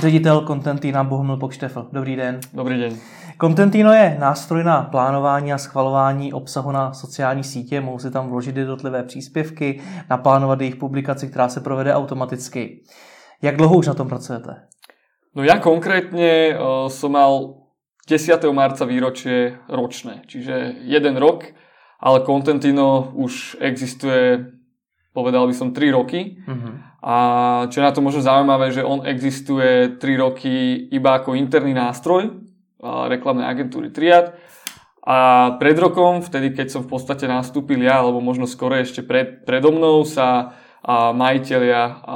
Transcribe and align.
ředitel 0.00 0.44
Contentina 0.46 1.04
Bohumil 1.04 1.36
Pokštefl. 1.36 1.88
Dobrý 1.92 2.16
den. 2.16 2.40
Dobrý 2.52 2.80
den. 2.80 2.98
Contentino 3.40 3.92
je 3.92 4.16
nástroj 4.20 4.64
na 4.64 4.82
plánování 4.82 5.52
a 5.52 5.58
schvalování 5.58 6.32
obsahu 6.32 6.72
na 6.72 6.92
sociální 6.92 7.44
sítě. 7.44 7.80
Mohou 7.80 7.98
si 7.98 8.10
tam 8.10 8.28
vložit 8.28 8.56
jednotlivé 8.56 9.02
příspěvky, 9.02 9.80
naplánovat 10.10 10.60
jejich 10.60 10.76
publikaci, 10.76 11.28
která 11.28 11.48
se 11.48 11.60
provede 11.60 11.94
automaticky. 11.94 12.82
Jak 13.42 13.56
dlouho 13.56 13.76
už 13.76 13.86
na 13.86 13.94
tom 13.94 14.08
pracujete? 14.08 14.56
No 15.36 15.44
ja 15.44 15.60
konkrétne 15.60 16.56
uh, 16.56 16.88
som 16.88 17.12
mal 17.12 17.60
10. 18.08 18.40
marca 18.56 18.88
výročie 18.88 19.60
ročné, 19.68 20.24
čiže 20.24 20.80
jeden 20.80 21.20
rok, 21.20 21.44
ale 22.00 22.24
Contentino 22.24 23.12
už 23.12 23.60
existuje, 23.60 24.48
povedal 25.12 25.44
by 25.44 25.52
som, 25.52 25.76
3 25.76 25.92
roky. 25.92 26.40
Mm-hmm. 26.48 26.74
A 27.06 27.16
čo 27.70 27.78
je 27.78 27.86
na 27.86 27.94
to 27.94 28.02
možno 28.02 28.18
zaujímavé, 28.18 28.74
že 28.74 28.82
on 28.82 29.06
existuje 29.06 29.94
3 29.94 30.02
roky 30.18 30.90
iba 30.90 31.22
ako 31.22 31.38
interný 31.38 31.70
nástroj 31.70 32.34
reklamnej 32.82 33.46
agentúry 33.46 33.94
Triad. 33.94 34.34
A 35.06 35.54
pred 35.62 35.78
rokom, 35.78 36.18
vtedy 36.18 36.50
keď 36.50 36.66
som 36.66 36.82
v 36.82 36.90
podstate 36.90 37.30
nastúpil 37.30 37.78
ja, 37.78 38.02
alebo 38.02 38.18
možno 38.18 38.50
skoro 38.50 38.74
ešte 38.74 39.06
pred, 39.06 39.46
predo 39.46 39.70
mnou, 39.70 40.02
sa 40.02 40.58
a 40.86 41.10
majiteľia 41.10 42.06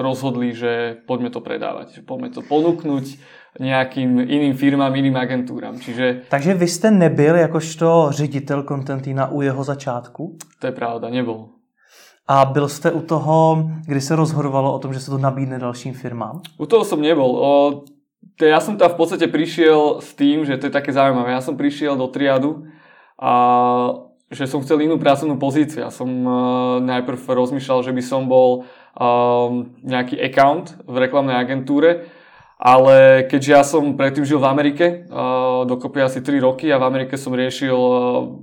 rozhodli, 0.00 0.56
že 0.56 1.04
poďme 1.04 1.28
to 1.28 1.44
predávať, 1.44 2.00
že 2.00 2.02
poďme 2.04 2.32
to 2.32 2.40
ponúknuť 2.40 3.20
nejakým 3.60 4.20
iným 4.20 4.56
firmám, 4.56 4.92
iným 4.96 5.16
agentúram. 5.16 5.76
Čiže... 5.76 6.28
Takže 6.28 6.54
vy 6.56 6.68
jste 6.68 6.90
nebyl 6.90 7.36
jakožto 7.36 8.08
ředitel 8.10 8.64
Contentina 8.64 9.28
u 9.28 9.42
jeho 9.42 9.64
začátku? 9.64 10.36
To 10.60 10.66
je 10.66 10.72
pravda, 10.72 11.08
nebol. 11.12 11.55
A 12.28 12.44
byl 12.44 12.68
jste 12.68 12.92
u 12.92 13.00
toho, 13.00 13.64
kdy 13.86 14.00
se 14.00 14.16
rozhodovalo 14.16 14.74
o 14.74 14.78
tom, 14.78 14.92
že 14.92 15.00
se 15.00 15.10
to 15.10 15.18
nabídne 15.18 15.58
dalším 15.58 15.94
firmám? 15.94 16.42
U 16.58 16.66
toho 16.66 16.84
som 16.84 16.98
nebol. 16.98 17.38
O, 17.38 17.50
to 18.34 18.44
ja 18.44 18.58
som 18.58 18.74
tam 18.74 18.90
v 18.90 18.98
podstate 18.98 19.30
prišiel 19.30 20.02
s 20.02 20.10
tým, 20.18 20.42
že 20.42 20.58
to 20.58 20.66
je 20.66 20.74
také 20.74 20.90
zaujímavé. 20.90 21.32
Ja 21.32 21.40
som 21.40 21.54
prišiel 21.54 21.94
do 21.94 22.10
triadu 22.10 22.66
a 23.14 23.32
že 24.26 24.50
som 24.50 24.58
chcel 24.58 24.82
inú 24.82 24.98
pracovnú 24.98 25.38
pozíciu. 25.38 25.86
Ja 25.86 25.94
som 25.94 26.10
uh, 26.26 26.32
najprv 26.82 27.22
rozmýšľal, 27.30 27.86
že 27.86 27.94
by 27.94 28.02
som 28.02 28.26
bol 28.26 28.66
uh, 28.66 29.48
nejaký 29.86 30.18
account 30.18 30.74
v 30.82 30.98
reklamnej 30.98 31.38
agentúre, 31.38 32.10
ale 32.56 33.28
keďže 33.28 33.50
ja 33.52 33.60
som 33.60 34.00
predtým 34.00 34.24
žil 34.24 34.40
v 34.40 34.48
Amerike, 34.48 34.86
dokopy 35.68 36.00
asi 36.00 36.24
3 36.24 36.40
roky 36.40 36.72
a 36.72 36.80
v 36.80 36.88
Amerike 36.88 37.20
som 37.20 37.36
riešil, 37.36 37.76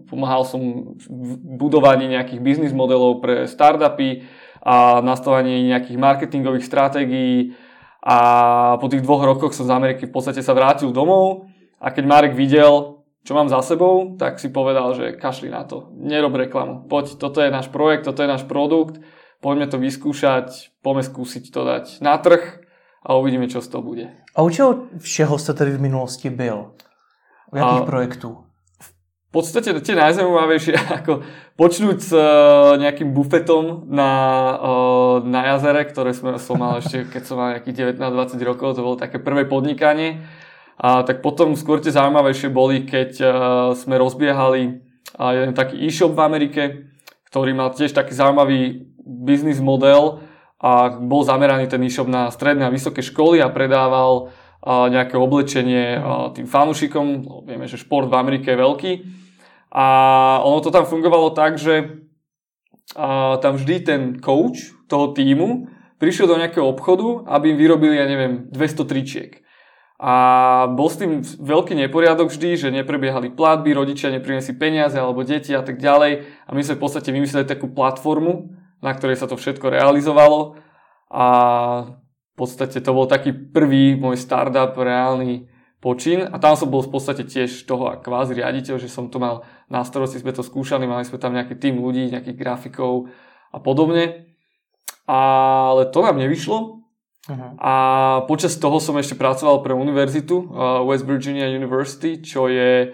pomáhal 0.05 0.45
som 0.45 0.93
v 1.01 1.31
budovaní 1.57 2.05
nejakých 2.13 2.41
biznis 2.45 2.73
modelov 2.77 3.25
pre 3.25 3.49
startupy 3.49 4.29
a 4.61 5.01
nastavanie 5.01 5.65
nejakých 5.65 5.97
marketingových 5.97 6.65
stratégií. 6.69 7.57
A 8.05 8.17
po 8.77 8.91
tých 8.91 9.01
dvoch 9.01 9.23
rokoch 9.25 9.55
som 9.55 9.65
z 9.65 9.73
Ameriky 9.73 10.05
v 10.05 10.13
podstate 10.13 10.43
sa 10.45 10.53
vrátil 10.53 10.93
domov. 10.93 11.49
A 11.81 11.89
keď 11.89 12.03
Marek 12.05 12.33
videl, 12.37 13.03
čo 13.23 13.33
mám 13.33 13.47
za 13.47 13.63
sebou, 13.63 14.19
tak 14.19 14.37
si 14.37 14.51
povedal, 14.51 14.93
že 14.93 15.15
kašli 15.15 15.47
na 15.47 15.63
to, 15.63 15.91
nerob 15.95 16.35
reklamu, 16.35 16.87
poď, 16.87 17.15
toto 17.15 17.39
je 17.39 17.51
náš 17.51 17.71
projekt, 17.71 18.03
toto 18.03 18.19
je 18.23 18.27
náš 18.27 18.43
produkt, 18.43 18.99
poďme 19.39 19.67
to 19.71 19.79
vyskúšať, 19.79 20.75
poďme 20.83 21.03
skúsiť 21.07 21.43
to 21.47 21.61
dať 21.63 21.85
na 22.03 22.19
trh 22.19 22.62
a 23.05 23.15
uvidíme, 23.19 23.51
čo 23.51 23.61
z 23.61 23.67
toho 23.67 23.83
bude. 23.83 24.07
A 24.35 24.41
u 24.41 24.49
čeho 24.49 24.87
všeho 24.97 25.35
ste 25.37 25.53
tedy 25.53 25.71
v 25.75 25.81
minulosti 25.91 26.29
byl? 26.29 26.71
U 27.51 27.57
jakých 27.57 27.81
a 27.81 27.85
projektů? 27.85 28.37
V 29.33 29.41
podstate 29.41 29.73
tie 29.81 29.95
najzaujímavejšie, 29.97 30.77
ako 31.01 31.25
počnúť 31.57 31.97
s 31.97 32.11
uh, 32.13 32.77
nejakým 32.77 33.17
bufetom 33.17 33.89
na, 33.89 34.11
uh, 34.61 35.25
na 35.25 35.41
jazere, 35.53 35.85
ktoré 35.89 36.13
som, 36.13 36.37
som 36.37 36.57
mal 36.57 36.77
ešte, 36.77 37.09
keď 37.09 37.21
som 37.25 37.41
mal 37.41 37.57
nejakých 37.57 37.97
19-20 37.97 38.49
rokov, 38.49 38.77
to 38.77 38.85
bolo 38.85 38.93
také 38.93 39.17
prvé 39.17 39.49
podnikanie 39.49 40.21
a 40.77 41.01
tak 41.01 41.25
potom 41.25 41.57
skôr 41.57 41.81
tie 41.81 41.93
zaujímavejšie 41.93 42.49
boli, 42.53 42.85
keď 42.85 43.11
uh, 43.21 43.29
sme 43.73 43.97
rozbiehali 43.97 44.85
jeden 45.13 45.53
taký 45.53 45.77
e-shop 45.85 46.17
v 46.17 46.25
Amerike, 46.25 46.61
ktorý 47.29 47.53
mal 47.53 47.73
tiež 47.73 47.93
taký 47.93 48.13
zaujímavý 48.13 48.89
biznis 49.01 49.61
model 49.61 50.25
a 50.63 50.95
bol 50.95 51.27
zameraný 51.27 51.67
ten 51.67 51.83
e-shop 51.83 52.07
na 52.07 52.31
stredné 52.31 52.63
a 52.63 52.71
vysoké 52.71 53.03
školy 53.03 53.43
a 53.43 53.51
predával 53.51 54.31
nejaké 54.63 55.19
oblečenie 55.19 55.99
tým 56.31 56.47
fanúšikom. 56.47 57.27
Vieme, 57.43 57.67
že 57.67 57.75
šport 57.75 58.07
v 58.07 58.15
Amerike 58.15 58.55
je 58.55 58.63
veľký. 58.63 58.91
A 59.75 59.85
ono 60.39 60.63
to 60.63 60.71
tam 60.71 60.87
fungovalo 60.87 61.35
tak, 61.35 61.59
že 61.59 61.99
tam 63.43 63.59
vždy 63.59 63.75
ten 63.83 64.01
coach 64.23 64.71
toho 64.87 65.11
týmu 65.11 65.67
prišiel 65.99 66.31
do 66.31 66.39
nejakého 66.39 66.63
obchodu, 66.63 67.27
aby 67.27 67.51
im 67.51 67.59
vyrobili, 67.59 67.99
ja 67.99 68.07
neviem, 68.07 68.47
200 68.51 68.87
tričiek. 68.87 69.43
A 69.99 70.15
bol 70.71 70.91
s 70.91 70.99
tým 70.99 71.23
veľký 71.23 71.75
neporiadok 71.79 72.27
vždy, 72.27 72.59
že 72.59 72.75
neprebiehali 72.75 73.35
platby, 73.35 73.71
rodičia 73.71 74.11
neprinesli 74.11 74.55
peniaze 74.55 74.99
alebo 74.99 75.23
deti 75.27 75.55
a 75.55 75.63
tak 75.63 75.79
ďalej. 75.79 76.23
A 76.43 76.49
my 76.51 76.59
sme 76.59 76.75
v 76.79 76.83
podstate 76.83 77.11
vymysleli 77.11 77.47
takú 77.47 77.71
platformu, 77.71 78.51
na 78.83 78.91
ktorej 78.91 79.15
sa 79.15 79.31
to 79.31 79.39
všetko 79.39 79.71
realizovalo. 79.71 80.59
A 81.07 81.25
v 81.87 82.35
podstate 82.35 82.83
to 82.83 82.91
bol 82.91 83.07
taký 83.07 83.31
prvý 83.31 83.95
môj 83.95 84.19
startup, 84.19 84.75
reálny 84.75 85.47
počin. 85.79 86.27
A 86.27 86.35
tam 86.37 86.59
som 86.59 86.67
bol 86.67 86.83
v 86.83 86.91
podstate 86.91 87.23
tiež 87.23 87.63
toho 87.63 87.95
kvázi 88.03 88.35
riaditeľ, 88.35 88.75
že 88.77 88.91
som 88.91 89.07
to 89.07 89.23
mal 89.23 89.47
na 89.71 89.87
starosti, 89.87 90.19
sme 90.19 90.35
to 90.35 90.43
skúšali, 90.43 90.83
mali 90.83 91.07
sme 91.07 91.17
tam 91.17 91.31
nejaký 91.31 91.55
tým 91.55 91.79
ľudí, 91.79 92.11
nejakých 92.11 92.35
grafikov 92.35 93.07
a 93.55 93.57
podobne. 93.63 94.27
Ale 95.07 95.87
to 95.91 95.99
nám 96.03 96.19
nevyšlo, 96.19 96.83
Uh-huh. 97.23 97.55
A 97.55 97.73
počas 98.27 98.59
toho 98.59 98.83
som 98.83 98.99
ešte 98.99 99.15
pracoval 99.15 99.63
pre 99.63 99.71
univerzitu, 99.71 100.43
uh, 100.43 100.83
West 100.83 101.07
Virginia 101.07 101.47
University, 101.47 102.19
čo 102.19 102.51
je 102.51 102.91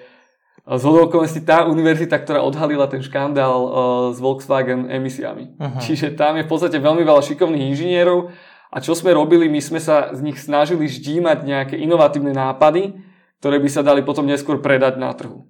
z 0.77 0.83
okolností 0.85 1.41
tá 1.41 1.65
univerzita, 1.65 2.19
ktorá 2.21 2.45
odhalila 2.45 2.85
ten 2.85 3.01
škandál 3.01 3.57
uh, 3.57 3.71
s 4.13 4.21
Volkswagen 4.21 4.85
emisiami. 4.85 5.57
Uh-huh. 5.57 5.81
Čiže 5.81 6.13
tam 6.13 6.37
je 6.37 6.45
v 6.45 6.51
podstate 6.51 6.77
veľmi 6.77 7.01
veľa 7.01 7.25
šikovných 7.25 7.73
inžinierov 7.73 8.29
a 8.69 8.77
čo 8.77 8.93
sme 8.93 9.17
robili, 9.17 9.49
my 9.49 9.57
sme 9.57 9.81
sa 9.81 10.13
z 10.13 10.21
nich 10.21 10.37
snažili 10.37 10.85
ždímať 10.85 11.41
nejaké 11.41 11.75
inovatívne 11.79 12.37
nápady, 12.37 13.01
ktoré 13.41 13.57
by 13.57 13.69
sa 13.71 13.81
dali 13.81 14.05
potom 14.05 14.29
neskôr 14.29 14.61
predať 14.61 15.01
na 15.01 15.09
trhu. 15.17 15.49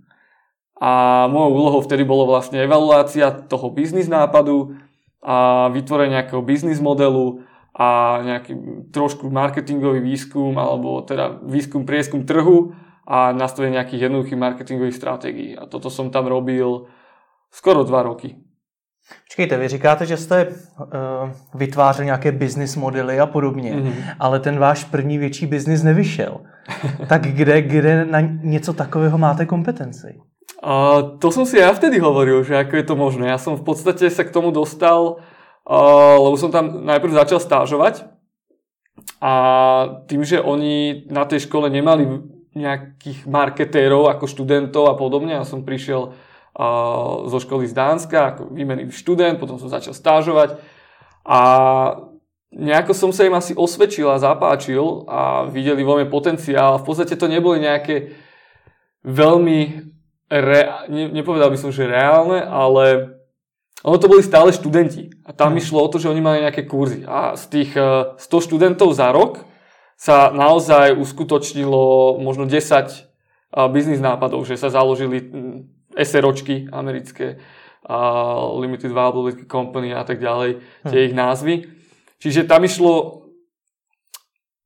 A 0.79 1.27
mojou 1.27 1.51
úlohou 1.51 1.81
vtedy 1.83 2.07
bolo 2.07 2.23
vlastne 2.23 2.63
evaluácia 2.63 3.27
toho 3.51 3.67
biznis 3.67 4.07
nápadu 4.07 4.79
a 5.19 5.67
vytvorenie 5.75 6.15
nejakého 6.15 6.39
biznis 6.39 6.79
modelu, 6.79 7.43
a 7.79 8.19
nejaký 8.27 8.53
trošku 8.91 9.31
marketingový 9.31 10.03
výskum 10.03 10.51
alebo 10.59 10.99
teda 10.99 11.39
výskum, 11.47 11.87
prieskum 11.87 12.27
trhu 12.27 12.75
a 13.09 13.33
nastavenie 13.33 13.81
nejakých 13.81 14.05
jednoduchých 14.05 14.37
marketingových 14.37 14.95
stratégií. 14.95 15.57
A 15.57 15.65
toto 15.65 15.89
som 15.89 16.13
tam 16.13 16.29
robil 16.29 16.85
skoro 17.49 17.81
dva 17.81 18.05
roky. 18.05 18.37
Počkejte, 19.25 19.57
vy 19.57 19.67
říkáte, 19.67 20.05
že 20.05 20.17
jste 20.17 20.45
uh, 20.45 20.85
vytvářel 21.53 22.05
nějaké 22.05 22.31
business 22.31 22.75
modely 22.75 23.19
a 23.19 23.25
podobně, 23.25 23.73
mm-hmm. 23.73 23.93
ale 24.19 24.39
ten 24.39 24.59
váš 24.59 24.83
první 24.83 25.17
větší 25.17 25.45
biznis 25.45 25.83
nevyšel. 25.83 26.39
tak 27.07 27.21
kde, 27.21 27.61
kde 27.61 28.05
na 28.05 28.19
něco 28.21 28.73
takového 28.73 29.17
máte 29.17 29.45
kompetenci? 29.45 30.21
Uh, 30.63 31.17
to 31.17 31.31
som 31.31 31.47
si 31.47 31.55
ja 31.55 31.71
vtedy 31.71 32.03
hovoril, 32.03 32.43
že 32.43 32.51
ako 32.51 32.75
je 32.75 32.83
to 32.83 32.95
možné. 32.99 33.31
Ja 33.31 33.39
som 33.39 33.55
v 33.55 33.63
podstate 33.63 34.11
sa 34.11 34.27
k 34.27 34.33
tomu 34.33 34.51
dostal 34.51 35.23
lebo 36.17 36.33
som 36.33 36.49
tam 36.49 36.81
najprv 36.81 37.13
začal 37.13 37.37
stážovať 37.37 38.09
a 39.21 39.33
tým, 40.09 40.25
že 40.25 40.41
oni 40.41 41.05
na 41.13 41.29
tej 41.29 41.45
škole 41.45 41.69
nemali 41.69 42.09
nejakých 42.59 43.23
marketérov 43.23 44.11
ako 44.11 44.27
študentov 44.27 44.91
a 44.91 44.99
podobne, 44.99 45.39
ja 45.39 45.47
som 45.47 45.63
prišiel 45.63 46.11
zo 47.29 47.39
školy 47.39 47.71
z 47.71 47.73
Dánska 47.73 48.35
ako 48.35 48.51
výmený 48.51 48.91
študent, 48.91 49.39
potom 49.39 49.55
som 49.55 49.71
začal 49.71 49.95
stážovať 49.95 50.59
a 51.23 51.39
nejako 52.51 52.91
som 52.91 53.11
sa 53.15 53.23
im 53.23 53.37
asi 53.37 53.55
osvedčil 53.55 54.09
a 54.11 54.19
zapáčil 54.19 55.07
a 55.07 55.47
videli 55.47 55.85
vo 55.85 55.95
mne 55.95 56.11
potenciál. 56.11 56.81
V 56.81 56.85
podstate 56.89 57.15
to 57.15 57.31
neboli 57.31 57.63
nejaké 57.63 58.11
veľmi, 59.05 59.59
re, 60.27 60.61
ne, 60.91 61.03
nepovedal 61.15 61.53
by 61.53 61.57
som, 61.61 61.71
že 61.71 61.87
reálne, 61.87 62.43
ale 62.43 63.15
ono 63.79 63.95
to 63.95 64.11
boli 64.11 64.19
stále 64.19 64.51
študenti 64.51 65.07
a 65.23 65.31
tam 65.31 65.55
hmm. 65.55 65.61
išlo 65.63 65.79
o 65.79 65.87
to, 65.87 66.01
že 66.01 66.11
oni 66.11 66.19
mali 66.19 66.43
nejaké 66.43 66.67
kurzy 66.67 67.07
a 67.07 67.39
z 67.39 67.43
tých 67.47 67.71
100 67.71 68.19
eh, 68.19 68.43
študentov 68.43 68.91
za 68.91 69.15
rok 69.15 69.47
sa 69.99 70.31
naozaj 70.31 70.95
uskutočnilo 70.95 72.15
možno 72.23 72.47
10 72.47 72.55
eh, 72.55 72.95
biznis 73.67 73.99
nápadov, 73.99 74.47
že 74.47 74.55
sa 74.55 74.71
založili 74.71 75.19
hm, 75.19 75.57
SROčky 75.99 76.71
americké, 76.71 77.43
Limited 78.59 78.91
Viability 78.91 79.49
Company 79.49 79.95
a 79.95 80.03
tak 80.03 80.19
ďalej, 80.21 80.61
tie 80.85 80.99
hmm. 81.01 81.07
ich 81.09 81.15
názvy. 81.15 81.55
Čiže 82.19 82.45
tam 82.45 82.61
išlo, 82.67 83.25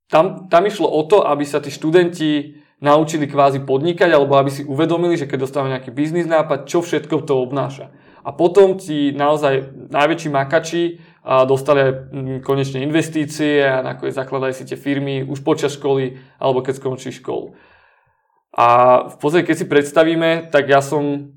tam, 0.09 0.49
tam 0.49 0.63
išlo 0.65 0.89
o 0.89 1.01
to, 1.05 1.23
aby 1.23 1.45
sa 1.45 1.61
tí 1.61 1.69
študenti 1.69 2.59
naučili 2.83 3.29
kvázi 3.29 3.63
podnikať, 3.63 4.11
alebo 4.11 4.35
aby 4.35 4.51
si 4.51 4.67
uvedomili, 4.67 5.15
že 5.15 5.29
keď 5.29 5.47
dostávajú 5.47 5.71
nejaký 5.71 5.91
biznis 5.95 6.27
nápad, 6.27 6.67
čo 6.67 6.83
všetko 6.83 7.23
to 7.23 7.39
obnáša. 7.39 7.95
A 8.27 8.35
potom 8.35 8.75
ti 8.75 9.15
naozaj 9.15 9.71
najväčší 9.93 10.29
makači 10.33 10.99
dostali 11.23 11.79
aj 11.79 11.91
mm, 12.11 12.37
konečne 12.43 12.83
investície 12.83 13.63
a 13.63 13.79
nakoniec 13.79 14.11
zakladajú 14.11 14.53
si 14.53 14.67
tie 14.67 14.75
firmy 14.75 15.23
už 15.23 15.39
počas 15.39 15.79
školy 15.79 16.19
alebo 16.35 16.59
keď 16.59 16.83
skončí 16.83 17.15
školu. 17.15 17.55
A 18.53 18.67
v 19.09 19.15
podstate, 19.17 19.47
keď 19.47 19.55
si 19.55 19.71
predstavíme, 19.71 20.51
tak 20.53 20.69
ja 20.69 20.83
som 20.83 21.33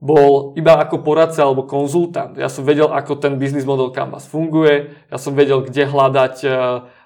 bol 0.00 0.56
iba 0.56 0.80
ako 0.80 1.04
poradca 1.04 1.44
alebo 1.44 1.68
konzultant. 1.68 2.34
Ja 2.40 2.48
som 2.48 2.64
vedel, 2.64 2.88
ako 2.88 3.20
ten 3.20 3.36
business 3.36 3.68
model 3.68 3.92
Canvas 3.92 4.24
funguje, 4.24 4.96
ja 5.12 5.18
som 5.20 5.36
vedel, 5.36 5.60
kde 5.60 5.84
hľadať 5.84 6.36
e, 6.42 6.48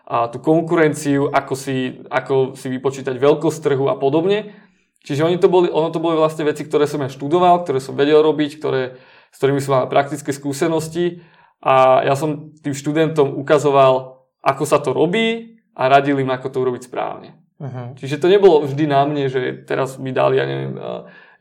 a 0.05 0.28
tú 0.28 0.38
konkurenciu, 0.38 1.32
ako 1.32 1.55
si, 1.56 2.05
ako 2.12 2.55
si 2.55 2.69
vypočítať 2.70 3.16
veľkosť 3.16 3.58
trhu 3.64 3.88
a 3.88 3.96
podobne. 3.96 4.52
Čiže 5.05 5.26
oni 5.26 5.37
to 5.40 5.49
boli, 5.49 5.69
ono 5.72 5.88
to 5.90 6.00
boli 6.00 6.16
vlastne 6.16 6.46
veci, 6.46 6.64
ktoré 6.64 6.84
som 6.84 7.02
ja 7.02 7.11
študoval, 7.11 7.64
ktoré 7.64 7.81
som 7.81 7.96
vedel 7.96 8.20
robiť, 8.20 8.61
ktoré, 8.61 9.00
s 9.32 9.37
ktorými 9.40 9.61
som 9.61 9.81
mal 9.81 9.88
praktické 9.88 10.31
skúsenosti 10.31 11.25
a 11.64 12.05
ja 12.05 12.12
som 12.12 12.52
tým 12.61 12.76
študentom 12.76 13.40
ukazoval, 13.40 14.20
ako 14.44 14.64
sa 14.69 14.76
to 14.84 14.93
robí 14.93 15.56
a 15.72 15.88
radil 15.88 16.20
im, 16.20 16.28
ako 16.28 16.52
to 16.52 16.61
urobiť 16.61 16.93
správne. 16.93 17.40
Uh-huh. 17.56 17.96
Čiže 17.96 18.20
to 18.20 18.28
nebolo 18.28 18.69
vždy 18.69 18.84
na 18.84 19.00
mne, 19.08 19.32
že 19.32 19.64
teraz 19.64 19.96
mi 19.96 20.12
dali, 20.12 20.37
ja 20.37 20.44
neviem, 20.44 20.76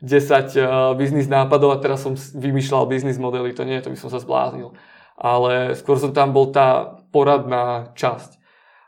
uh, 0.00 0.96
biznis 0.96 1.28
nápadov 1.28 1.76
a 1.76 1.82
teraz 1.84 2.00
som 2.00 2.16
vymýšľal 2.16 2.88
biznis 2.88 3.20
modely, 3.20 3.52
to 3.52 3.68
nie, 3.68 3.76
to 3.84 3.92
by 3.92 3.98
som 4.00 4.08
sa 4.08 4.16
zbláznil. 4.16 4.72
Ale 5.20 5.76
skôr 5.76 6.00
som 6.00 6.16
tam 6.16 6.32
bol 6.32 6.48
tá 6.48 6.98
poradná 7.12 7.92
časť. 7.92 8.40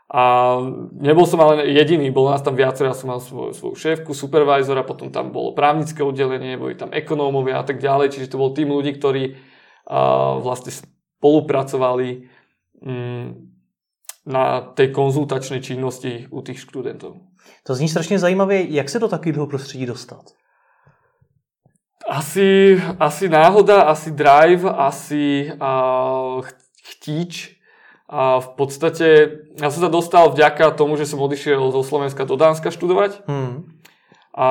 A 0.07 0.55
nebol 0.95 1.27
som 1.27 1.37
ale 1.43 1.67
jediný, 1.67 2.09
bol 2.15 2.31
nás 2.31 2.39
tam 2.39 2.55
viacero, 2.55 2.89
ja 2.89 2.95
som 2.95 3.11
mal 3.11 3.19
svoju, 3.19 3.51
svoju 3.51 3.75
šéfku, 3.75 4.15
supervisora, 4.15 4.87
potom 4.87 5.11
tam 5.11 5.35
bolo 5.35 5.51
právnické 5.51 5.99
oddelenie, 5.99 6.55
boli 6.55 6.79
tam 6.79 6.95
ekonómovia 6.95 7.59
a 7.59 7.67
tak 7.67 7.83
ďalej, 7.83 8.15
čiže 8.15 8.31
to 8.33 8.39
bol 8.39 8.55
tým 8.55 8.71
ľudí, 8.71 8.95
ktorí 8.95 9.35
uh, 9.35 10.39
vlastne 10.39 10.71
spolupracovali 11.17 12.29
um, 12.81 13.51
na 14.27 14.61
tej 14.61 14.91
konzultačnej 14.91 15.61
činnosti 15.63 16.27
u 16.29 16.41
tých 16.41 16.59
študentov. 16.59 17.17
To 17.63 17.75
zní 17.75 17.89
strašně 17.89 18.19
zajímavě. 18.19 18.73
Jak 18.73 18.89
se 18.89 18.99
do 18.99 19.07
takového 19.07 19.47
prostředí 19.47 19.85
dostat? 19.85 20.23
Asi, 22.09 22.81
asi 22.99 23.29
náhoda, 23.29 23.81
asi 23.81 24.11
drive, 24.11 24.71
asi 24.71 25.51
uh, 25.61 26.45
chtíč. 26.83 27.57
A 28.07 28.39
v 28.39 28.49
podstate 28.55 29.07
ja 29.59 29.67
som 29.67 29.83
sa 29.83 29.91
dostal 29.91 30.31
vďaka 30.31 30.71
tomu, 30.79 30.95
že 30.95 31.03
som 31.03 31.19
odišiel 31.19 31.75
zo 31.75 31.83
Slovenska 31.83 32.23
do 32.23 32.39
Dánska 32.39 32.71
študovať. 32.71 33.27
Hmm. 33.27 33.76
A 34.37 34.47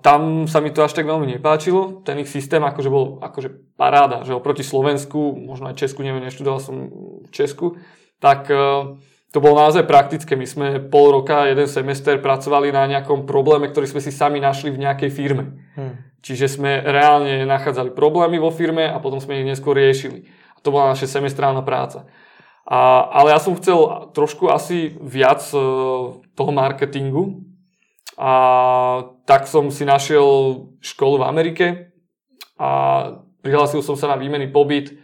tam 0.00 0.48
sa 0.48 0.64
mi 0.64 0.72
to 0.72 0.80
až 0.80 0.96
tak 0.96 1.04
veľmi 1.04 1.28
nepáčilo. 1.36 2.00
Ten 2.08 2.24
ich 2.24 2.32
systém 2.32 2.64
akože 2.64 2.88
bol 2.88 3.20
akože 3.20 3.76
paráda, 3.76 4.24
že 4.24 4.32
oproti 4.32 4.64
Slovensku, 4.64 5.36
možno 5.36 5.68
aj 5.68 5.76
Česku, 5.76 6.00
neviem, 6.00 6.24
neštudoval 6.24 6.56
som 6.56 6.88
v 7.20 7.28
Česku, 7.36 7.76
tak 8.16 8.48
uh, 8.48 8.96
to 9.36 9.44
bolo 9.44 9.60
naozaj 9.60 9.84
praktické. 9.84 10.40
My 10.40 10.48
sme 10.48 10.80
pol 10.80 11.20
roka, 11.20 11.44
jeden 11.44 11.68
semester 11.68 12.16
pracovali 12.16 12.72
na 12.72 12.88
nejakom 12.88 13.28
probléme, 13.28 13.68
ktorý 13.68 13.84
sme 13.84 14.00
si 14.00 14.08
sami 14.08 14.40
našli 14.40 14.72
v 14.72 14.80
nejakej 14.80 15.12
firme. 15.12 15.60
Hmm. 15.76 16.00
Čiže 16.24 16.56
sme 16.56 16.80
reálne 16.80 17.44
nachádzali 17.44 17.92
problémy 17.92 18.40
vo 18.40 18.48
firme 18.48 18.88
a 18.88 18.96
potom 18.96 19.20
sme 19.20 19.44
ich 19.44 19.46
neskôr 19.52 19.76
riešili. 19.76 20.24
A 20.56 20.64
to 20.64 20.72
bola 20.72 20.96
naša 20.96 21.20
semestrálna 21.20 21.60
práca. 21.60 22.08
A, 22.64 23.04
ale 23.12 23.36
ja 23.36 23.38
som 23.38 23.54
chcel 23.54 24.10
trošku 24.16 24.50
asi 24.50 24.96
viac 24.98 25.44
e, 25.52 25.60
toho 26.34 26.50
marketingu. 26.50 27.46
A 28.16 28.32
tak 29.28 29.44
som 29.44 29.68
si 29.68 29.84
našiel 29.84 30.24
školu 30.80 31.20
v 31.20 31.28
Amerike 31.28 31.66
a 32.56 32.70
prihlásil 33.44 33.84
som 33.84 33.92
sa 33.92 34.08
na 34.08 34.16
výmenný 34.16 34.48
pobyt. 34.48 34.96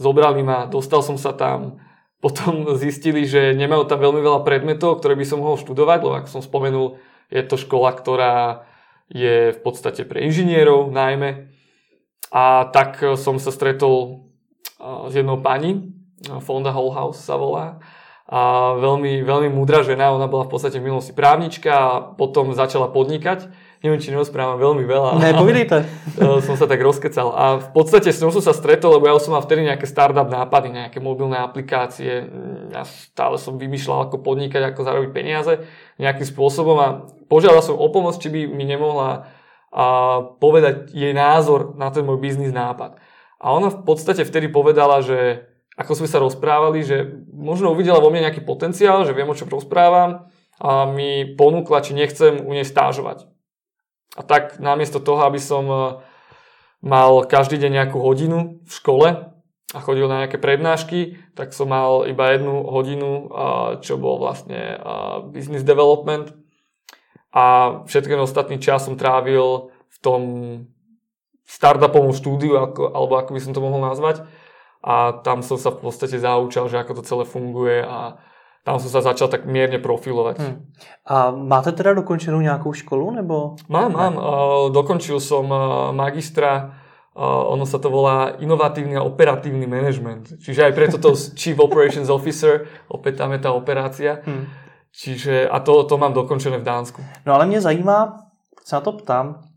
Zobrali 0.00 0.40
ma, 0.40 0.64
dostal 0.64 1.04
som 1.04 1.20
sa 1.20 1.36
tam. 1.36 1.76
Potom 2.24 2.66
zistili, 2.74 3.28
že 3.28 3.54
nemajú 3.54 3.86
tam 3.86 4.02
veľmi 4.02 4.18
veľa 4.24 4.42
predmetov, 4.42 4.98
ktoré 4.98 5.14
by 5.14 5.24
som 5.28 5.38
mohol 5.38 5.60
študovať, 5.60 5.98
lebo 6.02 6.14
ako 6.18 6.28
som 6.28 6.42
spomenul, 6.42 6.98
je 7.30 7.44
to 7.44 7.54
škola, 7.60 7.94
ktorá 7.94 8.66
je 9.12 9.54
v 9.54 9.60
podstate 9.62 10.02
pre 10.02 10.26
inžinierov 10.26 10.90
najmä. 10.90 11.52
A 12.34 12.68
tak 12.74 12.98
som 13.16 13.38
sa 13.38 13.54
stretol 13.54 14.28
s 14.80 15.12
jednou 15.14 15.38
pani, 15.40 15.94
Fonda 16.42 16.74
House 16.74 17.22
sa 17.22 17.38
volá, 17.38 17.78
a 18.28 18.76
veľmi, 18.76 19.24
veľmi 19.24 19.48
múdra 19.48 19.80
žena, 19.80 20.12
ona 20.12 20.28
bola 20.28 20.44
v 20.44 20.52
podstate 20.52 20.76
v 20.76 20.92
minulosti 20.92 21.16
právnička 21.16 21.72
a 21.72 21.88
potom 22.12 22.52
začala 22.52 22.92
podnikať 22.92 23.48
neviem, 23.78 24.02
či 24.02 24.10
nerozprávam 24.10 24.58
veľmi 24.58 24.84
veľa. 24.84 25.10
Ne, 25.22 25.30
povídejte. 25.38 25.86
som 26.46 26.58
sa 26.58 26.66
tak 26.66 26.82
rozkecal. 26.82 27.30
A 27.30 27.44
v 27.62 27.68
podstate 27.70 28.10
s 28.10 28.18
ňou 28.18 28.34
som 28.34 28.42
sa 28.42 28.50
stretol, 28.50 28.98
lebo 28.98 29.06
ja 29.06 29.14
som 29.22 29.38
mal 29.38 29.42
vtedy 29.44 29.62
nejaké 29.62 29.86
startup 29.86 30.26
nápady, 30.26 30.74
nejaké 30.74 30.98
mobilné 30.98 31.38
aplikácie. 31.38 32.26
Ja 32.74 32.82
stále 32.82 33.38
som 33.38 33.54
vymýšľal, 33.54 34.10
ako 34.10 34.18
podnikať, 34.22 34.74
ako 34.74 34.80
zarobiť 34.82 35.10
peniaze 35.14 35.52
nejakým 36.02 36.26
spôsobom 36.26 36.76
a 36.78 36.88
požiadal 37.30 37.62
som 37.62 37.78
o 37.78 37.86
pomoc, 37.90 38.18
či 38.18 38.30
by 38.30 38.50
mi 38.50 38.66
nemohla 38.66 39.30
a 39.68 39.86
povedať 40.40 40.96
jej 40.96 41.12
názor 41.12 41.76
na 41.76 41.92
ten 41.92 42.02
môj 42.02 42.18
biznis 42.18 42.56
nápad. 42.56 42.96
A 43.38 43.52
ona 43.52 43.68
v 43.68 43.84
podstate 43.84 44.24
vtedy 44.24 44.48
povedala, 44.48 45.04
že 45.04 45.46
ako 45.78 46.02
sme 46.02 46.08
sa 46.10 46.18
rozprávali, 46.18 46.82
že 46.82 47.22
možno 47.30 47.70
uvidela 47.70 48.02
vo 48.02 48.10
mne 48.10 48.26
nejaký 48.26 48.42
potenciál, 48.42 49.06
že 49.06 49.14
viem, 49.14 49.30
o 49.30 49.38
čom 49.38 49.46
rozprávam 49.46 50.26
a 50.58 50.90
mi 50.90 51.38
ponúkla, 51.38 51.86
či 51.86 51.94
nechcem 51.94 52.42
u 52.42 52.50
nej 52.50 52.66
stážovať. 52.66 53.30
A 54.18 54.26
tak 54.26 54.58
namiesto 54.58 54.98
toho, 54.98 55.22
aby 55.22 55.38
som 55.38 55.64
e, 55.70 55.78
mal 56.82 57.22
každý 57.30 57.62
deň 57.62 57.70
nejakú 57.70 58.02
hodinu 58.02 58.58
v 58.66 58.72
škole 58.74 59.08
a 59.70 59.78
chodil 59.78 60.10
na 60.10 60.26
nejaké 60.26 60.42
prednášky, 60.42 61.22
tak 61.38 61.54
som 61.54 61.70
mal 61.70 62.02
iba 62.10 62.34
jednu 62.34 62.66
hodinu, 62.66 63.10
e, 63.10 63.24
čo 63.78 63.94
bol 63.94 64.18
vlastne 64.18 64.74
e, 64.74 64.76
business 65.30 65.62
development. 65.62 66.34
A 67.30 67.78
všetký 67.86 68.18
ostatný 68.18 68.58
čas 68.58 68.82
som 68.82 68.98
trávil 68.98 69.70
v 69.70 69.98
tom 70.02 70.22
startupovom 71.46 72.10
štúdiu, 72.10 72.58
alebo 72.74 73.14
ako 73.14 73.30
by 73.30 73.40
som 73.40 73.54
to 73.54 73.62
mohol 73.62 73.78
nazvať. 73.78 74.26
A 74.84 75.12
tam 75.26 75.42
som 75.42 75.58
sa 75.58 75.74
v 75.74 75.90
podstate 75.90 76.22
zaučal, 76.22 76.70
že 76.70 76.78
ako 76.78 76.98
to 76.98 77.02
celé 77.02 77.24
funguje 77.26 77.82
a 77.82 78.18
tam 78.68 78.76
som 78.76 78.92
sa 78.92 79.00
začal 79.00 79.32
tak 79.32 79.48
mierne 79.48 79.80
profilovať. 79.80 80.36
Hmm. 80.44 80.56
A 81.08 81.32
máte 81.32 81.72
teda 81.72 81.96
dokončenú 81.96 82.36
nejakú 82.36 82.68
školu? 82.76 83.16
Nebo... 83.16 83.56
Mám, 83.72 83.96
mám. 83.96 84.14
Uh, 84.20 84.68
dokončil 84.68 85.16
som 85.24 85.48
uh, 85.48 85.88
magistra, 85.96 86.76
uh, 87.16 87.48
ono 87.48 87.64
sa 87.64 87.80
to 87.80 87.88
volá 87.88 88.36
inovatívny 88.36 89.00
a 89.00 89.06
operatívny 89.08 89.64
management. 89.64 90.36
Čiže 90.44 90.68
aj 90.68 90.72
preto 90.76 90.96
to 91.00 91.16
Chief 91.40 91.56
Operations 91.56 92.12
Officer, 92.12 92.68
opäť 92.92 93.24
tam 93.24 93.32
je 93.32 93.40
tá 93.40 93.56
operácia. 93.56 94.20
Hmm. 94.28 94.44
Čiže, 94.92 95.48
a 95.48 95.64
to, 95.64 95.88
to 95.88 95.96
mám 95.96 96.12
dokončené 96.12 96.60
v 96.60 96.68
Dánsku. 96.68 97.00
No 97.24 97.34
ale 97.34 97.46
mě 97.46 97.60
zajímá, 97.60 98.28
se 98.64 98.76
na 98.76 98.80
to 98.80 98.92
ptám, 98.92 99.47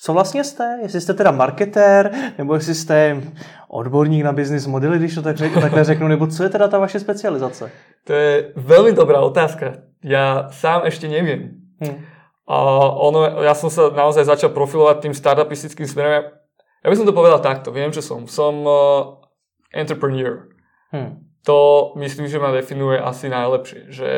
co 0.00 0.12
vlastně 0.12 0.44
jste? 0.44 0.78
Jestli 0.82 1.00
jste 1.00 1.14
teda 1.14 1.30
marketér, 1.30 2.10
nebo 2.38 2.54
jestli 2.54 2.74
jste 2.74 3.22
odborník 3.68 4.24
na 4.24 4.32
business 4.32 4.66
modely, 4.66 4.98
když 4.98 5.14
to 5.14 5.22
tak 5.22 5.36
řek, 5.36 5.54
takhle 5.54 5.84
řeknu, 5.84 6.08
nebo 6.08 6.26
co 6.26 6.42
je 6.42 6.48
teda 6.48 6.68
ta 6.68 6.78
vaše 6.78 7.00
specializace? 7.00 7.70
To 8.06 8.12
je 8.14 8.54
veľmi 8.54 8.94
dobrá 8.94 9.18
otázka. 9.18 9.90
Ja 10.06 10.46
sám 10.54 10.86
ešte 10.86 11.10
neviem. 11.10 11.58
Hm. 11.82 12.06
A 12.46 12.56
ono, 12.94 13.42
ja 13.42 13.58
som 13.58 13.66
sa 13.66 13.90
naozaj 13.90 14.30
začal 14.30 14.54
profilovať 14.54 15.02
tým 15.02 15.14
startupistickým 15.14 15.90
smerom. 15.90 16.30
Ja 16.86 16.86
by 16.86 16.94
som 16.94 17.02
to 17.02 17.10
povedal 17.10 17.42
takto. 17.42 17.74
Viem, 17.74 17.90
čo 17.90 17.98
som. 17.98 18.30
Som 18.30 18.62
uh, 18.62 19.18
entrepreneur. 19.74 20.46
Hm. 20.94 21.26
To 21.50 21.90
myslím, 21.98 22.30
že 22.30 22.38
ma 22.38 22.54
definuje 22.54 23.02
asi 23.02 23.26
najlepšie. 23.26 23.90
Že 23.90 24.08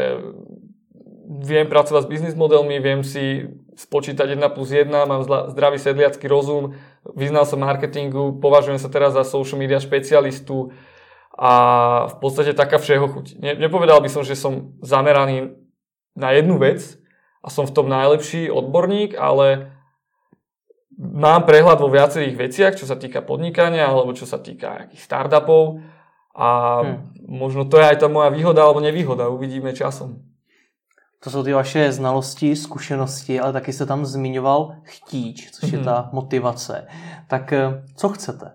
viem 1.49 1.65
pracovať 1.65 2.05
s 2.05 2.13
business 2.13 2.37
modelmi, 2.37 2.77
viem 2.85 3.01
si 3.01 3.49
spočítať 3.79 4.35
1 4.35 4.43
plus 4.51 4.75
1, 4.75 4.91
mám 4.91 5.23
zdravý 5.23 5.79
sedliacký 5.79 6.27
rozum, 6.27 6.75
vyznal 7.15 7.47
som 7.47 7.63
marketingu, 7.63 8.35
považujem 8.43 8.83
sa 8.83 8.91
teraz 8.91 9.15
za 9.15 9.23
social 9.23 9.63
media 9.63 9.79
špecialistu 9.79 10.75
a 11.39 11.53
v 12.11 12.17
podstate 12.19 12.59
taká 12.59 12.83
všeho 12.83 13.07
chuť. 13.07 13.27
Ne, 13.39 13.55
nepovedal 13.55 14.03
by 14.03 14.11
som, 14.11 14.27
že 14.27 14.35
som 14.35 14.75
zameraný 14.83 15.55
na 16.19 16.35
jednu 16.35 16.59
vec 16.59 16.99
a 17.39 17.47
som 17.47 17.71
v 17.71 17.75
tom 17.79 17.87
najlepší 17.87 18.51
odborník, 18.51 19.15
ale 19.15 19.71
mám 20.99 21.47
prehľad 21.47 21.79
vo 21.79 21.87
viacerých 21.87 22.35
veciach, 22.35 22.75
čo 22.75 22.91
sa 22.91 22.99
týka 22.99 23.23
podnikania 23.23 23.87
alebo 23.87 24.11
čo 24.19 24.27
sa 24.27 24.43
týka 24.43 24.83
nejakých 24.83 25.07
startupov 25.07 25.87
a 26.35 26.49
hmm. 26.83 27.31
možno 27.31 27.63
to 27.71 27.79
je 27.79 27.87
aj 27.87 28.03
tá 28.03 28.11
moja 28.11 28.35
výhoda 28.35 28.67
alebo 28.67 28.83
nevýhoda, 28.83 29.31
uvidíme 29.31 29.71
časom. 29.71 30.27
To 31.25 31.31
jsou 31.31 31.43
ty 31.43 31.53
vaše 31.53 31.93
znalosti, 31.93 32.57
zkušenosti, 32.57 33.41
ale 33.41 33.53
taky 33.53 33.73
jste 33.73 33.87
tam 33.87 34.07
zmiňoval 34.07 34.77
chtíč, 34.83 35.51
což 35.51 35.71
mm-hmm. 35.71 35.73
je 35.73 35.79
mhm. 35.79 35.85
ta 35.85 36.11
motivace. 36.13 36.87
Tak 37.29 37.53
eh, 37.53 37.85
co 37.97 38.09
chcete? 38.09 38.47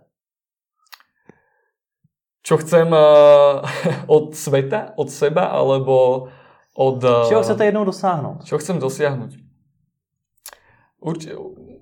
Čo 2.43 2.57
chcem 2.57 2.91
uh, 2.91 3.63
od 4.07 4.35
sveta, 4.35 4.91
od 4.99 5.09
seba, 5.09 5.47
alebo 5.47 6.27
od... 6.75 7.03
Uh, 7.03 7.29
Čeho 7.29 7.43
chcete 7.43 7.65
jednou 7.65 7.87
dosáhnout? 7.87 8.43
Čo 8.43 8.59
chcem 8.59 8.79
dosiahnuť? 8.83 9.31
Urč, 10.99 11.27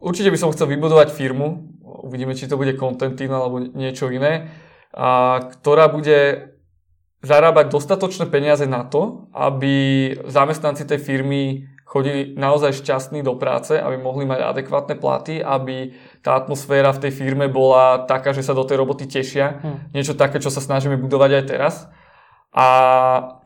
určite 0.01 0.29
by 0.29 0.37
som 0.37 0.53
chcel 0.53 0.69
vybudovať 0.69 1.13
firmu. 1.13 1.77
Uvidíme, 1.81 2.37
či 2.37 2.45
to 2.45 2.61
bude 2.61 2.77
Contentin 2.77 3.33
alebo 3.33 3.57
niečo 3.57 4.09
iné 4.09 4.49
a, 4.93 5.39
ktorá 5.45 5.87
bude 5.93 6.51
zarábať 7.21 7.69
dostatočné 7.69 8.25
peniaze 8.27 8.65
na 8.65 8.81
to, 8.85 9.29
aby 9.33 9.73
zamestnanci 10.25 10.89
tej 10.89 10.99
firmy 10.99 11.69
chodili 11.85 12.33
naozaj 12.39 12.81
šťastní 12.81 13.19
do 13.19 13.35
práce, 13.35 13.75
aby 13.75 13.99
mohli 13.99 14.23
mať 14.23 14.39
adekvátne 14.41 14.95
platy, 14.95 15.43
aby 15.43 15.91
tá 16.23 16.39
atmosféra 16.39 16.95
v 16.95 17.03
tej 17.07 17.11
firme 17.11 17.51
bola 17.51 18.07
taká, 18.07 18.31
že 18.31 18.47
sa 18.47 18.55
do 18.55 18.63
tej 18.63 18.79
roboty 18.79 19.11
tešia. 19.11 19.59
Hmm. 19.59 19.77
Niečo 19.91 20.15
také, 20.15 20.39
čo 20.39 20.47
sa 20.47 20.63
snažíme 20.63 20.95
budovať 20.95 21.31
aj 21.35 21.45
teraz. 21.51 21.75
A 22.51 22.67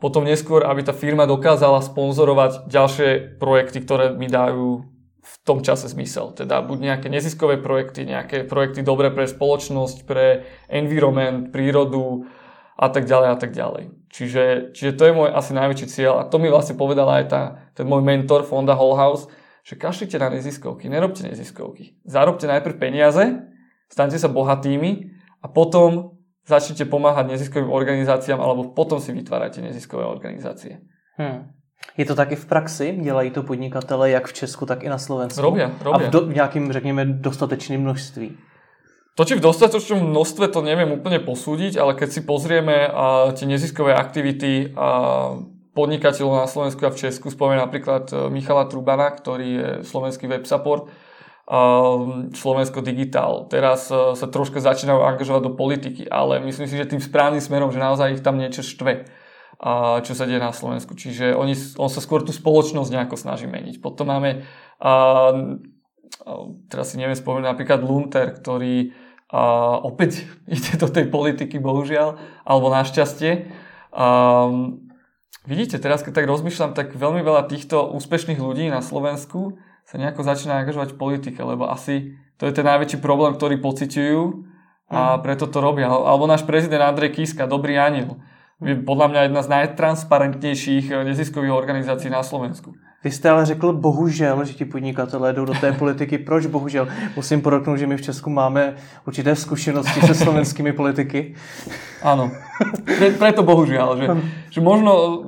potom 0.02 0.22
neskôr, 0.26 0.62
aby 0.66 0.82
tá 0.86 0.94
firma 0.94 1.26
dokázala 1.26 1.82
sponzorovať 1.82 2.70
ďalšie 2.70 3.38
projekty, 3.38 3.82
ktoré 3.82 4.14
mi 4.14 4.30
dajú 4.30 4.82
v 5.26 5.34
tom 5.42 5.62
čase 5.62 5.90
zmysel. 5.90 6.30
Teda 6.30 6.62
buď 6.62 6.78
nejaké 6.94 7.06
neziskové 7.10 7.58
projekty, 7.58 8.06
nejaké 8.06 8.46
projekty 8.46 8.86
dobré 8.86 9.10
pre 9.10 9.26
spoločnosť, 9.26 10.06
pre 10.06 10.46
environment, 10.70 11.50
prírodu 11.50 12.30
a 12.76 12.86
tak 12.92 13.08
ďalej 13.08 13.28
a 13.32 13.36
tak 13.36 13.50
ďalej. 13.56 13.84
Čiže, 14.12 14.44
čiže 14.76 14.92
to 14.96 15.02
je 15.08 15.16
môj 15.16 15.28
asi 15.32 15.56
najväčší 15.56 15.86
cieľ 15.88 16.20
a 16.20 16.28
to 16.28 16.36
mi 16.36 16.52
vlastne 16.52 16.76
povedala 16.76 17.20
aj 17.20 17.24
tá, 17.28 17.42
ten 17.72 17.88
môj 17.88 18.04
mentor 18.04 18.44
Fonda 18.44 18.76
Hall 18.76 18.96
House, 18.96 19.28
že 19.64 19.80
kašlite 19.80 20.20
na 20.20 20.28
neziskovky, 20.30 20.86
nerobte 20.86 21.24
neziskovky. 21.24 21.98
Zarobte 22.04 22.46
najprv 22.46 22.76
peniaze, 22.78 23.42
staňte 23.88 24.20
sa 24.20 24.28
bohatými 24.28 25.10
a 25.42 25.48
potom 25.48 26.16
začnite 26.46 26.86
pomáhať 26.86 27.34
neziskovým 27.34 27.72
organizáciám 27.72 28.38
alebo 28.38 28.70
potom 28.70 29.02
si 29.02 29.10
vytvárate 29.10 29.58
neziskové 29.58 30.06
organizácie. 30.06 30.84
Hmm. 31.18 31.50
Je 31.96 32.04
to 32.04 32.14
taky 32.14 32.36
v 32.36 32.46
praxi? 32.46 32.98
Dělají 33.02 33.30
to 33.30 33.42
podnikatele 33.42 34.10
jak 34.10 34.26
v 34.26 34.32
Česku, 34.32 34.66
tak 34.66 34.82
i 34.82 34.88
na 34.88 34.98
Slovensku? 34.98 35.42
Robia, 35.42 35.72
robia. 35.80 36.06
A 36.06 36.08
v, 36.08 36.10
do, 36.10 36.20
v 36.20 36.34
nějakým, 36.34 36.72
řekněme, 36.72 37.04
dostatečným 37.04 37.80
množství? 37.80 38.36
To, 39.16 39.24
či 39.24 39.40
v 39.40 39.44
dostatočnom 39.48 40.12
množstve, 40.12 40.52
to 40.52 40.60
neviem 40.60 40.92
úplne 40.92 41.24
posúdiť, 41.24 41.80
ale 41.80 41.96
keď 41.96 42.08
si 42.12 42.20
pozrieme 42.20 42.84
a, 42.84 43.32
tie 43.32 43.48
neziskové 43.48 43.96
aktivity 43.96 44.76
a 44.76 44.88
podnikateľov 45.72 46.44
na 46.44 46.48
Slovensku 46.48 46.84
a 46.84 46.92
v 46.92 47.00
Česku, 47.00 47.32
spomiem 47.32 47.60
napríklad 47.60 48.12
e, 48.12 48.28
Michala 48.28 48.68
Trubana, 48.68 49.08
ktorý 49.12 49.48
je 49.48 49.68
slovenský 49.88 50.28
web 50.28 50.44
support, 50.44 50.92
Slovensko 52.34 52.82
Digitál. 52.82 53.46
Teraz 53.46 53.86
e, 53.88 54.18
sa 54.18 54.26
troška 54.26 54.58
začínajú 54.58 54.98
angažovať 54.98 55.42
do 55.46 55.52
politiky, 55.54 56.02
ale 56.10 56.42
myslím 56.42 56.66
si, 56.66 56.74
že 56.74 56.90
tým 56.90 56.98
správnym 56.98 57.40
smerom, 57.40 57.70
že 57.70 57.78
naozaj 57.78 58.18
ich 58.18 58.24
tam 58.24 58.36
niečo 58.36 58.66
štve, 58.66 59.06
a 59.62 60.02
čo 60.04 60.12
sa 60.12 60.26
deje 60.26 60.42
na 60.42 60.50
Slovensku. 60.50 60.92
Čiže 60.92 61.32
oni, 61.32 61.56
on 61.78 61.88
sa 61.88 62.04
skôr 62.04 62.26
tú 62.26 62.34
spoločnosť 62.34 62.92
nejako 62.92 63.16
snaží 63.16 63.46
meniť. 63.48 63.78
Potom 63.78 64.10
máme, 64.10 64.44
a, 64.82 64.92
teraz 66.66 66.92
si 66.92 66.98
neviem 66.98 67.14
spomenúť, 67.14 67.46
napríklad 67.46 67.80
Lunter, 67.80 68.34
ktorý 68.36 69.05
a 69.30 69.74
opäť 69.82 70.26
ide 70.50 70.78
do 70.78 70.86
tej 70.90 71.10
politiky, 71.10 71.58
bohužiaľ, 71.58 72.18
alebo 72.46 72.70
našťastie. 72.70 73.50
A, 73.96 74.06
vidíte, 75.46 75.78
teraz 75.82 76.02
keď 76.06 76.22
tak 76.22 76.30
rozmýšľam, 76.30 76.74
tak 76.74 76.94
veľmi 76.94 77.22
veľa 77.22 77.50
týchto 77.50 77.90
úspešných 77.94 78.38
ľudí 78.38 78.70
na 78.70 78.82
Slovensku 78.82 79.58
sa 79.86 80.02
nejako 80.02 80.26
začína 80.26 80.62
angažovať 80.62 80.94
v 80.94 81.00
politike, 81.00 81.40
lebo 81.42 81.70
asi 81.70 82.18
to 82.36 82.44
je 82.44 82.52
ten 82.52 82.66
najväčší 82.66 82.98
problém, 83.00 83.38
ktorý 83.38 83.56
pociťujú 83.62 84.22
a 84.90 85.18
mhm. 85.18 85.20
preto 85.22 85.46
to 85.50 85.58
robia. 85.58 85.90
Alebo 85.90 86.30
náš 86.30 86.46
prezident 86.46 86.82
Andrej 86.86 87.18
Kiska, 87.18 87.50
dobrý 87.50 87.78
aniel. 87.78 88.18
Je 88.64 88.72
podľa 88.72 89.12
mňa 89.12 89.20
jedna 89.28 89.40
z 89.44 89.52
najtransparentnejších 89.52 90.88
neziskových 90.88 91.52
organizácií 91.52 92.08
na 92.08 92.24
Slovensku. 92.24 92.72
Vy 93.04 93.10
jste 93.10 93.30
ale 93.30 93.46
řekl 93.46 93.72
bohužel, 93.72 94.44
že 94.44 94.54
ti 94.54 94.64
podnikatelé 94.64 95.32
jdou 95.32 95.44
do 95.44 95.54
té 95.54 95.72
politiky. 95.78 96.18
Proč 96.18 96.46
bohužel? 96.46 96.88
Musím 97.16 97.40
podotknout, 97.40 97.78
že 97.78 97.86
my 97.86 97.96
v 97.96 98.02
Česku 98.02 98.30
máme 98.30 98.74
určité 99.06 99.36
zkušenosti 99.36 100.00
se 100.00 100.14
slovenskými 100.14 100.72
politiky. 100.72 101.34
Áno. 102.02 102.30
Pre, 102.84 103.10
preto 103.10 103.42
bohužiaľ, 103.42 103.96
že, 103.96 104.06
že 104.50 104.60
možno 104.60 105.22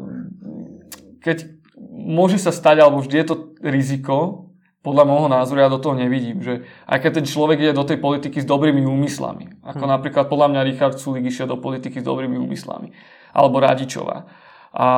keď 1.18 1.44
môže 1.92 2.38
sa 2.40 2.54
stať, 2.54 2.80
alebo 2.80 3.04
vždy 3.04 3.16
je 3.20 3.26
to 3.28 3.36
riziko, 3.60 4.48
podľa 4.80 5.04
môjho 5.04 5.28
názoru 5.28 5.58
ja 5.60 5.68
do 5.68 5.82
toho 5.82 5.98
nevidím, 5.98 6.40
že 6.40 6.64
aj 6.86 6.98
keď 7.02 7.10
ten 7.20 7.26
človek 7.28 7.58
ide 7.60 7.74
do 7.76 7.84
tej 7.84 7.98
politiky 8.00 8.40
s 8.40 8.48
dobrými 8.48 8.86
úmyslami, 8.86 9.60
ako 9.60 9.84
hmm. 9.84 9.92
napríklad 9.92 10.24
podľa 10.30 10.48
mňa 10.54 10.60
Richard 10.64 10.96
Sulik 10.96 11.26
išiel 11.28 11.50
do 11.50 11.58
politiky 11.60 12.00
s 12.00 12.06
dobrými 12.06 12.38
úmyslami, 12.38 12.94
alebo 13.34 13.60
Radičová, 13.60 14.30
a, 14.72 14.88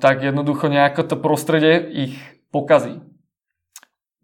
tak 0.00 0.22
jednoducho 0.22 0.68
nejako 0.68 1.02
to 1.04 1.16
prostredie 1.16 1.84
ich 1.92 2.14
pokazí. 2.52 3.00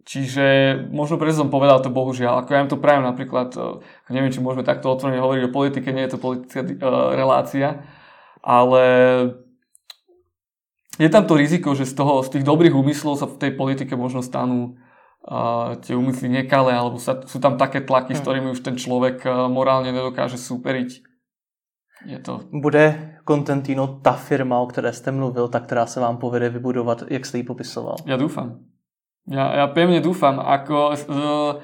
Čiže 0.09 0.88
možno 0.88 1.21
preto 1.21 1.45
som 1.45 1.52
povedal 1.52 1.85
to 1.85 1.92
bohužiaľ. 1.92 2.40
Ako 2.40 2.50
ja 2.57 2.64
im 2.64 2.73
to 2.73 2.80
prajem 2.80 3.04
napríklad, 3.04 3.52
e, 3.52 3.85
neviem, 4.09 4.33
či 4.33 4.40
môžeme 4.40 4.64
takto 4.64 4.88
otvorene 4.88 5.21
hovoriť 5.21 5.42
o 5.45 5.52
politike, 5.52 5.92
nie 5.92 6.09
je 6.09 6.16
to 6.16 6.25
politická 6.25 6.64
uh, 6.64 7.12
relácia, 7.12 7.85
ale 8.40 8.85
je 10.97 11.09
tam 11.12 11.28
to 11.28 11.37
riziko, 11.37 11.76
že 11.76 11.85
z, 11.85 11.92
toho, 11.92 12.25
z 12.25 12.40
tých 12.40 12.45
dobrých 12.49 12.73
úmyslov 12.73 13.21
sa 13.21 13.28
v 13.28 13.37
tej 13.37 13.52
politike 13.52 14.00
možno 14.00 14.25
stanú 14.25 14.80
uh, 15.28 15.76
tie 15.85 15.92
úmysly 15.92 16.33
nekalé, 16.33 16.73
alebo 16.73 16.97
sa, 16.97 17.21
sú 17.28 17.37
tam 17.37 17.61
také 17.61 17.85
tlaky, 17.85 18.16
hmm. 18.16 18.18
s 18.18 18.25
ktorými 18.25 18.49
už 18.57 18.64
ten 18.64 18.80
človek 18.80 19.28
uh, 19.28 19.45
morálne 19.52 19.92
nedokáže 19.92 20.40
súperiť. 20.40 21.04
Je 22.09 22.18
to... 22.25 22.49
Bude 22.49 23.17
Contentino 23.28 23.87
ta 23.87 24.12
firma, 24.12 24.58
o 24.58 24.66
které 24.66 24.92
jste 24.92 25.12
mluvil, 25.12 25.49
ta, 25.49 25.61
která 25.61 25.87
se 25.87 26.00
vám 26.00 26.16
povede 26.16 26.49
vybudovat, 26.49 27.02
jak 27.11 27.26
jste 27.26 27.38
ji 27.38 27.44
popisoval? 27.44 27.97
Ja 28.06 28.16
dúfam. 28.16 28.64
Ja, 29.28 29.52
ja 29.52 29.66
pevne 29.68 30.00
dúfam. 30.00 30.40
Ako, 30.40 30.97
uh, 30.97 31.61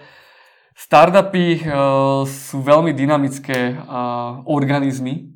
startupy 0.77 1.65
uh, 1.65 2.29
sú 2.29 2.61
veľmi 2.61 2.93
dynamické 2.93 3.73
uh, 3.73 4.45
organizmy 4.45 5.33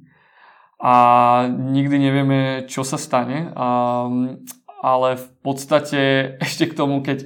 a 0.77 0.95
nikdy 1.49 1.97
nevieme, 1.97 2.69
čo 2.69 2.85
sa 2.85 3.01
stane. 3.01 3.49
Um, 3.57 4.45
ale 4.85 5.17
v 5.17 5.29
podstate 5.41 6.01
ešte 6.45 6.69
k 6.69 6.77
tomu, 6.77 7.01
keď 7.01 7.25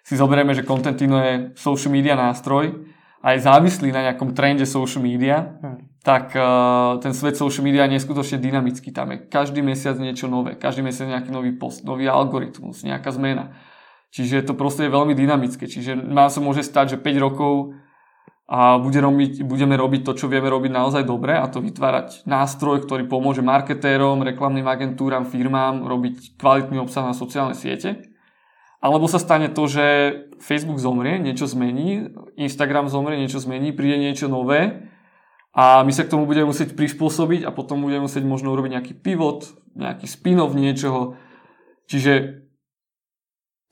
si 0.00 0.16
zoberieme, 0.16 0.56
že 0.56 0.64
Contentino 0.64 1.20
je 1.20 1.52
social 1.52 1.92
media 1.92 2.16
nástroj, 2.16 2.72
aj 3.20 3.36
závislí 3.44 3.92
na 3.92 4.08
nejakom 4.08 4.32
trende 4.32 4.64
social 4.64 5.04
media, 5.04 5.60
hmm. 5.60 5.97
Tak 6.08 6.32
uh, 6.32 6.96
ten 7.04 7.12
svet 7.12 7.36
social 7.36 7.60
media 7.60 7.84
je 7.84 8.00
neskutočne 8.00 8.40
dynamický. 8.40 8.96
Tam 8.96 9.12
je 9.12 9.28
každý 9.28 9.60
mesiac 9.60 9.92
niečo 10.00 10.24
nové, 10.24 10.56
každý 10.56 10.80
mesiac 10.80 11.04
nejaký 11.04 11.28
nový 11.28 11.52
post, 11.52 11.84
nový 11.84 12.08
algoritmus, 12.08 12.80
nejaká 12.80 13.12
zmena. 13.12 13.52
Čiže 14.08 14.48
to 14.48 14.56
proste 14.56 14.88
je 14.88 14.94
veľmi 14.96 15.12
dynamické. 15.12 15.68
Čiže 15.68 16.00
nám 16.00 16.32
sa 16.32 16.40
môže 16.40 16.64
stať, 16.64 16.96
že 16.96 17.04
5 17.04 17.12
rokov 17.20 17.76
a 18.48 18.80
bude 18.80 18.96
robiť, 19.04 19.44
budeme 19.44 19.76
robiť 19.76 20.08
to, 20.08 20.16
čo 20.16 20.32
vieme 20.32 20.48
robiť 20.48 20.72
naozaj 20.72 21.04
dobre 21.04 21.36
a 21.36 21.44
to 21.52 21.60
vytvárať 21.60 22.24
nástroj, 22.24 22.88
ktorý 22.88 23.04
pomôže 23.04 23.44
marketérom, 23.44 24.24
reklamným 24.24 24.64
agentúram, 24.64 25.28
firmám 25.28 25.84
robiť 25.84 26.40
kvalitný 26.40 26.80
obsah 26.80 27.04
na 27.04 27.12
sociálne 27.12 27.52
siete. 27.52 28.08
Alebo 28.80 29.12
sa 29.12 29.20
stane 29.20 29.52
to, 29.52 29.68
že 29.68 29.84
Facebook 30.40 30.80
zomrie, 30.80 31.20
niečo 31.20 31.44
zmení, 31.44 32.08
Instagram 32.40 32.88
zomrie, 32.88 33.20
niečo 33.20 33.44
zmení, 33.44 33.76
príde 33.76 34.00
niečo 34.00 34.32
nové 34.32 34.88
a 35.58 35.82
my 35.82 35.90
sa 35.90 36.06
k 36.06 36.14
tomu 36.14 36.22
budeme 36.22 36.54
musieť 36.54 36.78
prispôsobiť 36.78 37.42
a 37.42 37.50
potom 37.50 37.82
budeme 37.82 38.06
musieť 38.06 38.22
možno 38.22 38.54
urobiť 38.54 38.78
nejaký 38.78 38.94
pivot, 38.94 39.58
nejaký 39.74 40.06
spin-off 40.06 40.54
niečoho. 40.54 41.18
Čiže 41.90 42.46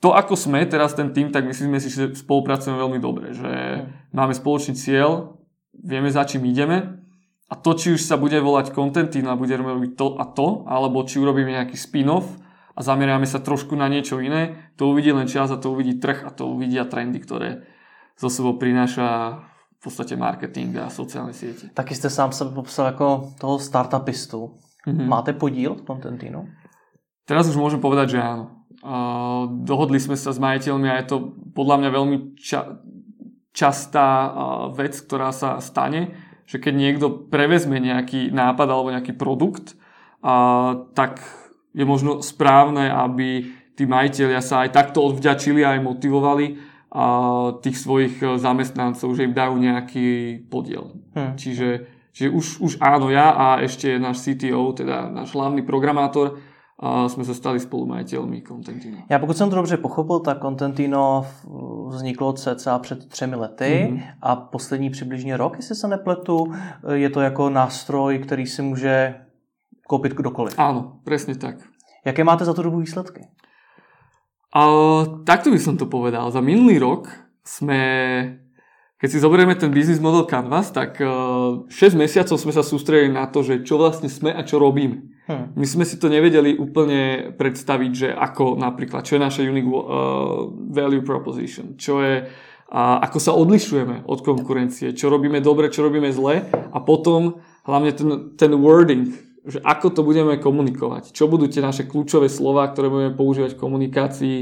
to, 0.03 0.11
ako 0.11 0.35
sme 0.35 0.67
teraz 0.67 0.99
ten 0.99 1.15
tým, 1.15 1.31
tak 1.31 1.47
myslíme 1.47 1.79
si, 1.79 1.87
že 1.87 2.11
spolupracujeme 2.11 2.75
veľmi 2.75 2.99
dobre, 2.99 3.31
že 3.31 3.87
máme 4.11 4.35
spoločný 4.35 4.75
cieľ, 4.75 5.39
vieme 5.71 6.11
za 6.11 6.27
čím 6.27 6.43
ideme 6.51 7.07
a 7.47 7.55
to, 7.55 7.71
či 7.71 7.95
už 7.95 8.03
sa 8.03 8.19
bude 8.19 8.35
volať 8.35 8.75
Contentina 8.75 9.31
a 9.31 9.39
budeme 9.39 9.71
robiť 9.71 9.95
to 9.95 10.19
a 10.19 10.27
to, 10.27 10.67
alebo 10.67 11.07
či 11.07 11.23
urobíme 11.23 11.55
nejaký 11.55 11.79
spin-off, 11.79 12.27
a 12.77 12.85
zameriame 12.85 13.25
sa 13.25 13.41
trošku 13.41 13.73
na 13.73 13.89
niečo 13.89 14.21
iné, 14.21 14.69
to 14.77 14.93
uvidí 14.93 15.09
len 15.09 15.25
čas 15.25 15.49
a 15.49 15.57
to 15.57 15.73
uvidí 15.73 15.97
trh 15.97 16.21
a 16.21 16.29
to 16.29 16.45
uvidia 16.45 16.85
trendy, 16.85 17.17
ktoré 17.17 17.65
zo 18.13 18.29
sebou 18.29 18.53
prináša 18.61 19.41
v 19.87 19.95
podstate 19.95 20.19
marketing 20.19 20.75
a 20.83 20.91
sociálne 20.91 21.31
siete. 21.31 21.71
Taky 21.71 21.95
jste 21.95 22.11
sám 22.11 22.35
sebe 22.35 22.51
popsal 22.51 22.85
jako 22.85 23.31
toho 23.39 23.59
startupistu. 23.59 24.59
Mm-hmm. 24.87 25.07
Máte 25.07 25.31
podíl 25.33 25.79
v 25.79 25.87
Contentinu? 25.87 26.51
Teraz 27.23 27.47
už 27.47 27.55
môžem 27.55 27.79
povedať, 27.79 28.15
že 28.15 28.19
áno. 28.19 28.67
Uh, 28.83 29.47
dohodli 29.63 29.99
sme 29.99 30.19
sa 30.19 30.35
s 30.35 30.39
majiteľmi 30.39 30.87
a 30.91 30.99
je 30.99 31.07
to 31.07 31.17
podľa 31.55 31.75
mňa 31.79 31.89
veľmi 31.91 32.17
ča- 32.39 32.79
častá 33.51 34.07
uh, 34.07 34.31
vec, 34.75 34.95
ktorá 34.95 35.31
sa 35.31 35.63
stane, 35.63 36.15
že 36.47 36.59
keď 36.59 36.73
niekto 36.75 37.07
prevezme 37.31 37.79
nejaký 37.79 38.31
nápad 38.31 38.67
alebo 38.67 38.91
nejaký 38.91 39.15
produkt, 39.15 39.75
uh, 40.23 40.87
tak 40.95 41.19
je 41.75 41.83
možno 41.83 42.23
správne, 42.23 42.87
aby 42.87 43.49
tí 43.75 43.83
majiteľia 43.85 44.41
sa 44.41 44.63
aj 44.63 44.71
takto 44.71 45.03
odvďačili 45.03 45.61
a 45.67 45.75
aj 45.77 45.81
motivovali 45.83 46.66
tých 47.61 47.77
svojich 47.77 48.23
e, 48.23 48.39
zamestnancov, 48.39 49.11
že 49.15 49.27
im 49.27 49.35
dajú 49.35 49.59
nejaký 49.59 50.07
podiel. 50.47 50.95
Hmm. 51.11 51.35
Čiže, 51.35 51.83
čiže 52.15 52.29
už, 52.31 52.45
už 52.63 52.71
áno, 52.79 53.11
ja 53.11 53.35
a 53.35 53.47
ešte 53.59 53.99
náš 53.99 54.23
CTO, 54.23 54.71
teda 54.71 55.11
náš 55.11 55.35
hlavný 55.35 55.61
programátor, 55.67 56.39
a 56.79 57.09
jsme 57.09 57.25
se 57.25 57.33
stali 57.33 57.59
spolumajitelmi 57.59 58.41
Contentino. 58.41 58.97
Já 59.09 59.19
pokud 59.19 59.37
jsem 59.37 59.49
to 59.49 59.55
dobře 59.55 59.77
pochopil, 59.77 60.19
tak 60.19 60.41
Contentino 60.41 61.25
vzniklo 61.87 62.33
cca 62.33 62.79
před 62.79 63.09
třemi 63.09 63.35
lety 63.35 63.89
mm-hmm. 63.91 64.01
a 64.21 64.35
poslední 64.35 64.89
přibližně 64.89 65.37
rok, 65.37 65.57
jestli 65.57 65.75
se 65.75 65.87
nepletu, 65.87 66.53
je 66.93 67.09
to 67.09 67.21
jako 67.21 67.49
nástroj, 67.49 68.19
který 68.19 68.45
si 68.45 68.61
může 68.61 69.15
koupit 69.87 70.13
kdokoliv. 70.13 70.59
Áno, 70.59 70.99
presne 71.03 71.35
tak. 71.35 71.55
Jaké 72.05 72.23
máte 72.23 72.45
za 72.45 72.53
to 72.53 72.61
dobu 72.61 72.77
výsledky? 72.79 73.27
A, 74.55 74.61
takto 75.27 75.51
by 75.51 75.59
som 75.59 75.75
to 75.75 75.89
povedal. 75.89 76.31
Za 76.31 76.39
minulý 76.39 76.79
rok 76.79 77.11
sme 77.43 77.81
keď 78.97 79.09
si 79.13 79.21
zoberieme 79.21 79.53
ten 79.53 79.69
business 79.69 80.01
model 80.01 80.25
Canvas, 80.25 80.73
tak 80.73 80.97
6 80.97 81.69
eh, 81.69 81.93
mesiacov 81.93 82.33
sme 82.33 82.49
sa 82.49 82.65
sústredili 82.65 83.13
na 83.13 83.29
to, 83.29 83.45
že 83.45 83.61
čo 83.61 83.77
vlastne 83.77 84.09
sme 84.09 84.33
a 84.33 84.41
čo 84.41 84.57
robíme. 84.57 85.21
Hmm. 85.29 85.53
My 85.53 85.65
sme 85.69 85.85
si 85.85 86.01
to 86.01 86.09
nevedeli 86.09 86.57
úplne 86.57 87.29
predstaviť, 87.37 87.91
že 87.93 88.09
ako 88.09 88.57
napríklad, 88.57 89.05
čo 89.05 89.19
je 89.19 89.25
naša 89.27 89.45
unique 89.45 89.69
uh, 89.69 90.49
value 90.71 91.03
proposition, 91.05 91.77
čo 91.77 92.01
je, 92.01 92.25
uh, 92.25 92.97
ako 93.03 93.17
sa 93.21 93.35
odlišujeme 93.37 94.07
od 94.07 94.19
konkurencie, 94.23 94.95
čo 94.97 95.13
robíme 95.13 95.43
dobre, 95.43 95.69
čo 95.69 95.85
robíme 95.85 96.09
zle 96.09 96.47
a 96.47 96.79
potom 96.81 97.43
hlavne 97.67 97.91
ten, 97.91 98.09
ten 98.39 98.51
wording, 98.55 99.13
že 99.47 99.63
ako 99.63 99.87
to 99.95 100.01
budeme 100.03 100.35
komunikovať, 100.35 101.15
čo 101.15 101.31
budú 101.31 101.47
tie 101.47 101.63
naše 101.63 101.87
kľúčové 101.87 102.27
slova, 102.27 102.67
ktoré 102.67 102.91
budeme 102.91 103.13
používať 103.15 103.55
v 103.55 103.61
komunikácii, 103.63 104.37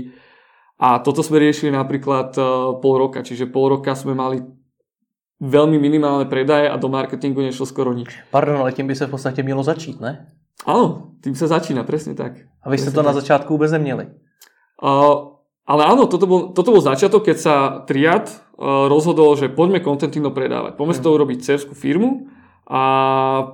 a 0.76 1.00
toto 1.00 1.24
sme 1.24 1.40
riešili 1.40 1.72
napríklad 1.72 2.36
uh, 2.36 2.76
pol 2.84 3.00
roka, 3.00 3.24
čiže 3.24 3.48
pol 3.48 3.80
roka 3.80 3.96
sme 3.96 4.12
mali 4.12 4.44
veľmi 5.40 5.80
minimálne 5.80 6.28
predaje 6.28 6.68
a 6.68 6.76
do 6.76 6.92
marketingu 6.92 7.40
nešlo 7.40 7.64
skoro 7.64 7.96
nič. 7.96 8.12
Pardon, 8.32 8.60
ale 8.60 8.76
tím 8.76 8.88
by 8.88 8.96
se 8.96 9.08
v 9.08 9.10
podstatě 9.10 9.44
mělo 9.44 9.64
začít, 9.64 10.00
ne? 10.00 10.32
Áno, 10.66 11.16
tým 11.20 11.36
sa 11.36 11.48
začína, 11.52 11.84
presne 11.84 12.16
tak. 12.16 12.48
A 12.64 12.72
vy 12.72 12.80
ste 12.80 12.92
to 12.92 13.04
tak. 13.04 13.12
na 13.12 13.14
začiatku 13.14 13.52
vôbec 13.54 13.68
neměli? 13.72 14.08
Uh, 14.80 15.36
ale 15.68 15.84
áno, 15.84 16.08
toto 16.08 16.28
bol, 16.28 16.56
toto 16.56 16.72
bol 16.72 16.84
začiatok, 16.84 17.28
keď 17.28 17.38
sa 17.38 17.56
Triad 17.84 18.28
uh, 18.32 18.88
rozhodol, 18.88 19.36
že 19.36 19.52
poďme 19.52 19.84
Contentino 19.84 20.32
predávať. 20.32 20.80
Poďme 20.80 20.96
hmm. 20.96 21.00
z 21.00 21.04
toho 21.04 21.16
urobiť 21.16 21.40
cerskú 21.44 21.74
firmu 21.76 22.32
a 22.68 22.82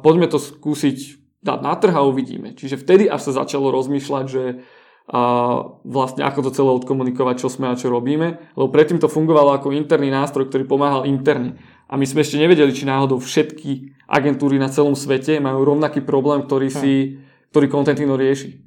poďme 0.01 0.29
to 0.29 0.41
skúsiť 0.41 1.20
dať 1.41 1.59
na 1.61 1.73
trh 1.77 1.93
a 1.93 2.05
uvidíme. 2.05 2.53
Čiže 2.53 2.81
vtedy 2.81 3.09
až 3.09 3.29
sa 3.29 3.45
začalo 3.45 3.73
rozmýšľať, 3.73 4.25
že 4.29 4.43
a 5.11 5.21
vlastne 5.83 6.23
ako 6.23 6.39
to 6.47 6.55
celé 6.55 6.71
odkomunikovať, 6.71 7.43
čo 7.43 7.51
sme 7.51 7.67
a 7.67 7.75
čo 7.75 7.91
robíme. 7.91 8.39
Lebo 8.55 8.71
predtým 8.71 8.95
to 9.01 9.11
fungovalo 9.11 9.51
ako 9.51 9.75
interný 9.75 10.07
nástroj, 10.07 10.47
ktorý 10.47 10.63
pomáhal 10.63 11.03
interne. 11.03 11.59
A 11.91 11.99
my 11.99 12.07
sme 12.07 12.23
ešte 12.23 12.39
nevedeli, 12.39 12.71
či 12.71 12.87
náhodou 12.87 13.19
všetky 13.19 13.97
agentúry 14.07 14.55
na 14.55 14.71
celom 14.71 14.95
svete 14.95 15.43
majú 15.43 15.67
rovnaký 15.67 15.99
problém, 16.05 16.47
ktorý, 16.47 16.71
hm. 16.71 16.75
si, 16.79 16.93
ktorý 17.51 17.67
Contentino 17.67 18.15
rieši. 18.15 18.63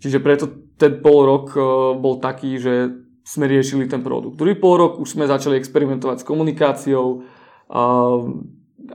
Čiže 0.00 0.24
preto 0.24 0.48
ten 0.80 1.04
pol 1.04 1.28
rok 1.28 1.52
e, 1.52 1.60
bol 2.00 2.16
taký, 2.16 2.56
že 2.56 2.90
sme 3.22 3.46
riešili 3.46 3.86
ten 3.86 4.00
produkt. 4.00 4.40
Druhý 4.40 4.56
pol 4.56 4.80
rok 4.80 4.92
už 4.98 5.14
sme 5.14 5.30
začali 5.30 5.60
experimentovať 5.60 6.24
s 6.24 6.26
komunikáciou 6.26 7.22
a, 7.70 7.82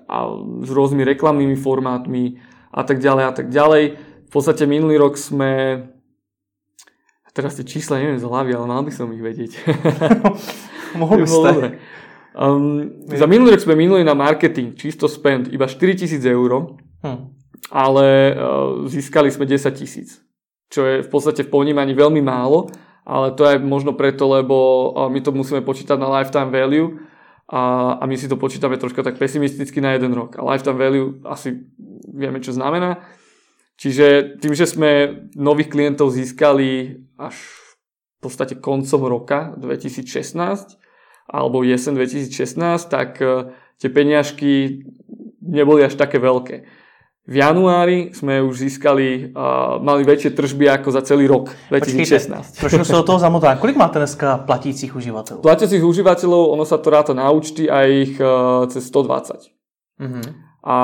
a 0.10 0.18
s 0.66 0.70
rôznymi 0.74 1.04
reklamnými 1.08 1.56
formátmi 1.56 2.24
a 2.78 2.82
tak 2.86 3.02
ďalej 3.02 3.24
a 3.26 3.34
tak 3.34 3.48
ďalej. 3.50 3.84
V 4.28 4.30
podstate 4.30 4.70
minulý 4.70 5.02
rok 5.02 5.18
sme 5.18 5.82
Teraz 7.38 7.54
tie 7.54 7.70
čísla 7.70 8.02
neviem 8.02 8.18
z 8.18 8.26
hlavy, 8.26 8.50
ale 8.58 8.66
mal 8.66 8.82
by 8.82 8.90
som 8.90 9.14
ich 9.14 9.22
vedieť. 9.22 9.62
Mohol 11.02 11.22
by 11.22 11.28
ste. 11.30 11.54
Um, 12.34 13.06
za 13.14 13.30
minulý 13.30 13.54
rok 13.54 13.62
sme 13.62 13.78
minuli 13.78 14.02
na 14.02 14.18
marketing, 14.18 14.74
čisto 14.74 15.06
spend, 15.06 15.54
iba 15.54 15.70
4000 15.70 16.18
eur, 16.26 16.82
hm. 17.06 17.20
ale 17.70 18.34
uh, 18.34 18.90
získali 18.90 19.30
sme 19.30 19.46
10 19.46 19.70
tisíc, 19.78 20.18
čo 20.74 20.82
je 20.82 21.06
v 21.06 21.10
podstate 21.14 21.46
v 21.46 21.54
ponímaní 21.54 21.94
veľmi 21.94 22.26
málo, 22.26 22.74
ale 23.06 23.38
to 23.38 23.46
je 23.46 23.62
možno 23.62 23.94
preto, 23.94 24.26
lebo 24.34 24.58
uh, 24.98 25.06
my 25.06 25.22
to 25.22 25.30
musíme 25.30 25.62
počítať 25.62 25.94
na 25.94 26.10
lifetime 26.10 26.50
value 26.50 26.98
a, 27.48 27.96
a 27.96 28.04
my 28.04 28.16
si 28.20 28.28
to 28.28 28.36
počítame 28.36 28.76
troška 28.76 29.04
tak 29.04 29.16
pesimisticky 29.16 29.80
na 29.80 29.96
jeden 29.96 30.12
rok. 30.12 30.36
A 30.36 30.44
lifetime 30.44 30.76
value 30.76 31.24
asi 31.24 31.64
vieme, 32.12 32.44
čo 32.44 32.52
znamená. 32.52 33.00
Čiže 33.80 34.38
tým, 34.42 34.52
že 34.58 34.68
sme 34.68 35.24
nových 35.38 35.72
klientov 35.72 36.12
získali 36.12 37.00
až 37.16 37.38
v 38.18 38.20
podstate 38.20 38.58
koncom 38.58 39.02
roka 39.06 39.54
2016 39.56 40.82
alebo 41.28 41.62
jesen 41.62 41.96
2016, 42.00 42.58
tak 42.88 43.20
e, 43.20 43.52
tie 43.78 43.90
peniažky 43.92 44.84
neboli 45.44 45.84
až 45.84 46.00
také 46.00 46.18
veľké. 46.24 46.66
V 47.28 47.36
januári 47.44 48.16
sme 48.16 48.40
už 48.40 48.56
získali, 48.56 49.36
uh, 49.36 49.84
mali 49.84 50.08
väčšie 50.08 50.32
tržby 50.32 50.72
ako 50.80 50.96
za 50.96 51.04
celý 51.04 51.28
rok 51.28 51.52
2016. 51.68 52.32
Počkejte, 52.32 52.56
trošku 52.56 52.88
sa 52.88 53.04
do 53.04 53.06
toho 53.06 53.20
zamotám. 53.20 53.60
Kolik 53.60 53.76
máte 53.76 54.00
dneska 54.00 54.48
platícich 54.48 54.96
užívateľov? 54.96 55.44
Platícich 55.44 55.84
užívateľov, 55.84 56.56
ono 56.56 56.64
sa 56.64 56.80
to 56.80 56.88
ráta 56.88 57.12
na 57.12 57.28
účty 57.28 57.68
a 57.68 57.84
ich 57.84 58.16
uh, 58.16 58.64
cez 58.72 58.88
120. 58.88 59.44
Uh-huh 60.00 60.48
a 60.68 60.78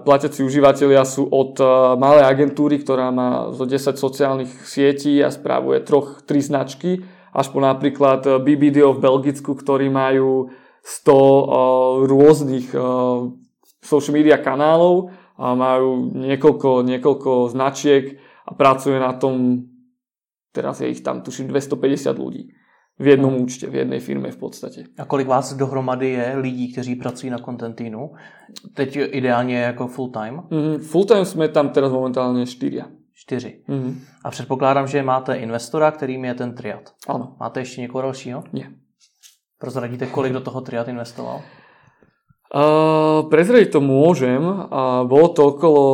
platiaci 0.00 0.40
užívateľia 0.40 1.04
sú 1.04 1.28
od 1.28 1.60
e, 1.60 1.64
malej 2.00 2.24
agentúry, 2.24 2.80
ktorá 2.80 3.12
má 3.12 3.52
zo 3.52 3.68
10 3.68 4.00
sociálnych 4.00 4.48
sietí 4.64 5.20
a 5.20 5.28
správuje 5.28 5.84
troch, 5.84 6.24
tri 6.24 6.40
značky, 6.40 7.04
až 7.28 7.52
po 7.52 7.60
napríklad 7.60 8.24
e, 8.24 8.30
BBDO 8.40 8.96
v 8.96 9.02
Belgicku, 9.04 9.52
ktorí 9.52 9.92
majú 9.92 10.48
100 10.80 11.12
uh, 11.12 11.44
rôznych 12.08 12.72
uh, 12.72 13.28
social 13.84 14.16
media 14.16 14.40
kanálov 14.40 15.12
a 15.40 15.56
majú 15.56 16.12
niekoľko, 16.12 16.84
niekoľko 16.84 17.48
značiek 17.48 18.20
a 18.44 18.52
pracuje 18.52 19.00
na 19.00 19.16
tom, 19.16 19.64
teraz 20.52 20.84
je 20.84 20.92
ich 20.92 21.00
tam 21.00 21.24
tuším 21.24 21.48
250 21.48 22.12
ľudí 22.20 22.52
v 23.00 23.06
jednom 23.06 23.32
účte, 23.40 23.64
v 23.64 23.74
jednej 23.74 24.00
firme 24.00 24.28
v 24.28 24.36
podstate. 24.36 24.84
A 25.00 25.08
kolik 25.08 25.26
vás 25.26 25.56
dohromady 25.56 26.08
je 26.08 26.36
lidí, 26.36 26.72
kteří 26.72 26.94
pracují 26.94 27.30
na 27.30 27.38
Contentinu? 27.38 28.12
Teď 28.74 28.96
ideálně 28.96 29.58
jako 29.58 29.86
full 29.86 30.10
time? 30.10 30.42
Mm, 30.50 30.78
full 30.78 31.04
time 31.04 31.24
jsme 31.24 31.48
tam 31.48 31.68
teraz 31.68 31.92
momentálně 31.92 32.46
čtyři. 32.46 32.82
Čtyři. 33.14 33.64
Mm. 33.68 34.00
A 34.24 34.30
předpokládám, 34.30 34.86
že 34.86 35.02
máte 35.02 35.34
investora, 35.34 35.90
kterým 35.90 36.24
je 36.24 36.34
ten 36.34 36.54
Triad. 36.54 36.92
Ano. 37.08 37.36
Máte 37.40 37.60
ještě 37.60 37.80
někoho 37.80 38.02
dalšího? 38.02 38.44
Nie. 38.52 38.70
Prozradíte, 39.58 40.06
kolik 40.06 40.32
do 40.32 40.40
toho 40.40 40.60
Triad 40.60 40.88
investoval? 40.88 41.42
Uh, 42.50 43.30
prezradiť 43.30 43.78
to 43.78 43.80
môžem. 43.80 44.42
Uh, 44.42 45.06
bolo 45.06 45.30
to 45.30 45.54
okolo 45.54 45.84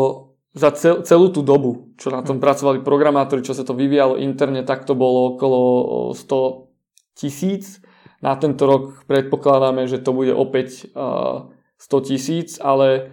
za 0.57 0.73
cel, 0.73 1.05
celú 1.05 1.29
tú 1.29 1.45
dobu, 1.45 1.93
čo 2.01 2.09
na 2.09 2.25
tom 2.25 2.41
mm. 2.41 2.45
pracovali 2.49 2.79
programátori, 2.81 3.45
čo 3.45 3.53
sa 3.53 3.61
to 3.61 3.77
vyvíjalo 3.77 4.17
interne, 4.17 4.65
tak 4.65 4.89
to 4.89 4.97
bolo 4.97 5.37
okolo 5.37 5.61
100 6.17 7.13
tisíc. 7.13 7.85
Na 8.25 8.41
tento 8.41 8.65
rok 8.65 9.05
predpokladáme, 9.05 9.85
že 9.85 10.01
to 10.01 10.17
bude 10.17 10.33
opäť 10.33 10.89
uh, 10.97 11.53
100 11.77 12.09
tisíc, 12.09 12.57
ale 12.57 13.13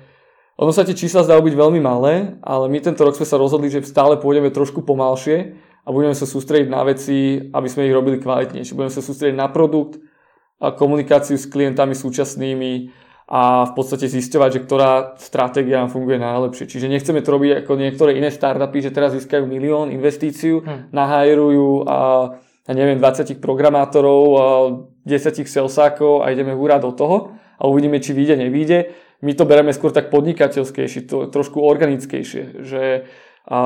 ono 0.56 0.72
sa 0.72 0.88
tie 0.88 0.96
čísla 0.96 1.28
zdajú 1.28 1.44
byť 1.44 1.56
veľmi 1.60 1.84
malé, 1.84 2.40
ale 2.48 2.72
my 2.72 2.80
tento 2.80 3.04
rok 3.04 3.20
sme 3.20 3.28
sa 3.28 3.36
rozhodli, 3.36 3.68
že 3.68 3.84
stále 3.84 4.16
pôjdeme 4.16 4.56
trošku 4.56 4.88
pomalšie 4.88 5.60
a 5.84 5.92
budeme 5.92 6.16
sa 6.16 6.24
sústrediť 6.24 6.72
na 6.72 6.88
veci, 6.88 7.44
aby 7.52 7.68
sme 7.68 7.92
ich 7.92 7.96
robili 7.98 8.24
kvalitnejšie. 8.24 8.72
Budeme 8.72 8.96
sa 8.96 9.04
sústrediť 9.04 9.36
na 9.36 9.52
produkt, 9.52 10.00
a 10.64 10.72
komunikáciu 10.72 11.36
s 11.36 11.44
klientami 11.44 11.92
súčasnými 11.92 13.03
a 13.34 13.66
v 13.66 13.74
podstate 13.74 14.06
zisťovať, 14.06 14.50
že 14.54 14.62
ktorá 14.62 15.18
stratégia 15.18 15.82
nám 15.82 15.90
funguje 15.90 16.22
najlepšie. 16.22 16.70
Čiže 16.70 16.86
nechceme 16.86 17.26
to 17.26 17.34
robiť 17.34 17.66
ako 17.66 17.72
niektoré 17.82 18.22
iné 18.22 18.30
startupy, 18.30 18.86
že 18.86 18.94
teraz 18.94 19.18
získajú 19.18 19.50
milión 19.50 19.90
investíciu, 19.90 20.62
hm. 20.62 20.94
nahajerujú 20.94 21.90
a 21.90 21.98
ja 22.64 22.74
neviem, 22.78 23.02
20 23.02 23.42
programátorov, 23.42 24.22
10 25.02 25.50
salesákov 25.50 26.22
a 26.22 26.30
ideme 26.30 26.54
hurá 26.54 26.78
do 26.78 26.94
toho 26.94 27.34
a 27.58 27.64
uvidíme, 27.66 27.98
či 27.98 28.14
vyjde, 28.14 28.38
nevyjde. 28.38 28.80
My 29.26 29.34
to 29.34 29.50
bereme 29.50 29.74
skôr 29.74 29.90
tak 29.90 30.14
podnikateľskejšie, 30.14 31.10
to, 31.10 31.28
trošku 31.28 31.58
organickejšie, 31.58 32.62
že 32.62 33.10
a 33.44 33.60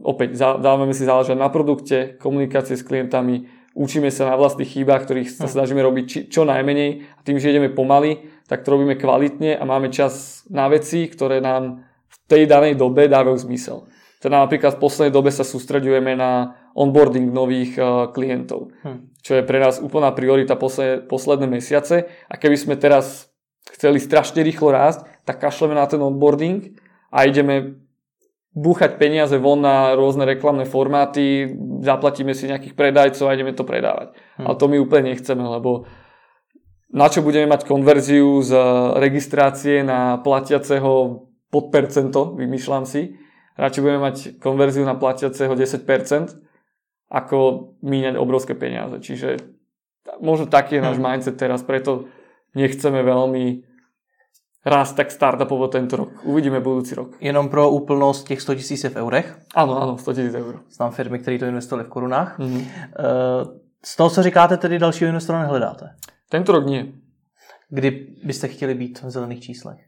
opäť 0.00 0.40
dávame 0.40 0.96
si 0.96 1.04
záležať 1.04 1.36
na 1.36 1.52
produkte, 1.52 2.16
komunikácie 2.16 2.72
s 2.72 2.80
klientami, 2.80 3.52
učíme 3.80 4.12
sa 4.12 4.28
na 4.28 4.36
vlastných 4.36 4.68
chýbach, 4.68 5.08
ktorých 5.08 5.32
sa 5.32 5.48
hm. 5.48 5.52
snažíme 5.56 5.80
robiť 5.80 6.04
či, 6.04 6.18
čo 6.28 6.44
najmenej 6.44 6.90
a 7.16 7.20
tým, 7.24 7.40
že 7.40 7.48
ideme 7.48 7.72
pomaly, 7.72 8.44
tak 8.44 8.60
to 8.60 8.76
robíme 8.76 9.00
kvalitne 9.00 9.56
a 9.56 9.62
máme 9.64 9.88
čas 9.88 10.44
na 10.52 10.68
veci, 10.68 11.08
ktoré 11.08 11.40
nám 11.40 11.88
v 11.88 12.16
tej 12.28 12.44
danej 12.44 12.76
dobe 12.76 13.08
dávajú 13.08 13.48
zmysel. 13.48 13.88
Teda 14.20 14.44
napríklad 14.44 14.76
v 14.76 14.84
poslednej 14.84 15.16
dobe 15.16 15.32
sa 15.32 15.48
sústredujeme 15.48 16.12
na 16.12 16.60
onboarding 16.76 17.32
nových 17.32 17.72
uh, 17.80 18.12
klientov, 18.12 18.76
hm. 18.84 19.16
čo 19.24 19.40
je 19.40 19.42
pre 19.48 19.56
nás 19.56 19.80
úplná 19.80 20.12
priorita 20.12 20.60
posledné, 20.60 21.08
posledné 21.08 21.48
mesiace. 21.48 22.04
A 22.28 22.36
keby 22.36 22.56
sme 22.60 22.76
teraz 22.76 23.32
chceli 23.72 23.96
strašne 23.96 24.44
rýchlo 24.44 24.76
rásť, 24.76 25.08
tak 25.24 25.40
kašleme 25.40 25.72
na 25.72 25.88
ten 25.88 26.04
onboarding 26.04 26.76
a 27.08 27.24
ideme 27.24 27.79
búchať 28.50 28.98
peniaze 28.98 29.38
von 29.38 29.62
na 29.62 29.94
rôzne 29.94 30.26
reklamné 30.26 30.66
formáty, 30.66 31.50
zaplatíme 31.86 32.34
si 32.34 32.50
nejakých 32.50 32.74
predajcov 32.74 33.30
a 33.30 33.34
ideme 33.34 33.54
to 33.54 33.62
predávať. 33.62 34.16
Hm. 34.38 34.44
Ale 34.46 34.54
to 34.58 34.66
my 34.66 34.76
úplne 34.82 35.14
nechceme, 35.14 35.42
lebo 35.42 35.86
na 36.90 37.06
čo 37.06 37.22
budeme 37.22 37.46
mať 37.46 37.70
konverziu 37.70 38.42
z 38.42 38.50
registrácie 38.98 39.86
na 39.86 40.18
platiaceho 40.18 41.22
pod 41.50 41.70
percento, 41.70 42.34
vymýšľam 42.34 42.82
si, 42.82 43.14
Radšej 43.60 43.82
budeme 43.84 44.00
mať 44.00 44.16
konverziu 44.40 44.88
na 44.88 44.96
platiaceho 44.96 45.52
10%, 45.52 45.84
ako 47.12 47.38
míňať 47.84 48.16
obrovské 48.16 48.56
peniaze. 48.56 48.96
Čiže 49.04 49.36
možno 50.24 50.48
taký 50.48 50.80
je 50.80 50.86
náš 50.86 50.96
hmm. 50.96 51.04
mindset 51.04 51.36
teraz, 51.36 51.60
preto 51.60 52.08
nechceme 52.56 53.04
veľmi 53.04 53.69
rásť 54.64 54.96
tak 54.96 55.08
startupovo 55.10 55.68
tento 55.68 55.96
rok. 55.96 56.10
Uvidíme 56.24 56.60
budúci 56.60 56.94
rok. 56.94 57.16
Jenom 57.20 57.48
pro 57.48 57.70
úplnost 57.70 58.28
těch 58.28 58.40
100 58.42 58.54
tisíc 58.54 58.84
v 58.84 58.96
eurech? 58.96 59.38
Ano, 59.54 59.82
ano, 59.82 59.98
100 59.98 60.14
tisíc 60.14 60.34
eur. 60.34 60.60
Znám 60.70 60.90
firmy, 60.90 61.18
které 61.18 61.38
to 61.38 61.46
investovali 61.46 61.84
v 61.84 61.88
korunách. 61.88 62.38
Mm-hmm. 62.38 62.66
Z 63.84 63.96
toho, 63.96 64.10
co 64.10 64.22
říkáte, 64.22 64.56
tedy 64.56 64.78
dalšího 64.78 65.08
investora 65.08 65.40
nehledáte? 65.40 65.96
Tento 66.28 66.52
rok 66.52 66.66
nie. 66.66 66.92
Kdy 67.70 68.06
byste 68.24 68.48
chtěli 68.48 68.74
být 68.74 69.02
v 69.02 69.10
zelených 69.10 69.40
číslech? 69.40 69.78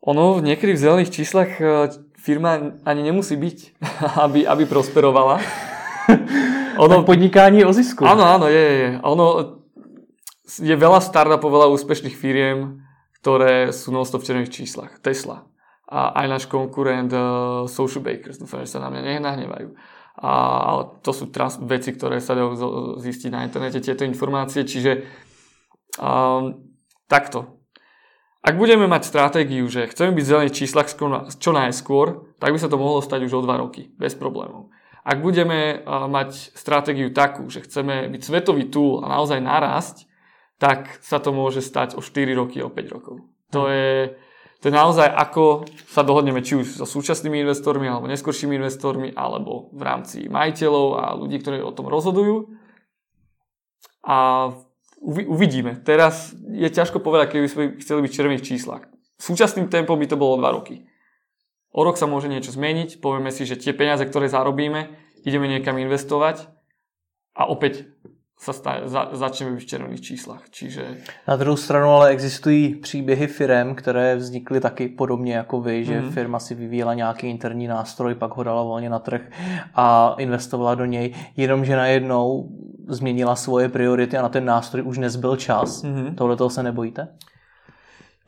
Ono 0.00 0.40
niekedy 0.40 0.72
v 0.72 0.76
zelených 0.76 1.10
číslach 1.10 1.60
eh, 1.60 1.88
firma 2.16 2.80
ani 2.84 3.02
nemusí 3.02 3.36
byť, 3.36 3.58
aby, 4.24 4.46
aby 4.46 4.64
prosperovala. 4.66 5.40
ono, 6.84 7.02
podnikání 7.04 7.64
o 7.64 7.72
zisku. 7.72 8.06
Áno, 8.06 8.24
áno, 8.24 8.46
je, 8.48 8.66
je. 8.80 8.88
Ono, 9.04 9.26
je 10.58 10.74
veľa 10.76 11.00
startupov, 11.04 11.52
veľa 11.52 11.68
úspešných 11.76 12.16
firiem, 12.16 12.80
ktoré 13.20 13.68
sú 13.70 13.92
non 13.92 14.04
v 14.08 14.24
červených 14.24 14.52
číslach. 14.52 14.96
Tesla. 15.04 15.44
A 15.90 16.24
aj 16.24 16.26
náš 16.26 16.44
konkurent 16.48 17.12
uh, 17.12 17.68
Social 17.68 18.00
Bakers. 18.00 18.40
Dúfam, 18.40 18.64
že 18.64 18.72
sa 18.72 18.80
na 18.80 18.88
mňa 18.88 19.20
nenahnevajú. 19.20 19.68
A, 20.20 20.30
ale 20.72 20.82
to 21.04 21.12
sú 21.12 21.28
trans- 21.28 21.60
veci, 21.60 21.92
ktoré 21.92 22.22
sa 22.22 22.32
dajú 22.32 22.56
zistiť 22.96 23.30
na 23.32 23.44
internete, 23.44 23.84
tieto 23.84 24.08
informácie. 24.08 24.64
Čiže 24.64 25.04
um, 26.00 26.64
takto. 27.10 27.60
Ak 28.40 28.56
budeme 28.56 28.88
mať 28.88 29.04
stratégiu, 29.04 29.68
že 29.68 29.90
chceme 29.92 30.16
byť 30.16 30.24
v 30.24 30.30
zelených 30.32 30.56
číslach 30.56 30.88
čo 31.36 31.50
najskôr, 31.52 32.32
tak 32.40 32.56
by 32.56 32.58
sa 32.60 32.72
to 32.72 32.80
mohlo 32.80 33.04
stať 33.04 33.28
už 33.28 33.36
o 33.36 33.44
2 33.44 33.52
roky, 33.60 33.92
bez 34.00 34.16
problémov. 34.16 34.72
Ak 35.04 35.20
budeme 35.20 35.80
uh, 35.80 36.08
mať 36.08 36.56
stratégiu 36.56 37.12
takú, 37.12 37.52
že 37.52 37.60
chceme 37.68 38.08
byť 38.08 38.22
svetový 38.24 38.72
tool 38.72 39.04
a 39.04 39.12
naozaj 39.12 39.44
narásť, 39.44 40.09
tak 40.60 41.00
sa 41.00 41.16
to 41.18 41.32
môže 41.32 41.64
stať 41.64 41.96
o 41.96 42.04
4 42.04 42.36
roky, 42.36 42.60
o 42.60 42.68
5 42.68 42.94
rokov. 42.94 43.24
To 43.56 43.64
hm. 43.64 43.72
je, 43.72 43.90
to 44.60 44.64
je 44.68 44.74
naozaj 44.76 45.08
ako 45.08 45.64
sa 45.88 46.04
dohodneme 46.04 46.44
či 46.44 46.60
už 46.60 46.76
so 46.76 46.84
súčasnými 46.84 47.40
investormi 47.40 47.88
alebo 47.88 48.04
neskoršími 48.12 48.60
investormi 48.60 49.16
alebo 49.16 49.72
v 49.72 49.82
rámci 49.82 50.28
majiteľov 50.28 50.86
a 51.00 51.04
ľudí, 51.16 51.40
ktorí 51.40 51.64
o 51.64 51.72
tom 51.72 51.88
rozhodujú. 51.88 52.60
A 54.04 54.52
uvidíme. 55.00 55.80
Teraz 55.80 56.36
je 56.36 56.68
ťažko 56.68 57.00
povedať, 57.00 57.40
keby 57.40 57.48
sme 57.48 57.64
chceli 57.80 58.04
byť 58.04 58.10
v 58.12 58.16
červených 58.20 58.46
číslach. 58.46 58.84
Súčasným 59.16 59.72
tempom 59.72 59.96
by 59.96 60.06
to 60.08 60.20
bolo 60.20 60.36
2 60.36 60.56
roky. 60.60 60.84
O 61.72 61.86
rok 61.86 61.96
sa 61.96 62.04
môže 62.04 62.26
niečo 62.26 62.52
zmeniť, 62.52 62.98
povieme 62.98 63.30
si, 63.30 63.46
že 63.46 63.54
tie 63.54 63.70
peniaze, 63.70 64.02
ktoré 64.02 64.26
zarobíme, 64.26 64.90
ideme 65.22 65.46
niekam 65.46 65.78
investovať 65.78 66.50
a 67.38 67.46
opäť 67.46 67.86
sa 68.40 68.52
stá, 68.56 68.80
za, 68.88 69.12
začneme 69.12 69.60
v 69.60 69.68
červených 69.68 70.00
číslach. 70.00 70.40
Čiže... 70.50 71.04
Na 71.28 71.36
druhou 71.36 71.56
stranu 71.56 71.88
ale 71.88 72.08
existují 72.08 72.74
příběhy 72.74 73.26
firm, 73.26 73.74
které 73.74 74.16
vznikly 74.16 74.60
taky 74.60 74.88
podobně 74.88 75.34
jako 75.34 75.60
vy, 75.60 75.84
že 75.84 76.00
mm-hmm. 76.00 76.10
firma 76.10 76.38
si 76.38 76.54
vyvíjela 76.54 76.94
nějaký 76.94 77.26
interní 77.26 77.66
nástroj, 77.66 78.14
pak 78.14 78.36
ho 78.36 78.42
dala 78.42 78.62
volně 78.62 78.90
na 78.90 78.98
trh 78.98 79.20
a 79.74 80.14
investovala 80.18 80.74
do 80.74 80.84
něj, 80.84 81.14
jenomže 81.36 81.76
najednou 81.76 82.48
změnila 82.88 83.36
svoje 83.36 83.68
priority 83.68 84.16
a 84.16 84.22
na 84.22 84.28
ten 84.28 84.44
nástroj 84.44 84.82
už 84.86 84.98
nezbyl 84.98 85.36
čas. 85.36 85.84
Mm-hmm. 85.84 86.14
Tohle 86.14 86.36
toho 86.36 86.50
se 86.50 86.62
nebojíte? 86.62 87.08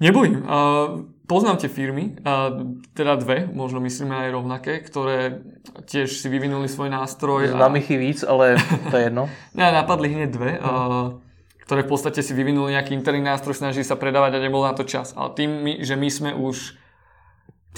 Nebojím. 0.03 0.43
Uh, 0.43 1.07
poznám 1.31 1.63
tie 1.63 1.71
firmy, 1.71 2.19
uh, 2.27 2.75
teda 2.91 3.23
dve, 3.23 3.47
možno 3.47 3.79
myslíme 3.79 4.27
aj 4.27 4.35
rovnaké, 4.35 4.83
ktoré 4.83 5.47
tiež 5.87 6.11
si 6.11 6.27
vyvinuli 6.27 6.67
svoj 6.67 6.91
nástroj. 6.91 7.55
Znám 7.55 7.79
a... 7.79 7.81
ich 7.81 7.87
víc, 7.87 8.27
ale 8.27 8.59
to 8.91 8.99
je 8.99 9.07
jedno. 9.07 9.31
ne, 9.59 9.71
napadli 9.71 10.11
hneď 10.11 10.29
dve, 10.35 10.59
uh, 10.59 11.23
ktoré 11.63 11.87
v 11.87 11.91
podstate 11.95 12.19
si 12.19 12.35
vyvinuli 12.35 12.75
nejaký 12.75 12.99
interný 12.99 13.23
nástroj, 13.23 13.55
snažili 13.55 13.87
sa 13.87 13.95
predávať 13.95 14.43
a 14.43 14.43
nebol 14.43 14.67
na 14.67 14.75
to 14.75 14.83
čas. 14.83 15.15
Ale 15.15 15.39
tým, 15.39 15.63
že 15.79 15.95
my 15.95 16.09
sme 16.11 16.31
už 16.35 16.75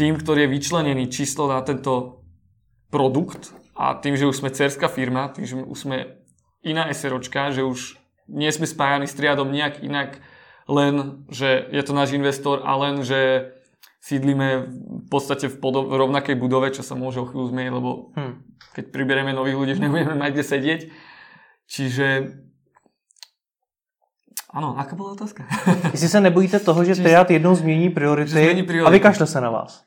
tým, 0.00 0.16
ktorý 0.16 0.48
je 0.48 0.54
vyčlenený 0.56 1.12
číslo 1.12 1.44
na 1.44 1.60
tento 1.60 2.24
produkt 2.88 3.52
a 3.76 4.00
tým, 4.00 4.16
že 4.16 4.24
už 4.24 4.40
sme 4.40 4.48
cerská 4.48 4.88
firma, 4.88 5.28
tým, 5.28 5.44
že 5.44 5.54
už 5.60 5.76
sme 5.76 6.24
iná 6.64 6.88
SROčka, 6.88 7.52
že 7.52 7.68
už 7.68 8.00
nie 8.32 8.48
sme 8.48 8.64
spájani 8.64 9.04
s 9.04 9.12
triadom 9.12 9.52
nejak 9.52 9.84
inak, 9.84 10.24
len, 10.68 11.24
že 11.28 11.68
je 11.68 11.82
to 11.84 11.92
náš 11.92 12.16
investor 12.16 12.64
a 12.64 12.72
len, 12.80 13.04
že 13.04 13.52
sídlime 14.04 14.68
v 14.68 15.08
podstate 15.08 15.48
v, 15.48 15.56
podob- 15.56 15.88
v 15.88 15.96
rovnakej 15.96 16.36
budove, 16.36 16.68
čo 16.72 16.84
sa 16.84 16.92
môže 16.92 17.20
o 17.20 17.28
chvíľu 17.28 17.52
zmeniť, 17.52 17.72
lebo 17.72 18.12
hm. 18.12 18.32
keď 18.76 18.84
priberieme 18.92 19.32
nových 19.32 19.56
ľudí, 19.56 19.70
už 19.76 19.82
nebudeme 19.84 20.16
mať 20.16 20.30
kde 20.36 20.44
sedieť. 20.44 20.80
Čiže 21.64 22.06
Áno, 24.54 24.78
aká 24.78 24.94
bola 24.94 25.18
otázka? 25.18 25.42
Jestli 25.90 26.06
sa 26.06 26.22
nebojíte 26.22 26.62
toho, 26.62 26.78
že 26.86 26.94
Triad 26.94 27.26
jednou 27.26 27.58
zmení 27.58 27.90
priority, 27.90 28.30
zmení 28.30 28.62
priority. 28.62 28.86
a 28.86 28.94
vykašle 28.94 29.26
sa 29.26 29.42
na 29.42 29.50
vás. 29.50 29.82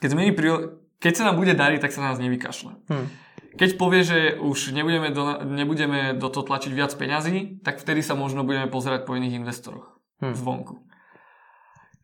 Keď, 0.00 0.16
zmení 0.16 0.32
prior... 0.32 0.80
keď 0.96 1.12
sa 1.12 1.22
nám 1.28 1.36
bude 1.36 1.52
dariť, 1.52 1.84
tak 1.84 1.92
sa 1.92 2.00
na 2.00 2.16
nás 2.16 2.18
nevykašle. 2.22 2.72
Hm. 2.88 3.06
Keď 3.60 3.76
povie, 3.76 4.00
že 4.08 4.40
už 4.40 4.72
nebudeme 4.72 5.12
do, 5.12 5.44
nebudeme 5.44 6.16
do 6.16 6.32
toho 6.32 6.40
tlačiť 6.40 6.72
viac 6.72 6.88
peňazí, 6.96 7.60
tak 7.60 7.84
vtedy 7.84 8.00
sa 8.00 8.16
možno 8.16 8.48
budeme 8.48 8.70
pozerať 8.72 9.04
po 9.04 9.12
iných 9.12 9.44
investoroch 9.44 9.97
hmm. 10.22 10.34
zvonku. 10.34 10.74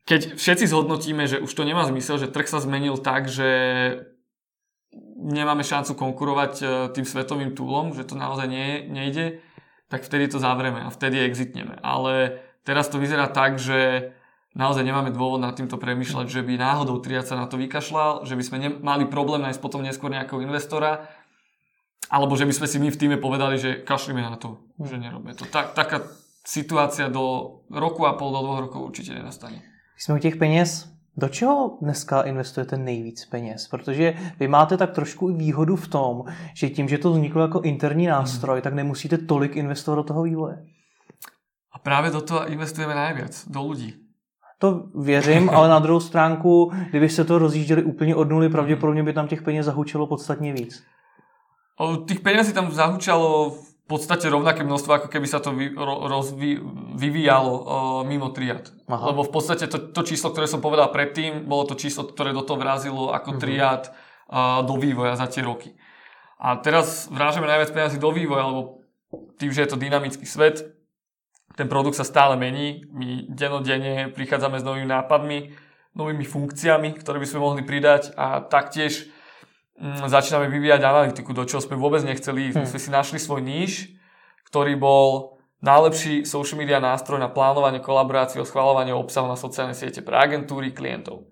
Keď 0.04 0.36
všetci 0.36 0.68
zhodnotíme, 0.68 1.24
že 1.24 1.40
už 1.40 1.48
to 1.48 1.64
nemá 1.64 1.88
zmysel, 1.88 2.20
že 2.20 2.28
trh 2.28 2.44
sa 2.44 2.60
zmenil 2.60 3.00
tak, 3.00 3.24
že 3.24 3.48
nemáme 5.16 5.64
šancu 5.64 5.96
konkurovať 5.96 6.52
e, 6.60 6.64
tým 6.92 7.08
svetovým 7.08 7.56
túlom, 7.56 7.96
že 7.96 8.04
to 8.04 8.12
naozaj 8.12 8.44
nie, 8.44 8.84
nejde, 8.84 9.40
tak 9.88 10.04
vtedy 10.04 10.28
to 10.28 10.36
zavrieme 10.36 10.84
a 10.84 10.92
vtedy 10.92 11.24
exitneme. 11.24 11.80
Ale 11.80 12.44
teraz 12.68 12.92
to 12.92 13.00
vyzerá 13.00 13.32
tak, 13.32 13.56
že 13.56 14.12
naozaj 14.52 14.84
nemáme 14.84 15.10
dôvod 15.10 15.40
nad 15.40 15.56
týmto 15.56 15.80
premyšľať, 15.80 16.26
že 16.28 16.44
by 16.44 16.60
náhodou 16.60 17.00
Triad 17.00 17.24
sa 17.24 17.40
na 17.40 17.48
to 17.48 17.56
vykašľal, 17.56 18.28
že 18.28 18.36
by 18.36 18.42
sme 18.44 18.56
mali 18.84 19.08
problém 19.08 19.40
nájsť 19.40 19.60
potom 19.60 19.80
neskôr 19.82 20.12
nejakého 20.12 20.44
investora, 20.44 21.10
alebo 22.12 22.36
že 22.36 22.44
by 22.44 22.52
sme 22.54 22.66
si 22.68 22.76
my 22.78 22.88
v 22.92 23.00
týme 23.00 23.16
povedali, 23.16 23.56
že 23.56 23.80
kašlíme 23.82 24.20
na 24.20 24.36
to, 24.36 24.60
že 24.78 25.00
nerobíme 25.00 25.34
to. 25.34 25.48
Tak, 25.48 25.74
taká 25.74 26.04
situácia 26.46 27.08
do 27.08 27.54
roku 27.70 28.06
a 28.06 28.12
pol, 28.12 28.32
do 28.32 28.38
dvoch 28.42 28.60
rokov 28.60 28.82
určitě 28.82 29.14
nenastane. 29.14 29.62
Jsme 29.98 30.14
u 30.14 30.18
těch 30.18 30.36
peněz. 30.36 30.94
Do 31.16 31.28
čeho 31.28 31.78
dneska 31.82 32.22
investujete 32.22 32.76
nejvíc 32.76 33.24
peněz? 33.24 33.68
Protože 33.68 34.14
vy 34.40 34.48
máte 34.48 34.76
tak 34.76 34.90
trošku 34.90 35.36
výhodu 35.36 35.76
v 35.76 35.88
tom, 35.88 36.24
že 36.54 36.70
tím, 36.70 36.88
že 36.88 36.98
to 36.98 37.12
vzniklo 37.12 37.42
jako 37.42 37.60
interní 37.60 38.06
nástroj, 38.06 38.62
tak 38.62 38.74
nemusíte 38.74 39.18
tolik 39.18 39.56
investovat 39.56 39.96
do 39.96 40.02
toho 40.02 40.22
vývoje. 40.22 40.66
A 41.72 41.78
právě 41.78 42.10
do 42.10 42.20
toho 42.20 42.46
investujeme 42.48 42.94
najviac, 42.94 43.48
do 43.48 43.70
lidí. 43.70 43.94
To 44.58 44.82
věřím, 45.00 45.50
ale 45.50 45.68
na 45.68 45.78
druhou 45.78 46.00
stránku, 46.00 46.72
kdyby 46.90 47.08
se 47.08 47.24
to 47.24 47.38
rozjížděli 47.38 47.82
úplně 47.82 48.14
od 48.14 48.28
nuly, 48.28 48.48
pravděpodobně 48.48 49.02
by 49.02 49.12
tam 49.12 49.28
těch 49.28 49.42
peněz 49.42 49.66
zahučilo 49.66 50.06
podstatně 50.06 50.52
víc. 50.52 50.84
O, 51.78 51.96
tých 51.96 52.20
penězí 52.20 52.52
tam 52.52 52.70
zahučalo 52.70 53.56
v 53.84 53.86
podstate 53.92 54.32
rovnaké 54.32 54.64
množstvo, 54.64 54.96
ako 54.96 55.08
keby 55.12 55.28
sa 55.28 55.44
to 55.44 55.52
vy, 55.52 55.68
rozvi, 56.08 56.56
vyvíjalo 56.96 57.52
uh, 57.52 57.64
mimo 58.08 58.32
triad. 58.32 58.72
Aha. 58.88 59.12
Lebo 59.12 59.28
v 59.28 59.32
podstate 59.36 59.68
to, 59.68 59.92
to 59.92 60.00
číslo, 60.08 60.32
ktoré 60.32 60.48
som 60.48 60.64
povedal 60.64 60.88
predtým, 60.88 61.44
bolo 61.44 61.68
to 61.68 61.76
číslo, 61.76 62.08
ktoré 62.08 62.32
do 62.32 62.40
toho 62.40 62.56
vrazilo 62.56 63.12
ako 63.12 63.36
uh-huh. 63.36 63.42
triad 63.44 63.92
uh, 63.92 64.64
do 64.64 64.80
vývoja 64.80 65.20
za 65.20 65.28
tie 65.28 65.44
roky. 65.44 65.76
A 66.40 66.56
teraz 66.64 67.12
vrážeme 67.12 67.44
najviac 67.44 67.76
peniazy 67.76 68.00
do 68.00 68.08
vývoja, 68.08 68.48
lebo 68.48 68.80
tým, 69.36 69.52
že 69.52 69.68
je 69.68 69.70
to 69.76 69.80
dynamický 69.80 70.24
svet, 70.24 70.64
ten 71.54 71.70
produkt 71.70 71.94
sa 71.94 72.08
stále 72.08 72.34
mení, 72.34 72.82
my 72.90 73.30
denodenne 73.30 74.10
prichádzame 74.10 74.58
s 74.58 74.66
novými 74.66 74.90
nápadmi, 74.90 75.54
novými 75.94 76.26
funkciami, 76.26 76.98
ktoré 76.98 77.22
by 77.22 77.26
sme 77.30 77.44
mohli 77.44 77.62
pridať 77.62 78.10
a 78.18 78.42
taktiež 78.42 79.06
začíname 80.08 80.48
vyvíjať 80.48 80.80
analytiku, 80.80 81.36
do 81.36 81.44
čoho 81.44 81.60
sme 81.60 81.76
vôbec 81.76 82.00
nechceli. 82.00 82.56
Hmm. 82.56 82.64
Sme 82.64 82.80
si 82.80 82.88
našli 82.88 83.20
svoj 83.20 83.44
níž, 83.44 83.92
ktorý 84.48 84.80
bol 84.80 85.36
najlepší 85.60 86.24
social 86.24 86.60
media 86.60 86.80
nástroj 86.80 87.20
na 87.20 87.28
plánovanie 87.28 87.84
kolaborácií, 87.84 88.40
schváľovanie 88.40 88.96
obsahu 88.96 89.28
na 89.28 89.36
sociálne 89.36 89.76
siete 89.76 90.00
pre 90.00 90.16
agentúry, 90.16 90.72
klientov. 90.72 91.28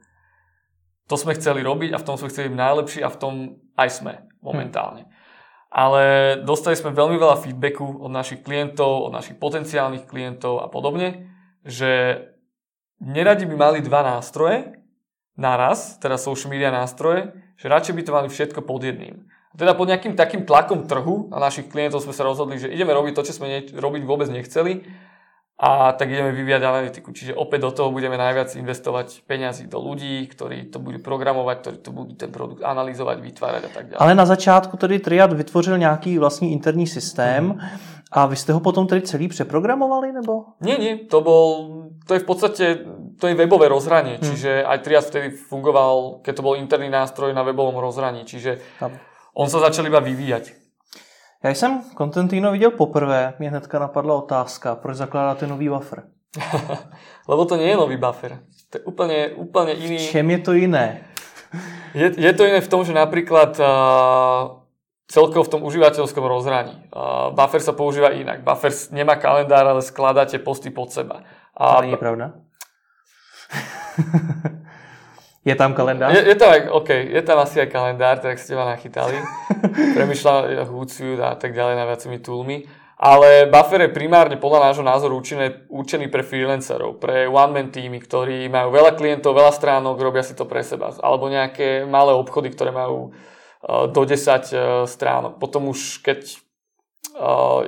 To 1.09 1.15
sme 1.17 1.37
chceli 1.37 1.61
robiť 1.65 1.93
a 1.93 2.01
v 2.01 2.07
tom 2.07 2.17
sme 2.17 2.33
chceli 2.33 2.53
byť 2.53 2.59
najlepší 2.61 3.01
a 3.05 3.13
v 3.13 3.21
tom 3.21 3.35
aj 3.77 3.89
sme 3.89 4.13
momentálne. 4.45 5.09
Hmm. 5.09 5.13
Ale 5.73 6.03
dostali 6.45 6.77
sme 6.77 6.93
veľmi 6.93 7.17
veľa 7.17 7.41
feedbacku 7.41 8.05
od 8.05 8.13
našich 8.13 8.45
klientov, 8.45 9.09
od 9.09 9.13
našich 9.17 9.41
potenciálnych 9.41 10.05
klientov 10.05 10.61
a 10.61 10.69
podobne, 10.69 11.33
že 11.65 12.21
neradi 13.01 13.49
by 13.49 13.57
mali 13.57 13.79
dva 13.81 14.05
nástroje 14.05 14.82
naraz, 15.37 15.97
teda 15.99 16.21
social 16.21 16.53
media 16.53 16.69
nástroje, 16.69 17.33
že 17.57 17.71
radšej 17.71 17.95
by 17.97 18.03
to 18.03 18.13
mali 18.13 18.29
všetko 18.29 18.61
pod 18.63 18.85
jedným. 18.85 19.29
A 19.53 19.55
teda 19.61 19.77
pod 19.77 19.89
nejakým 19.89 20.17
takým 20.17 20.49
tlakom 20.49 20.89
trhu 20.89 21.29
a 21.29 21.37
našich 21.37 21.69
klientov 21.69 22.01
sme 22.01 22.17
sa 22.17 22.25
rozhodli, 22.25 22.57
že 22.57 22.73
ideme 22.73 22.97
robiť 22.97 23.13
to, 23.13 23.23
čo 23.29 23.37
sme 23.37 23.47
ne- 23.49 23.69
robiť 23.69 24.03
vôbec 24.09 24.29
nechceli 24.33 24.85
a 25.63 25.93
tak 25.93 26.11
ideme 26.11 26.33
vyvíjať 26.33 26.63
analytiku. 26.65 27.15
Čiže 27.15 27.39
opäť 27.39 27.61
do 27.61 27.71
toho 27.71 27.89
budeme 27.95 28.19
najviac 28.19 28.51
investovať 28.57 29.23
peniazy 29.31 29.71
do 29.71 29.79
ľudí, 29.79 30.27
ktorí 30.27 30.73
to 30.75 30.83
budú 30.83 30.99
programovať, 30.99 31.57
ktorí 31.61 31.77
to 31.79 31.91
budú 31.95 32.13
ten 32.19 32.35
produkt 32.35 32.67
analyzovať, 32.67 33.17
vytvárať 33.23 33.63
a 33.65 33.71
tak 33.71 33.85
ďalej. 33.93 34.01
Ale 34.03 34.13
na 34.19 34.27
začátku 34.27 34.77
tedy 34.77 34.99
Triad 34.99 35.33
vytvořil 35.33 35.79
nějaký 35.79 36.19
vlastní 36.19 36.53
interní 36.53 36.87
systém 36.87 37.45
mm. 37.45 37.61
a 38.11 38.27
vy 38.27 38.37
jste 38.37 38.53
ho 38.53 38.61
potom 38.61 38.87
tedy 38.87 39.03
celý 39.03 39.29
přeprogramovali, 39.29 40.13
nebo? 40.13 40.45
Nie, 40.61 40.79
nie, 40.79 40.97
to 40.97 41.21
bol, 41.21 41.71
to 42.07 42.15
je 42.15 42.21
v 42.21 42.25
podstate, 42.25 42.65
to 43.21 43.29
je 43.29 43.35
webové 43.35 43.69
rozhranie, 43.69 44.19
mm. 44.19 44.25
čiže 44.25 44.51
aj 44.65 44.79
Triad 44.85 45.05
vtedy 45.05 45.29
fungoval, 45.35 46.21
keď 46.25 46.33
to 46.37 46.47
bol 46.47 46.55
interný 46.55 46.89
nástroj 46.89 47.35
na 47.35 47.43
webovom 47.43 47.77
rozhraní, 47.79 48.25
čiže 48.25 48.61
Tam. 48.79 48.93
on 49.35 49.49
sa 49.49 49.61
začal 49.61 49.87
iba 49.87 50.01
vyvíjať. 50.01 50.63
Já 51.45 51.51
jsem 51.51 51.83
Contentino 51.99 52.53
viděl 52.53 52.71
poprvé, 52.71 53.35
mě 53.39 53.51
hnedka 53.51 53.79
napadla 53.79 54.15
otázka, 54.15 54.75
proč 54.75 54.97
zakládáte 54.97 55.47
nový 55.47 55.69
buffer? 55.69 56.03
Lebo 57.29 57.45
to 57.45 57.57
nie 57.57 57.69
je 57.69 57.77
nový 57.77 57.97
buffer. 57.97 58.39
To 58.71 58.79
je 58.79 58.85
úplne, 58.85 59.37
úplne 59.37 59.73
iný... 59.77 59.99
V 60.01 60.11
čem 60.11 60.31
je 60.31 60.39
to 60.39 60.53
iné? 60.57 61.05
Je, 61.93 62.09
je 62.17 62.33
to 62.33 62.49
iné 62.49 62.65
v 62.65 62.69
tom, 62.73 62.81
že 62.81 62.97
napríklad 62.97 63.61
uh, 63.61 64.65
celkovo 65.05 65.45
v 65.45 65.53
tom 65.53 65.61
užívateľskom 65.61 66.25
rozhraní. 66.25 66.89
Uh, 66.89 67.29
buffer 67.37 67.61
sa 67.61 67.77
používa 67.77 68.17
inak. 68.17 68.41
Buffer 68.41 68.73
nemá 68.97 69.21
kalendár, 69.21 69.69
ale 69.69 69.85
skladáte 69.85 70.41
posty 70.41 70.73
pod 70.73 70.89
seba. 70.89 71.21
A, 71.53 71.85
to 71.85 71.85
nie 71.85 71.93
je 71.93 72.01
pravda? 72.01 72.33
Je 75.43 75.59
tam 75.59 75.75
kalendár? 75.75 76.15
Je, 76.15 76.23
je 76.23 76.37
tam 76.39 76.55
aj, 76.55 76.71
OK, 76.71 76.91
je 76.95 77.23
tam 77.27 77.43
asi 77.43 77.59
aj 77.59 77.69
kalendár, 77.75 78.23
tak 78.23 78.39
ste 78.39 78.55
ma 78.55 78.63
nachytali. 78.63 79.19
Premýšľam 79.99 80.71
Hootsuite 80.71 81.19
a 81.19 81.35
tak 81.35 81.51
ďalej 81.51 81.83
na 81.83 81.85
viacimi 81.91 82.23
toolmi. 82.23 82.63
Ale 83.03 83.51
buffer 83.51 83.83
je 83.83 83.91
primárne 83.91 84.39
podľa 84.39 84.71
nášho 84.71 84.87
názoru 84.87 85.19
určený, 85.19 85.67
určený 85.67 86.07
pre 86.07 86.23
freelancerov, 86.23 87.03
pre 87.03 87.27
one-man 87.27 87.75
týmy, 87.75 87.99
ktorí 87.99 88.47
majú 88.47 88.71
veľa 88.71 88.95
klientov, 88.95 89.35
veľa 89.35 89.51
stránok, 89.51 89.99
robia 89.99 90.23
si 90.23 90.39
to 90.39 90.47
pre 90.47 90.63
seba. 90.63 90.95
Alebo 91.03 91.27
nejaké 91.27 91.91
malé 91.91 92.15
obchody, 92.15 92.55
ktoré 92.55 92.71
majú 92.71 93.11
uh, 93.11 93.91
do 93.91 94.07
10 94.07 94.15
uh, 94.15 94.87
stránok. 94.87 95.43
Potom 95.43 95.67
už 95.67 96.07
keď 96.07 96.39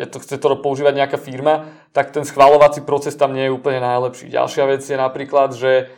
je 0.01 0.07
to, 0.09 0.19
chce 0.25 0.41
to 0.41 0.49
používať 0.57 0.95
nejaká 0.97 1.19
firma, 1.21 1.69
tak 1.93 2.17
ten 2.17 2.25
schvalovací 2.25 2.81
proces 2.81 3.13
tam 3.13 3.37
nie 3.37 3.45
je 3.45 3.53
úplne 3.53 3.77
najlepší. 3.85 4.33
Ďalšia 4.33 4.65
vec 4.65 4.81
je 4.81 4.97
napríklad, 4.97 5.53
že 5.53 5.93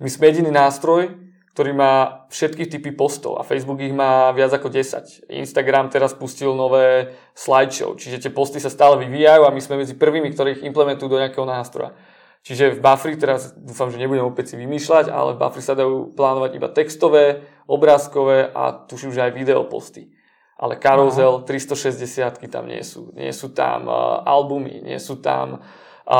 my 0.00 0.08
sme 0.08 0.32
jediný 0.32 0.48
nástroj, 0.48 1.12
ktorý 1.52 1.76
má 1.76 2.24
všetky 2.32 2.72
typy 2.72 2.96
postov 2.96 3.36
a 3.36 3.44
Facebook 3.44 3.84
ich 3.84 3.92
má 3.92 4.32
viac 4.32 4.48
ako 4.54 4.72
10. 4.72 5.28
Instagram 5.28 5.92
teraz 5.92 6.16
pustil 6.16 6.56
nové 6.56 7.12
slideshow, 7.36 7.92
čiže 7.98 8.16
tie 8.16 8.32
posty 8.32 8.56
sa 8.62 8.72
stále 8.72 8.96
vyvíjajú 9.04 9.44
a 9.44 9.52
my 9.52 9.60
sme 9.60 9.84
medzi 9.84 9.98
prvými, 9.98 10.32
ktorí 10.32 10.56
ich 10.56 10.64
implementujú 10.64 11.10
do 11.12 11.20
nejakého 11.20 11.44
nástroja. 11.44 11.92
Čiže 12.40 12.72
v 12.72 12.80
Bufferi, 12.80 13.20
teraz 13.20 13.52
dúfam, 13.52 13.92
že 13.92 14.00
nebudem 14.00 14.24
opäť 14.24 14.54
si 14.54 14.56
vymýšľať, 14.56 15.12
ale 15.12 15.36
v 15.36 15.40
Bufferi 15.44 15.60
sa 15.60 15.76
dajú 15.76 16.16
plánovať 16.16 16.50
iba 16.56 16.72
textové, 16.72 17.44
obrázkové 17.68 18.48
a 18.48 18.72
tuším, 18.88 19.12
že 19.12 19.28
aj 19.28 19.36
video 19.36 19.68
posty. 19.68 20.08
Ale 20.56 20.80
karuzel 20.80 21.44
360 21.44 22.40
tam 22.48 22.64
nie 22.68 22.80
sú. 22.80 23.12
Nie 23.12 23.36
sú 23.36 23.52
tam 23.52 23.88
uh, 23.88 24.24
albumy, 24.24 24.80
nie 24.80 24.96
sú 24.96 25.20
tam 25.20 25.60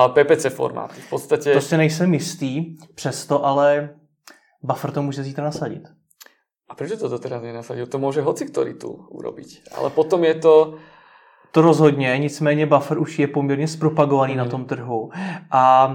PPC 0.08 0.50
formáty. 0.50 1.00
V 1.00 1.10
podstate... 1.10 1.52
To 1.52 1.60
si 1.60 1.76
nejsem 1.76 2.14
jistý, 2.14 2.76
přesto 2.94 3.44
ale 3.44 3.90
buffer 4.62 4.90
to 4.90 5.02
může 5.02 5.22
zítra 5.22 5.44
nasadit. 5.44 5.82
A 6.70 6.74
prečo 6.74 6.94
to 6.94 7.18
teraz 7.18 7.42
nenasadil? 7.42 7.90
To 7.90 7.98
môže 7.98 8.22
hoci 8.22 8.46
ktorý 8.46 8.78
tu 8.78 8.94
urobiť. 9.10 9.74
Ale 9.74 9.90
potom 9.90 10.22
je 10.22 10.34
to... 10.38 10.54
To 11.50 11.60
rozhodně, 11.60 12.18
nicméně 12.18 12.66
buffer 12.66 12.98
už 12.98 13.18
je 13.18 13.26
poměrně 13.26 13.68
zpropagovaný 13.68 14.32
mm. 14.32 14.38
na 14.38 14.44
tom 14.44 14.64
trhu. 14.64 15.10
A 15.50 15.92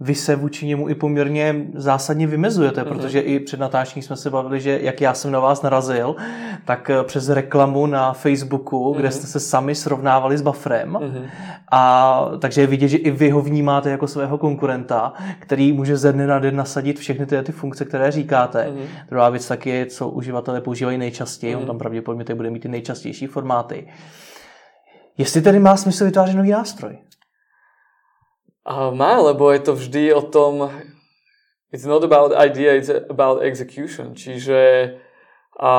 vy 0.00 0.14
se 0.14 0.36
vůči 0.36 0.66
němu 0.66 0.88
i 0.88 0.94
poměrně 0.94 1.66
zásadně 1.74 2.26
vymezujete, 2.26 2.82
mm-hmm. 2.82 2.88
protože 2.88 3.20
i 3.20 3.40
před 3.40 3.60
natáčením 3.60 4.02
jsme 4.02 4.16
se 4.16 4.30
bavili, 4.30 4.60
že 4.60 4.78
jak 4.82 5.00
já 5.00 5.14
jsem 5.14 5.30
na 5.30 5.40
vás 5.40 5.62
narazil, 5.62 6.16
tak 6.64 6.90
eh, 6.90 7.04
přes 7.04 7.28
reklamu 7.28 7.86
na 7.86 8.12
Facebooku, 8.12 8.84
mm-hmm. 8.84 8.96
kde 8.96 9.10
jste 9.10 9.26
se 9.26 9.40
sami 9.40 9.74
srovnávali 9.74 10.38
s 10.38 10.42
Bufferem. 10.42 10.92
Mm-hmm. 10.92 11.28
A 11.72 12.20
takže 12.38 12.60
je 12.60 12.66
vidět, 12.66 12.88
že 12.88 12.96
i 12.96 13.10
vy 13.10 13.30
ho 13.30 13.42
vnímáte 13.42 13.90
jako 13.90 14.06
svého 14.06 14.38
konkurenta, 14.38 15.12
který 15.38 15.72
může 15.72 15.96
ze 15.96 16.12
dne 16.12 16.26
na 16.26 16.38
den 16.38 16.56
nasadit 16.56 16.98
všechny 16.98 17.26
ty, 17.26 17.42
ty 17.42 17.52
funkce, 17.52 17.84
které 17.84 18.10
říkáte. 18.10 18.70
Mm-hmm. 18.70 18.86
Druhá 19.10 19.28
věc 19.30 19.48
taky 19.48 19.70
je, 19.70 19.86
co 19.86 20.08
uživatelé 20.08 20.60
používají 20.60 20.98
nejčastěji, 20.98 21.54
mm-hmm. 21.54 21.60
on 21.60 21.66
tam 21.66 21.78
pravděpodobně 21.78 22.34
bude 22.34 22.50
mít 22.50 22.60
ty 22.60 22.68
nejčastější 22.68 23.26
formáty. 23.26 23.86
Jestli 25.18 25.42
tedy 25.42 25.58
má 25.58 25.76
smysl 25.76 26.04
vytvářet 26.04 26.36
nový 26.36 26.50
nástroj? 26.50 26.98
A 28.66 28.90
má, 28.90 29.22
lebo 29.22 29.46
je 29.54 29.62
to 29.62 29.78
vždy 29.78 30.10
o 30.10 30.26
tom, 30.26 30.74
it's 31.70 31.86
not 31.86 32.02
about 32.02 32.34
idea, 32.34 32.74
it's 32.74 32.90
about 32.90 33.46
execution. 33.46 34.18
Čiže 34.18 34.90
a, 35.54 35.70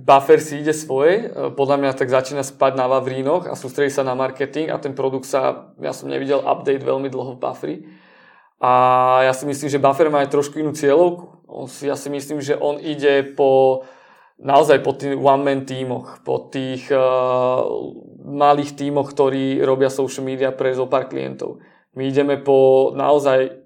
buffer 0.00 0.40
si 0.40 0.64
ide 0.64 0.72
svoje, 0.72 1.28
podľa 1.52 1.76
mňa 1.76 1.90
tak 1.92 2.08
začína 2.08 2.40
spať 2.40 2.80
na 2.80 2.88
Vavrínoch 2.88 3.44
a 3.44 3.52
sústredí 3.52 3.92
sa 3.92 4.00
na 4.00 4.16
marketing 4.16 4.72
a 4.72 4.80
ten 4.80 4.96
produkt 4.96 5.28
sa, 5.28 5.76
ja 5.76 5.92
som 5.92 6.08
nevidel 6.08 6.40
update 6.40 6.80
veľmi 6.80 7.12
dlho 7.12 7.36
v 7.36 7.42
Bufferi. 7.44 7.76
A 8.62 8.72
ja 9.28 9.36
si 9.36 9.44
myslím, 9.44 9.68
že 9.68 9.82
Buffer 9.82 10.08
má 10.08 10.24
aj 10.24 10.32
trošku 10.32 10.56
inú 10.56 10.72
cieľovku. 10.72 11.44
Ja 11.84 12.00
si 12.00 12.08
myslím, 12.08 12.40
že 12.40 12.56
on 12.56 12.80
ide 12.80 13.36
po 13.36 13.84
naozaj 14.42 14.82
po 14.82 14.94
tých 14.94 15.14
one-man 15.14 15.68
tímoch, 15.68 16.22
po 16.26 16.50
tých 16.50 16.90
uh, 16.90 17.62
malých 18.22 18.78
tímoch, 18.78 19.10
ktorí 19.10 19.60
robia 19.60 19.90
social 19.90 20.24
media 20.24 20.54
pre 20.54 20.72
zo 20.72 20.86
pár 20.86 21.10
klientov. 21.10 21.58
My 21.98 22.08
ideme 22.08 22.38
po 22.38 22.90
naozaj 22.94 23.62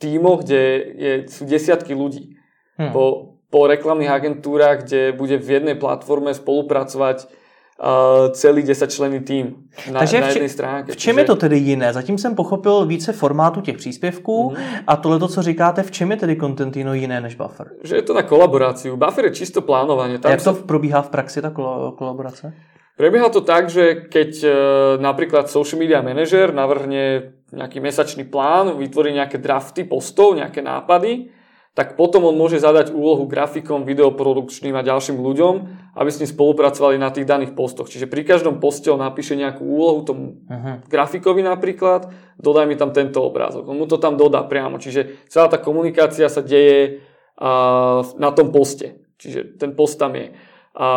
tímoch, 0.00 0.44
kde 0.44 0.62
je, 0.96 1.12
sú 1.28 1.46
desiatky 1.46 1.94
ľudí. 1.94 2.36
Hmm. 2.76 2.92
Po, 2.92 3.04
po 3.50 3.66
reklamných 3.66 4.10
agentúrach, 4.10 4.84
kde 4.84 5.12
bude 5.12 5.36
v 5.36 5.60
jednej 5.60 5.76
platforme 5.76 6.32
spolupracovať 6.32 7.28
uh, 7.80 8.32
celý 8.32 8.62
10 8.62 8.92
členný 8.92 9.20
tým 9.20 9.68
na, 9.92 10.00
Takže 10.00 10.20
na 10.20 10.28
jednej 10.28 10.48
stránke. 10.48 10.92
V 10.92 10.96
čem 10.96 11.18
je 11.18 11.24
to 11.24 11.36
tedy 11.36 11.58
jiné? 11.58 11.92
Zatím 11.92 12.18
jsem 12.18 12.34
pochopil 12.34 12.86
více 12.86 13.12
formátu 13.12 13.60
těch 13.60 13.76
příspěvků 13.76 14.50
mm-hmm. 14.50 14.84
a 14.86 14.96
tohle, 14.96 15.28
co 15.28 15.42
říkáte, 15.42 15.82
v 15.82 15.90
čem 15.90 16.10
je 16.10 16.16
tedy 16.16 16.36
Contentino 16.36 16.94
jiné 16.94 17.20
než 17.20 17.34
Buffer? 17.34 17.70
Že 17.84 17.96
je 17.96 18.02
to 18.02 18.14
na 18.14 18.22
kolaboráciu. 18.22 18.96
Buffer 18.96 19.24
je 19.24 19.30
čisto 19.30 19.60
plánovanie. 19.60 20.18
Tam 20.18 20.30
Jak 20.32 20.42
to 20.42 20.54
sa... 20.54 20.62
probíhá 20.62 21.02
v 21.02 21.10
praxi, 21.10 21.42
ta 21.42 21.50
kolaborace? 21.96 22.52
Prebieha 23.00 23.32
to 23.32 23.40
tak, 23.40 23.72
že 23.72 24.12
keď 24.12 24.30
e, 24.44 24.48
napríklad 25.00 25.48
social 25.48 25.80
media 25.80 26.04
manager 26.04 26.52
navrhne 26.52 27.32
nejaký 27.48 27.80
mesačný 27.80 28.28
plán, 28.28 28.76
vytvorí 28.76 29.16
nejaké 29.16 29.40
drafty 29.40 29.88
postov, 29.88 30.36
nejaké 30.36 30.60
nápady, 30.60 31.32
tak 31.72 31.96
potom 31.96 32.28
on 32.28 32.36
môže 32.36 32.60
zadať 32.60 32.92
úlohu 32.92 33.24
grafikom, 33.24 33.88
videoprodukčným 33.88 34.76
a 34.76 34.84
ďalším 34.84 35.16
ľuďom, 35.16 35.54
aby 35.96 36.08
s 36.12 36.20
ním 36.20 36.28
spolupracovali 36.28 37.00
na 37.00 37.08
tých 37.08 37.24
daných 37.24 37.56
postoch. 37.56 37.88
Čiže 37.88 38.04
pri 38.04 38.20
každom 38.20 38.60
poste 38.60 38.92
on 38.92 39.00
napíše 39.00 39.32
nejakú 39.32 39.64
úlohu 39.64 40.04
tomu 40.04 40.44
uh-huh. 40.44 40.84
grafikovi 40.84 41.40
napríklad, 41.40 42.12
dodaj 42.36 42.68
mi 42.68 42.76
tam 42.76 42.92
tento 42.92 43.24
obrázok. 43.24 43.64
On 43.64 43.80
mu 43.80 43.88
to 43.88 43.96
tam 43.96 44.20
dodá 44.20 44.44
priamo. 44.44 44.76
Čiže 44.76 45.24
celá 45.32 45.48
tá 45.48 45.56
komunikácia 45.56 46.28
sa 46.28 46.44
deje 46.44 47.00
uh, 47.40 48.04
na 48.20 48.28
tom 48.36 48.52
poste. 48.52 49.00
Čiže 49.16 49.56
ten 49.56 49.72
post 49.72 49.96
tam 49.96 50.20
je. 50.20 50.36
A 50.76 50.88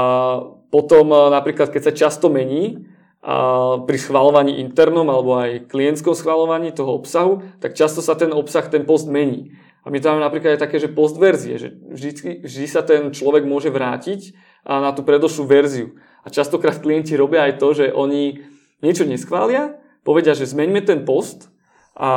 potom 0.73 1.13
uh, 1.13 1.29
napríklad, 1.29 1.69
keď 1.69 1.81
sa 1.85 1.93
často 1.93 2.33
mení, 2.33 2.89
a 3.23 3.79
pri 3.87 3.95
schvalovaní 3.95 4.59
internom 4.59 5.07
alebo 5.07 5.39
aj 5.39 5.71
klientskom 5.71 6.11
schvalovaní 6.11 6.75
toho 6.75 6.91
obsahu, 6.99 7.39
tak 7.63 7.71
často 7.71 8.03
sa 8.03 8.19
ten 8.19 8.35
obsah, 8.35 8.67
ten 8.67 8.83
post 8.83 9.07
mení. 9.07 9.55
A 9.83 9.91
my 9.91 10.03
tam 10.03 10.19
máme 10.19 10.27
napríklad 10.27 10.59
aj 10.59 10.63
také, 10.67 10.75
že 10.75 10.91
postverzie, 10.91 11.55
že 11.55 11.71
vždy, 11.71 12.43
vždy 12.43 12.67
sa 12.67 12.83
ten 12.83 13.15
človek 13.15 13.47
môže 13.47 13.71
vrátiť 13.71 14.35
na 14.67 14.91
tú 14.91 15.07
predošlú 15.07 15.47
verziu. 15.47 15.95
A 16.23 16.31
častokrát 16.31 16.83
klienti 16.83 17.15
robia 17.15 17.47
aj 17.47 17.63
to, 17.63 17.67
že 17.71 17.95
oni 17.95 18.43
niečo 18.83 19.07
neschvália, 19.07 19.79
povedia, 20.03 20.35
že 20.35 20.47
zmeňme 20.47 20.83
ten 20.83 21.07
post 21.07 21.47
a, 21.95 22.11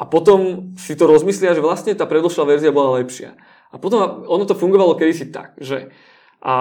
a 0.00 0.04
potom 0.08 0.72
si 0.80 0.96
to 0.96 1.04
rozmyslia, 1.04 1.52
že 1.52 1.64
vlastne 1.64 1.92
tá 1.92 2.08
predošlá 2.08 2.48
verzia 2.48 2.72
bola 2.72 3.00
lepšia. 3.00 3.36
A 3.72 3.76
potom 3.76 4.24
ono 4.24 4.44
to 4.48 4.56
fungovalo 4.56 4.96
kedysi 4.96 5.28
tak, 5.28 5.56
že 5.60 5.92
a, 6.40 6.56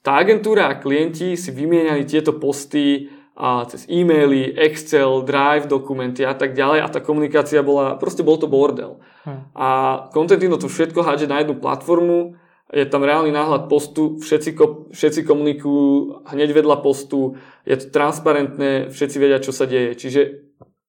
tá 0.00 0.20
agentúra 0.20 0.72
a 0.72 0.78
klienti 0.80 1.36
si 1.36 1.50
vymieniali 1.52 2.08
tieto 2.08 2.36
posty 2.36 3.08
a 3.40 3.64
cez 3.64 3.88
e-maily, 3.88 4.52
Excel, 4.52 5.24
Drive 5.24 5.64
dokumenty 5.64 6.28
a 6.28 6.36
tak 6.36 6.52
ďalej 6.52 6.84
a 6.84 6.92
tá 6.92 7.00
komunikácia 7.00 7.64
bola, 7.64 7.96
proste 7.96 8.20
bol 8.20 8.36
to 8.36 8.44
bordel. 8.44 9.00
Hm. 9.24 9.40
A 9.56 9.68
Contentino 10.12 10.60
to 10.60 10.68
všetko 10.68 11.00
hádže 11.00 11.24
na 11.30 11.40
jednu 11.40 11.56
platformu, 11.56 12.36
je 12.70 12.86
tam 12.86 13.02
reálny 13.02 13.34
náhľad 13.34 13.66
postu, 13.66 14.22
všetci, 14.22 14.54
všetci 14.94 15.20
komunikujú 15.26 16.22
hneď 16.30 16.54
vedľa 16.54 16.78
postu, 16.86 17.34
je 17.66 17.74
to 17.74 17.90
transparentné, 17.90 18.94
všetci 18.94 19.16
vedia, 19.18 19.42
čo 19.42 19.50
sa 19.50 19.66
deje. 19.66 19.98
Čiže 19.98 20.22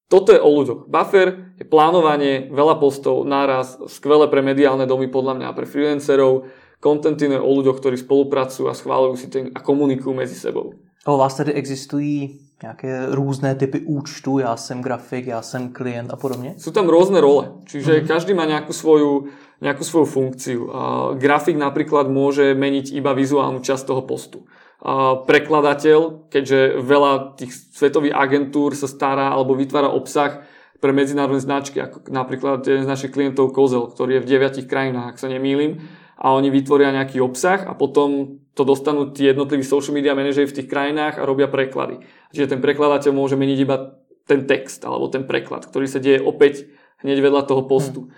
toto 0.06 0.30
je 0.30 0.38
o 0.38 0.46
ľuďoch. 0.46 0.86
Buffer 0.86 1.58
je 1.58 1.66
plánovanie, 1.66 2.52
veľa 2.54 2.78
postov, 2.78 3.26
náraz, 3.26 3.82
skvelé 3.90 4.30
pre 4.30 4.46
mediálne 4.46 4.86
domy 4.86 5.10
podľa 5.10 5.40
mňa 5.40 5.46
a 5.50 5.56
pre 5.56 5.66
freelancerov. 5.66 6.46
Contentino 6.82 7.38
je 7.38 7.46
o 7.46 7.50
ľuďoch, 7.62 7.78
ktorí 7.78 7.94
spolupracujú 7.94 8.66
a 8.66 8.74
schválujú 8.74 9.14
si 9.14 9.30
ten 9.30 9.54
a 9.54 9.62
komunikujú 9.62 10.18
medzi 10.18 10.34
sebou. 10.34 10.74
O 11.06 11.18
vás 11.18 11.34
tedy 11.38 11.54
existují 11.54 12.38
nějaké 12.62 13.06
různé 13.10 13.54
typy 13.54 13.80
účtu, 13.80 14.38
já 14.38 14.56
jsem 14.56 14.82
grafik, 14.82 15.26
já 15.26 15.42
jsem 15.42 15.72
klient 15.72 16.10
a 16.10 16.16
podobně? 16.16 16.54
Sú 16.58 16.70
tam 16.70 16.86
rôzne 16.86 17.18
role, 17.18 17.62
čiže 17.66 18.02
mm-hmm. 18.02 18.06
každý 18.06 18.34
má 18.38 18.46
nejakú 18.46 18.70
svoju, 18.70 19.34
nejakú 19.58 19.82
svoju 19.82 20.06
funkciu. 20.06 20.60
Uh, 20.70 20.70
grafik 21.18 21.58
napríklad 21.58 22.06
môže 22.06 22.54
meniť 22.54 22.94
iba 22.94 23.14
vizuálnu 23.18 23.66
časť 23.66 23.82
toho 23.82 24.02
postu. 24.06 24.46
Uh, 24.78 25.26
prekladateľ, 25.26 26.30
keďže 26.30 26.82
veľa 26.86 27.34
tých 27.34 27.50
svetových 27.50 28.14
agentúr 28.14 28.78
sa 28.78 28.86
stará 28.86 29.34
alebo 29.34 29.58
vytvára 29.58 29.90
obsah 29.90 30.46
pre 30.78 30.94
medzinárodné 30.94 31.42
značky, 31.42 31.82
ako 31.82 32.10
napríklad 32.10 32.62
jeden 32.62 32.86
z 32.86 32.90
našich 32.90 33.14
klientov 33.14 33.54
Kozel, 33.54 33.90
ktorý 33.90 34.18
je 34.18 34.22
v 34.22 34.30
deviatich 34.38 34.66
krajinách, 34.70 35.14
ak 35.14 35.18
sa 35.18 35.26
nemýlim, 35.26 35.82
a 36.18 36.36
oni 36.36 36.52
vytvoria 36.52 36.92
nejaký 36.92 37.20
obsah 37.20 37.64
a 37.64 37.72
potom 37.72 38.40
to 38.52 38.62
dostanú 38.68 39.10
tí 39.10 39.24
jednotliví 39.24 39.64
social 39.64 39.96
media 39.96 40.12
manažeri 40.12 40.48
v 40.48 40.56
tých 40.60 40.68
krajinách 40.68 41.16
a 41.16 41.26
robia 41.26 41.48
preklady. 41.48 42.04
Čiže 42.36 42.56
ten 42.56 42.60
prekladateľ 42.60 43.10
môže 43.16 43.40
meniť 43.40 43.58
iba 43.64 43.96
ten 44.28 44.44
text 44.44 44.84
alebo 44.84 45.08
ten 45.08 45.24
preklad, 45.24 45.66
ktorý 45.66 45.88
sa 45.88 45.98
deje 45.98 46.20
opäť 46.20 46.68
hneď 47.02 47.18
vedľa 47.18 47.42
toho 47.48 47.62
postu. 47.66 48.00
Hmm. 48.06 48.12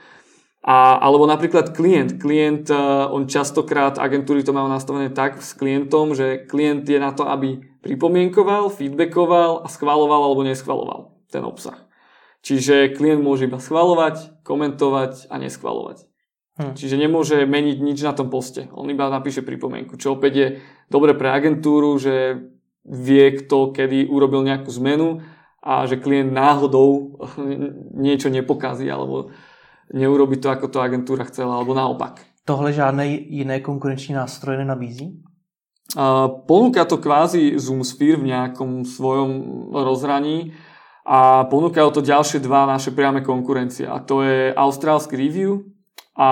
A, 0.65 0.97
alebo 0.97 1.29
napríklad 1.29 1.77
klient. 1.77 2.17
Klient, 2.17 2.73
uh, 2.73 3.13
on 3.13 3.29
častokrát, 3.29 4.01
agentúry 4.01 4.41
to 4.41 4.57
majú 4.57 4.65
nastavené 4.73 5.13
tak 5.13 5.45
s 5.45 5.53
klientom, 5.53 6.17
že 6.17 6.49
klient 6.49 6.89
je 6.89 6.97
na 6.97 7.13
to, 7.13 7.29
aby 7.29 7.61
pripomienkoval, 7.85 8.73
feedbackoval 8.73 9.61
a 9.61 9.69
schvaloval 9.69 10.33
alebo 10.33 10.41
neschvaloval 10.41 11.13
ten 11.29 11.45
obsah. 11.45 11.77
Čiže 12.41 12.97
klient 12.97 13.21
môže 13.21 13.45
iba 13.45 13.61
schvalovať, 13.61 14.41
komentovať 14.41 15.29
a 15.29 15.37
neschvalovať. 15.37 16.09
Hm. 16.55 16.79
Čiže 16.79 16.95
nemôže 16.95 17.43
meniť 17.43 17.79
nič 17.83 17.99
na 18.07 18.15
tom 18.15 18.31
poste. 18.31 18.71
On 18.71 18.87
iba 18.87 19.11
napíše 19.11 19.43
pripomienku, 19.43 19.99
čo 19.99 20.15
opäť 20.15 20.33
je 20.35 20.49
dobre 20.87 21.19
pre 21.19 21.35
agentúru, 21.35 21.99
že 21.99 22.47
vie 22.87 23.27
kto 23.43 23.75
kedy 23.75 24.07
urobil 24.07 24.47
nejakú 24.47 24.71
zmenu 24.79 25.25
a 25.65 25.89
že 25.89 25.99
klient 25.99 26.31
náhodou 26.31 27.19
niečo 28.07 28.31
nepokazí 28.31 28.87
alebo 28.87 29.35
neurobi 29.91 30.39
to, 30.39 30.49
ako 30.49 30.71
to 30.71 30.79
agentúra 30.79 31.27
chcela, 31.27 31.59
alebo 31.59 31.75
naopak. 31.75 32.23
Tohle 32.45 32.73
žádné 32.73 33.07
jiné 33.09 33.61
konkurenční 33.61 34.15
nástroje 34.15 34.59
nenabízí? 34.59 35.23
Uh, 35.95 36.43
ponúka 36.49 36.85
to 36.85 36.99
kvázi 36.99 37.61
Zoomsphere 37.61 38.17
v 38.17 38.33
nejakom 38.33 38.83
svojom 38.89 39.31
rozhraní 39.71 40.57
a 41.05 41.45
ponúkajú 41.47 41.89
to 41.93 42.01
ďalšie 42.01 42.41
dva 42.41 42.67
naše 42.67 42.91
priame 42.91 43.21
konkurencie 43.21 43.85
a 43.85 44.01
to 44.01 44.25
je 44.25 44.51
austrálsky 44.57 45.15
review 45.15 45.74
a 46.15 46.31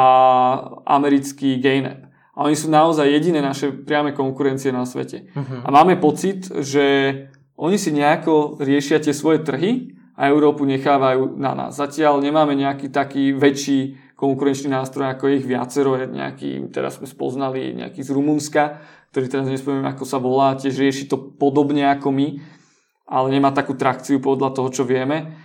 americký 0.87 1.59
Gainap. 1.59 2.07
A 2.33 2.49
oni 2.49 2.57
sú 2.57 2.73
naozaj 2.73 3.13
jediné 3.13 3.45
naše 3.45 3.75
priame 3.75 4.17
konkurencie 4.17 4.73
na 4.73 4.89
svete. 4.89 5.29
Uh-huh. 5.37 5.61
A 5.63 5.69
máme 5.69 6.01
pocit, 6.01 6.49
že 6.49 7.13
oni 7.61 7.77
si 7.77 7.93
nejako 7.93 8.57
riešia 8.57 9.05
tie 9.05 9.13
svoje 9.13 9.45
trhy 9.45 9.93
a 10.17 10.33
Európu 10.33 10.65
nechávajú 10.65 11.37
na 11.37 11.53
nás. 11.53 11.77
Zatiaľ 11.77 12.25
nemáme 12.25 12.57
nejaký 12.57 12.89
taký 12.89 13.37
väčší 13.37 14.01
konkurenčný 14.17 14.73
nástroj, 14.73 15.13
ako 15.13 15.35
ich 15.35 15.45
viacero. 15.45 15.99
Nejaký, 15.99 16.73
teraz 16.73 16.97
sme 16.97 17.11
spoznali 17.11 17.77
nejaký 17.77 18.01
z 18.01 18.11
Rumunska, 18.17 18.81
ktorý 19.13 19.27
teraz 19.29 19.47
nespomínam, 19.51 19.93
ako 19.93 20.05
sa 20.09 20.17
volá, 20.17 20.57
tiež 20.57 20.79
rieši 20.79 21.05
to 21.11 21.21
podobne 21.37 21.85
ako 21.85 22.09
my, 22.17 22.41
ale 23.05 23.27
nemá 23.29 23.53
takú 23.53 23.77
trakciu 23.77 24.25
podľa 24.25 24.57
toho, 24.57 24.69
čo 24.73 24.83
vieme. 24.89 25.37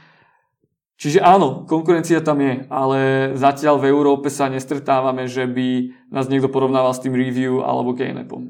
Čiže 0.98 1.22
áno, 1.22 1.70
konkurencia 1.70 2.26
tam 2.26 2.42
je, 2.42 2.66
ale 2.74 3.32
zatiaľ 3.38 3.78
v 3.78 3.94
Európe 3.94 4.34
sa 4.34 4.50
nestretávame, 4.50 5.30
že 5.30 5.46
by 5.46 5.94
nás 6.10 6.26
niekto 6.26 6.50
porovnával 6.50 6.90
s 6.90 7.06
tým 7.06 7.14
review 7.14 7.62
alebo 7.62 7.94
Gainapom. 7.94 8.50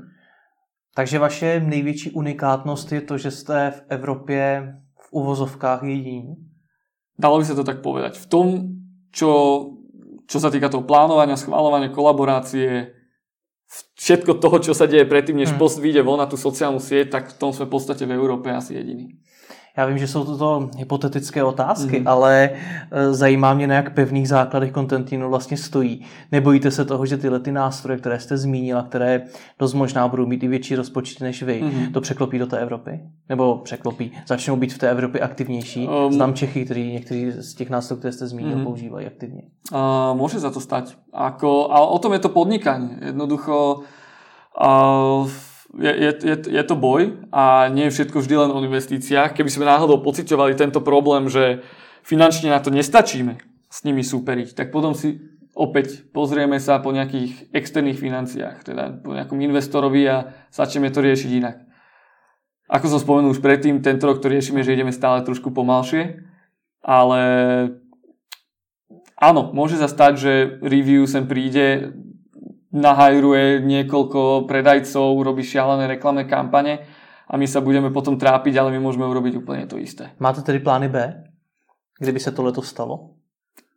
Takže 0.95 1.19
vaše 1.19 1.59
největší 1.59 2.11
unikátnost 2.11 2.91
je 2.91 3.01
to, 3.01 3.17
že 3.17 3.31
jste 3.31 3.71
v 3.71 3.81
Evropě 3.89 4.73
v 4.99 5.07
uvozovkách 5.11 5.83
jediní? 5.83 6.35
Dalo 7.19 7.37
by 7.37 7.45
sa 7.45 7.57
to 7.57 7.67
tak 7.67 7.81
povedať. 7.81 8.17
V 8.17 8.25
tom, 8.29 8.47
čo, 9.09 9.31
čo 10.29 10.37
sa 10.37 10.53
týka 10.53 10.69
toho 10.69 10.85
plánovania, 10.85 11.37
schváľovania, 11.37 11.89
kolaborácie, 11.89 12.93
všetko 13.97 14.37
toho, 14.37 14.57
čo 14.61 14.73
sa 14.77 14.85
deje 14.85 15.03
predtým, 15.05 15.37
než 15.37 15.51
hmm. 15.51 15.59
post 15.59 15.81
vyjde 15.81 16.05
von 16.05 16.21
na 16.21 16.29
tú 16.29 16.37
sociálnu 16.37 16.79
sieť, 16.79 17.11
tak 17.11 17.23
v 17.33 17.37
tom 17.37 17.51
sme 17.51 17.65
v 17.67 17.73
podstate 17.73 18.05
v 18.05 18.15
Európe 18.15 18.53
asi 18.53 18.77
jediní. 18.77 19.17
Já 19.77 19.85
vím, 19.85 19.97
že 19.97 20.07
jsou 20.07 20.37
to 20.37 20.69
hypotetické 20.77 21.43
otázky, 21.43 21.99
mm. 21.99 22.07
ale 22.07 22.49
e, 22.91 23.13
zajímá 23.13 23.53
mě, 23.53 23.67
na 23.67 23.75
jak 23.75 23.93
pevných 23.93 24.29
základech 24.29 24.71
Contentino 24.73 25.29
vlastně 25.29 25.57
stojí. 25.57 26.05
Nebojíte 26.31 26.71
se 26.71 26.85
toho, 26.85 27.05
že 27.05 27.17
tyhle 27.17 27.39
ty 27.39 27.51
nástroje, 27.51 27.99
které 27.99 28.19
jste 28.19 28.37
zmínila, 28.37 28.83
které 28.83 29.21
dost 29.59 29.73
možná 29.73 30.07
budou 30.07 30.25
mít 30.25 30.43
i 30.43 30.47
větší 30.47 30.75
rozpočty 30.75 31.23
než 31.23 31.43
vy, 31.43 31.61
mm. 31.61 31.93
to 31.93 32.01
překlopí 32.01 32.39
do 32.39 32.47
té 32.47 32.59
Evropy? 32.59 32.99
Nebo 33.29 33.57
překlopí? 33.57 34.11
Začnou 34.27 34.55
být 34.55 34.73
v 34.73 34.77
té 34.77 34.89
Evropě 34.89 35.21
aktivnější? 35.21 35.87
Um, 35.87 36.13
Znám 36.13 36.33
Čechy, 36.33 36.65
kteří 36.65 36.91
někteří 36.93 37.31
z 37.31 37.53
těch 37.53 37.69
nástrojů, 37.69 37.99
které 37.99 38.11
jste 38.11 38.27
zmínil, 38.27 38.57
mm. 38.57 38.63
používají 38.63 39.07
aktivně. 39.07 39.41
Uh, 39.73 40.17
může 40.17 40.39
za 40.39 40.51
to 40.51 40.59
stať. 40.59 40.95
Ako, 41.13 41.71
ale 41.71 41.87
o 41.87 41.99
tom 41.99 42.13
je 42.13 42.19
to 42.19 42.29
podnikanie. 42.29 42.89
Jednoducho 43.01 43.79
uh, 44.61 45.29
je, 45.77 46.13
je, 46.17 46.35
je, 46.49 46.63
to 46.65 46.75
boj 46.75 47.21
a 47.29 47.69
nie 47.69 47.87
je 47.87 47.93
všetko 47.93 48.17
vždy 48.19 48.35
len 48.35 48.49
o 48.49 48.63
investíciách. 48.65 49.37
Keby 49.37 49.49
sme 49.49 49.69
náhodou 49.69 50.01
pociťovali 50.01 50.57
tento 50.57 50.81
problém, 50.81 51.29
že 51.29 51.61
finančne 52.01 52.49
na 52.49 52.59
to 52.59 52.73
nestačíme 52.73 53.37
s 53.69 53.77
nimi 53.85 54.01
súperiť, 54.01 54.57
tak 54.57 54.73
potom 54.73 54.97
si 54.97 55.21
opäť 55.57 56.05
pozrieme 56.13 56.57
sa 56.61 56.77
po 56.81 56.93
nejakých 56.93 57.49
externých 57.53 57.97
financiách, 58.01 58.57
teda 58.65 59.01
po 59.01 59.13
nejakom 59.13 59.37
investorovi 59.41 60.05
a 60.05 60.17
začneme 60.53 60.93
to 60.93 61.01
riešiť 61.01 61.31
inak. 61.33 61.57
Ako 62.67 62.91
som 62.91 62.99
spomenul 62.99 63.31
už 63.31 63.39
predtým, 63.39 63.79
tento 63.79 64.05
rok 64.05 64.19
to 64.19 64.27
riešime, 64.27 64.61
že 64.61 64.75
ideme 64.75 64.91
stále 64.91 65.23
trošku 65.23 65.55
pomalšie, 65.55 66.19
ale 66.83 67.21
áno, 69.17 69.55
môže 69.55 69.79
sa 69.79 69.87
stať, 69.87 70.13
že 70.19 70.31
review 70.61 71.07
sem 71.07 71.25
príde, 71.25 71.95
nahajruje 72.77 73.65
niekoľko 73.65 74.45
predajcov, 74.45 75.17
robí 75.25 75.41
šialené 75.41 75.89
reklamné 75.89 76.29
kampane 76.29 76.85
a 77.27 77.33
my 77.35 77.43
sa 77.49 77.59
budeme 77.59 77.89
potom 77.89 78.15
trápiť, 78.15 78.55
ale 78.55 78.71
my 78.77 78.79
môžeme 78.79 79.09
urobiť 79.09 79.41
úplne 79.41 79.65
to 79.65 79.81
isté. 79.81 80.15
Máte 80.21 80.45
tedy 80.45 80.61
plány 80.61 80.87
B? 80.87 80.97
Kdyby 81.97 82.19
sa 82.21 82.31
to 82.31 82.45
leto 82.45 82.61
stalo? 82.61 83.17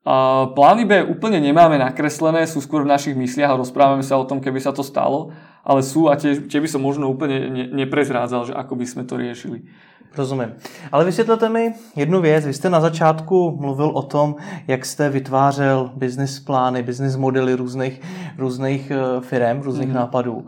A 0.01 0.49
plány 0.57 0.89
B 0.89 1.05
úplne 1.05 1.41
nemáme 1.45 1.77
nakreslené, 1.77 2.49
sú 2.49 2.65
skôr 2.65 2.89
v 2.89 2.93
našich 2.93 3.13
mysliach 3.13 3.53
a 3.53 3.61
rozprávame 3.61 4.01
sa 4.01 4.17
o 4.17 4.25
tom, 4.25 4.41
keby 4.41 4.57
sa 4.57 4.73
to 4.73 4.81
stalo, 4.81 5.33
ale 5.61 5.85
sú 5.85 6.09
a 6.09 6.17
tie, 6.17 6.41
tie 6.49 6.57
by 6.57 6.69
som 6.69 6.81
možno 6.81 7.13
úplne 7.13 7.53
ne, 7.53 7.65
neprezrádzal, 7.85 8.49
že 8.49 8.57
ako 8.57 8.81
by 8.81 8.87
sme 8.89 9.03
to 9.05 9.21
riešili. 9.21 9.69
Rozumím. 10.17 10.53
Ale 10.93 11.05
vysvětlete 11.05 11.49
mi 11.49 11.75
jednu 11.97 12.21
věc. 12.21 12.47
Vy 12.47 12.55
jste 12.55 12.71
na 12.71 12.81
začátku 12.81 13.57
mluvil 13.61 13.87
o 13.87 14.03
tom, 14.03 14.37
jak 14.67 14.87
jste 14.87 15.09
vytvářel 15.09 15.91
business 15.95 16.41
plány, 16.41 16.83
business 16.83 17.17
modely 17.17 17.55
různých, 17.55 18.01
různých 18.39 18.91
eh, 18.91 19.21
firm, 19.21 19.61
různých 19.61 19.89
mm. 19.89 19.95
nápadů. 19.95 20.47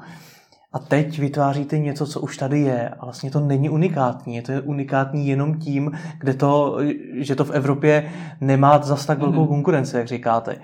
A 0.73 0.79
teď 0.79 1.19
vytváříte 1.19 1.79
něco, 1.79 2.07
co 2.07 2.21
už 2.21 2.37
tady 2.37 2.61
je 2.61 2.89
a 2.89 3.05
vlastně 3.05 3.31
to 3.31 3.41
není 3.41 3.71
unikátní. 3.71 4.37
Je 4.37 4.43
to 4.43 4.53
unikátní 4.65 5.29
jenom 5.29 5.59
tím, 5.59 5.91
kde 6.19 6.35
to, 6.35 6.79
že 7.15 7.35
to 7.35 7.45
v 7.45 7.51
Evropě 7.51 8.13
nemá 8.41 8.79
zas 8.79 9.07
tak 9.07 9.19
velkou 9.19 9.41
mm. 9.41 9.49
konkurenci, 9.49 9.97
jak 9.97 10.07
říkáte. 10.07 10.57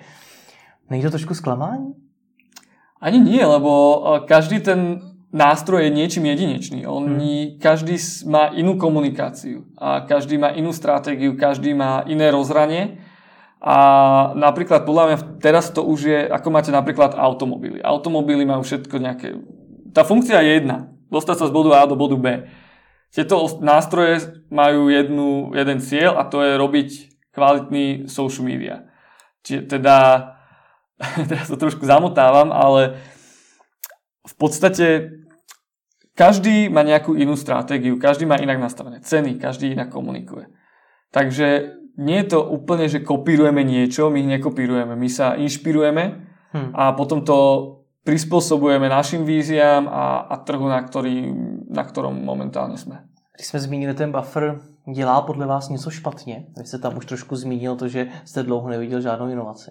Není 0.91 1.03
to 1.03 1.11
trošku 1.11 1.35
zklamání? 1.35 1.95
Ani 3.01 3.21
nie, 3.21 3.47
lebo 3.47 4.03
eh, 4.15 4.21
každý 4.27 4.61
ten 4.61 5.01
nástroj 5.33 5.85
je 5.85 5.91
niečím 5.93 6.25
jedinečný. 6.29 6.89
Oni, 6.89 7.53
hmm. 7.53 7.61
každý 7.61 7.97
má 8.25 8.53
inú 8.57 8.81
komunikáciu 8.81 9.69
a 9.77 10.05
každý 10.05 10.41
má 10.41 10.53
inú 10.57 10.73
stratégiu, 10.73 11.37
každý 11.37 11.77
má 11.77 12.05
iné 12.09 12.33
rozhranie. 12.33 13.05
A 13.59 13.77
napríklad 14.39 14.87
podľa 14.87 15.05
mňa 15.05 15.19
teraz 15.43 15.75
to 15.75 15.83
už 15.83 16.01
je, 16.07 16.21
ako 16.31 16.49
máte 16.55 16.71
napríklad 16.71 17.19
automobily. 17.19 17.83
Automobily 17.83 18.47
majú 18.47 18.63
všetko 18.63 18.95
nejaké... 19.03 19.35
Tá 19.91 20.07
funkcia 20.07 20.39
je 20.47 20.63
jedna. 20.63 20.95
Dostať 21.11 21.37
sa 21.43 21.49
z 21.51 21.53
bodu 21.57 21.75
A 21.75 21.89
do 21.91 21.99
bodu 21.99 22.15
B. 22.15 22.47
Tieto 23.11 23.41
nástroje 23.65 24.45
majú 24.53 24.93
jednu, 24.93 25.57
jeden 25.57 25.83
cieľ 25.83 26.21
a 26.21 26.29
to 26.29 26.45
je 26.45 26.61
robiť 26.61 26.89
kvalitný 27.35 28.07
social 28.07 28.47
media. 28.47 28.87
Čiže 29.43 29.67
teda, 29.67 29.97
teraz 31.31 31.51
to 31.51 31.59
trošku 31.59 31.83
zamotávam, 31.83 32.55
ale 32.55 33.01
v 34.29 34.35
podstate 34.37 34.87
každý 36.13 36.69
má 36.69 36.85
nejakú 36.85 37.17
inú 37.17 37.39
stratégiu, 37.39 37.97
každý 37.97 38.29
má 38.29 38.37
inak 38.37 38.61
nastavené 38.61 39.01
ceny, 39.01 39.41
každý 39.41 39.73
inak 39.73 39.89
komunikuje. 39.89 40.53
Takže 41.09 41.79
nie 41.97 42.21
je 42.21 42.37
to 42.37 42.45
úplne, 42.45 42.91
že 42.91 43.01
kopírujeme 43.01 43.65
niečo, 43.65 44.13
my 44.13 44.21
nekopírujeme, 44.39 44.93
my 44.93 45.09
sa 45.09 45.35
inšpirujeme 45.41 46.05
hmm. 46.53 46.71
a 46.75 46.93
potom 46.93 47.25
to 47.25 47.37
prispôsobujeme 48.05 48.89
našim 48.89 49.25
víziám 49.25 49.89
a, 49.89 50.27
a 50.29 50.35
trhu, 50.41 50.69
na, 50.69 50.81
ktorý, 50.81 51.29
na 51.69 51.85
ktorom 51.85 52.19
momentálne 52.25 52.77
sme. 52.77 53.05
Když 53.37 53.47
jsme 53.47 53.61
zmínili 53.61 53.95
ten 53.95 54.13
buffer, 54.13 54.61
dělá 54.95 55.23
podle 55.23 55.47
vás 55.47 55.69
něco 55.69 55.91
špatně? 55.91 56.47
Vy 56.59 56.67
jste 56.67 56.79
tam 56.79 56.97
už 56.97 57.07
trošku 57.07 57.37
zmínil 57.37 57.77
to, 57.77 57.89
že 57.89 58.09
jste 58.25 58.43
dlouho 58.43 58.69
neviděl 58.69 59.01
žádnou 59.01 59.29
inovaci. 59.29 59.71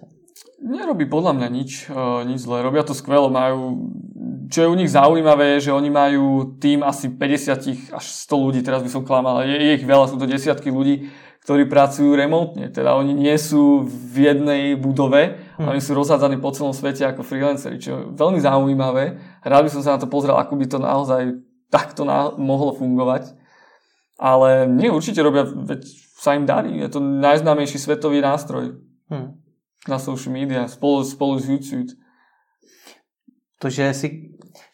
Nerobí 0.58 1.06
podľa 1.06 1.32
mňa 1.38 1.48
nič, 1.50 1.70
uh, 1.90 2.22
nič 2.26 2.44
zlé. 2.44 2.62
Robia 2.62 2.82
to 2.82 2.94
skvelo, 2.94 3.30
majú 3.30 3.90
čo 4.48 4.64
je 4.64 4.68
u 4.68 4.76
nich 4.76 4.88
zaujímavé, 4.88 5.56
je, 5.56 5.68
že 5.70 5.76
oni 5.76 5.92
majú 5.92 6.56
tým 6.56 6.80
asi 6.80 7.12
50 7.12 7.92
až 7.92 8.04
100 8.24 8.44
ľudí, 8.48 8.60
teraz 8.64 8.80
by 8.80 8.88
som 8.88 9.04
klamal, 9.04 9.44
je, 9.44 9.52
je 9.52 9.72
ich 9.76 9.84
veľa, 9.84 10.08
sú 10.08 10.16
to 10.16 10.24
desiatky 10.24 10.72
ľudí, 10.72 11.12
ktorí 11.44 11.68
pracujú 11.68 12.16
remotne. 12.16 12.72
Teda 12.72 12.96
oni 12.96 13.12
nie 13.12 13.36
sú 13.36 13.84
v 13.84 14.32
jednej 14.32 14.76
budove, 14.76 15.36
hmm. 15.60 15.68
oni 15.68 15.80
sú 15.80 15.92
rozhádzaní 15.96 16.40
po 16.40 16.52
celom 16.52 16.72
svete 16.72 17.04
ako 17.08 17.24
freelanceri, 17.24 17.76
čo 17.80 17.88
je 17.92 18.00
veľmi 18.16 18.40
zaujímavé. 18.40 19.20
Rád 19.44 19.68
by 19.68 19.70
som 19.72 19.84
sa 19.84 19.96
na 19.96 20.00
to 20.00 20.08
pozrel, 20.08 20.36
ako 20.36 20.56
by 20.56 20.66
to 20.68 20.78
naozaj 20.80 21.22
takto 21.68 22.08
na, 22.08 22.32
mohlo 22.36 22.72
fungovať. 22.76 23.36
Ale 24.18 24.66
nie, 24.66 24.90
určite 24.90 25.22
robia, 25.22 25.46
veď 25.46 25.86
sa 26.18 26.34
im 26.34 26.48
darí. 26.48 26.74
Je 26.82 26.90
to 26.90 26.98
najznámejší 26.98 27.78
svetový 27.78 28.18
nástroj 28.18 28.82
hmm. 29.06 29.37
Na 29.88 29.98
social 29.98 30.32
media 30.32 30.68
spolu, 30.68 31.04
spolu 31.04 31.38
s 31.38 31.48
YouTube 31.48 31.92
to, 33.58 33.70
že 33.70 33.94
si, 33.94 34.30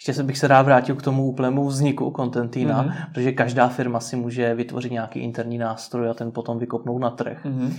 ještě 0.06 0.22
bych 0.22 0.38
se 0.38 0.48
rád 0.48 0.62
vrátil 0.62 0.94
k 0.96 1.02
tomu 1.02 1.26
úplnému 1.26 1.66
vzniku 1.66 2.12
Contentina, 2.16 2.84
mm-hmm. 2.84 3.12
protože 3.12 3.32
každá 3.32 3.68
firma 3.68 4.00
si 4.00 4.16
může 4.16 4.54
vytvořit 4.54 4.92
nějaký 4.92 5.20
interní 5.20 5.58
nástroj 5.58 6.10
a 6.10 6.14
ten 6.14 6.32
potom 6.32 6.58
vykopnout 6.58 7.00
na 7.00 7.10
trh. 7.10 7.44
Mm-hmm. 7.44 7.72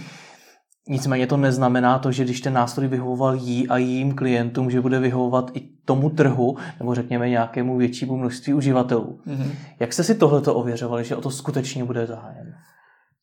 Nicméně 0.90 1.28
to 1.28 1.38
neznamená 1.38 2.00
to, 2.00 2.12
že 2.12 2.24
když 2.24 2.42
ten 2.42 2.54
nástroj 2.54 2.88
vyhovoval 2.88 3.36
jí 3.36 3.68
a 3.68 3.78
jím 3.78 4.16
klientům, 4.16 4.72
že 4.72 4.82
bude 4.82 5.00
vyhovovat 5.00 5.52
i 5.54 5.70
tomu 5.86 6.10
trhu, 6.10 6.58
nebo 6.80 6.96
řekněme 6.96 7.30
nějakému 7.30 7.78
většímu 7.78 8.18
množství 8.18 8.54
uživatelů. 8.54 9.20
Mm-hmm. 9.28 9.52
Jak 9.80 9.94
jste 9.94 10.04
si 10.04 10.16
tohleto 10.16 10.56
ověřovali, 10.56 11.04
že 11.04 11.16
o 11.16 11.22
to 11.22 11.32
skutečně 11.32 11.84
bude 11.84 12.06
zájem? 12.06 12.54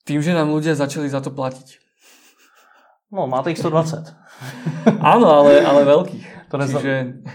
Tým, 0.02 0.18
že 0.22 0.34
nám 0.34 0.50
ľudia 0.50 0.74
začali 0.74 1.06
za 1.06 1.22
to 1.22 1.30
platiť. 1.30 1.78
No, 3.12 3.28
máte 3.28 3.52
ich 3.52 3.60
120. 3.60 4.08
Áno, 5.04 5.28
ale, 5.28 5.60
ale 5.60 5.84
veľkých. 5.84 6.48
To 6.48 6.56
nezna... 6.56 6.80
Čiže... 6.80 6.94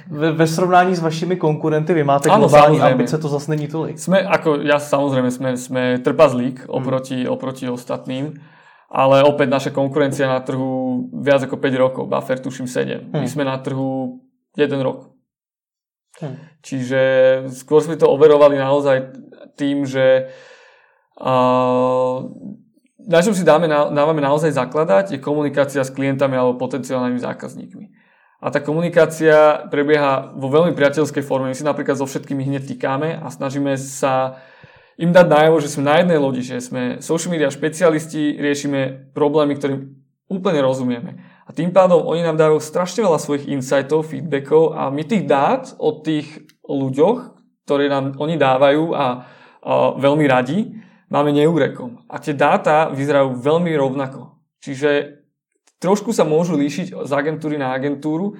ve, 0.09 0.31
ve 0.31 0.47
srovnání 0.47 0.95
s 0.95 0.99
vašimi 0.99 1.35
konkurenty 1.37 1.93
vy 1.93 2.03
máte 2.03 2.29
ano, 2.29 2.47
globální 2.47 2.81
ambice, 2.81 3.17
to 3.17 3.29
zase 3.29 3.51
není 3.51 3.67
tolik. 3.67 3.99
Sme, 3.99 4.25
ako, 4.25 4.61
ja 4.61 4.81
samozrejme, 4.81 5.29
sme, 5.31 5.57
sme 5.57 5.81
trpazlík 6.01 6.65
hmm. 6.65 6.69
oproti, 6.69 7.27
oproti 7.29 7.69
ostatným, 7.69 8.33
ale 8.89 9.21
opäť 9.21 9.49
naša 9.49 9.71
konkurencia 9.73 10.25
na 10.25 10.41
trhu 10.41 11.05
viac 11.13 11.45
ako 11.45 11.57
5 11.61 11.77
rokov, 11.77 12.03
Buffer 12.09 12.41
tuším 12.41 12.65
7. 12.65 13.13
Hmm. 13.13 13.21
My 13.21 13.27
sme 13.29 13.43
na 13.45 13.57
trhu 13.61 14.21
1 14.57 14.69
rok. 14.81 15.13
Hmm. 16.17 16.41
Čiže 16.65 17.01
skôr 17.53 17.85
sme 17.85 18.01
to 18.01 18.09
overovali 18.09 18.57
naozaj 18.57 19.13
tým, 19.53 19.85
že 19.85 20.33
uh, 21.21 22.17
na 23.07 23.23
čom 23.23 23.31
si 23.31 23.47
dáme, 23.47 23.71
dávame 23.71 24.19
naozaj 24.19 24.51
zakladať, 24.51 25.15
je 25.15 25.23
komunikácia 25.23 25.79
s 25.79 25.95
klientami 25.95 26.35
alebo 26.35 26.59
potenciálnymi 26.59 27.23
zákazníkmi. 27.23 27.85
A 28.37 28.53
tá 28.53 28.61
komunikácia 28.61 29.65
prebieha 29.71 30.35
vo 30.37 30.51
veľmi 30.51 30.77
priateľskej 30.77 31.25
forme. 31.25 31.49
My 31.49 31.57
si 31.57 31.65
napríklad 31.65 31.97
so 31.97 32.05
všetkými 32.05 32.45
hneď 32.45 32.69
týkame 32.69 33.17
a 33.17 33.31
snažíme 33.33 33.73
sa 33.79 34.37
im 34.99 35.09
dať 35.09 35.25
najavo, 35.25 35.57
že 35.57 35.73
sme 35.73 35.89
na 35.89 35.95
jednej 36.03 36.19
lodi, 36.21 36.41
že 36.45 36.61
sme 36.61 37.01
social 37.01 37.33
media 37.33 37.49
špecialisti, 37.49 38.37
riešime 38.37 39.13
problémy, 39.17 39.57
ktorým 39.57 39.81
úplne 40.29 40.61
rozumieme. 40.61 41.23
A 41.47 41.55
tým 41.55 41.71
pádom 41.71 42.03
oni 42.03 42.27
nám 42.27 42.35
dajú 42.35 42.59
strašne 42.59 43.07
veľa 43.07 43.17
svojich 43.17 43.47
insightov, 43.47 44.05
feedbackov 44.05 44.75
a 44.75 44.91
my 44.91 45.01
tých 45.07 45.23
dát 45.23 45.63
od 45.79 46.03
tých 46.03 46.27
ľuďoch, 46.67 47.39
ktoré 47.63 47.87
nám 47.87 48.19
oni 48.19 48.35
dávajú 48.35 48.91
a, 48.91 48.99
a 48.99 49.05
veľmi 49.95 50.25
radi, 50.27 50.77
máme 51.07 51.31
neúrekom. 51.31 52.03
A 52.07 52.19
tie 52.19 52.35
dáta 52.35 52.91
vyzerajú 52.91 53.39
veľmi 53.39 53.71
rovnako. 53.75 54.37
Čiže 54.63 55.23
trošku 55.79 56.11
sa 56.11 56.27
môžu 56.27 56.57
líšiť 56.59 56.93
z 56.93 57.11
agentúry 57.11 57.55
na 57.55 57.71
agentúru, 57.71 58.35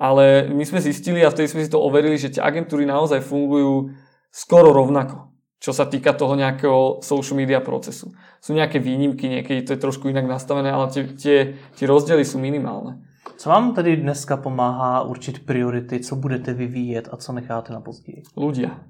ale 0.00 0.48
my 0.48 0.64
sme 0.64 0.80
zistili 0.80 1.20
a 1.20 1.32
vtedy 1.32 1.48
sme 1.52 1.64
si 1.64 1.70
to 1.72 1.80
overili, 1.80 2.16
že 2.16 2.32
tie 2.32 2.42
agentúry 2.42 2.88
naozaj 2.88 3.20
fungujú 3.20 3.92
skoro 4.32 4.72
rovnako, 4.72 5.36
čo 5.60 5.76
sa 5.76 5.84
týka 5.84 6.16
toho 6.16 6.36
nejakého 6.40 7.04
social 7.04 7.36
media 7.36 7.60
procesu. 7.60 8.08
Sú 8.40 8.56
nejaké 8.56 8.80
výnimky, 8.80 9.28
niekedy 9.28 9.60
to 9.68 9.76
je 9.76 9.84
trošku 9.84 10.08
inak 10.08 10.24
nastavené, 10.24 10.72
ale 10.72 10.88
tie, 10.88 11.04
tie, 11.12 11.38
tie 11.76 11.84
rozdiely 11.84 12.24
sú 12.24 12.40
minimálne. 12.40 13.04
Co 13.36 13.50
vám 13.50 13.74
tedy 13.74 13.96
dneska 13.96 14.36
pomáhá 14.36 15.02
určit 15.02 15.44
priority, 15.44 16.00
co 16.00 16.16
budete 16.16 16.52
vyvíjet 16.52 17.08
a 17.12 17.16
co 17.16 17.32
necháte 17.32 17.72
na 17.72 17.80
později? 17.80 18.22
Ľudia. 18.36 18.80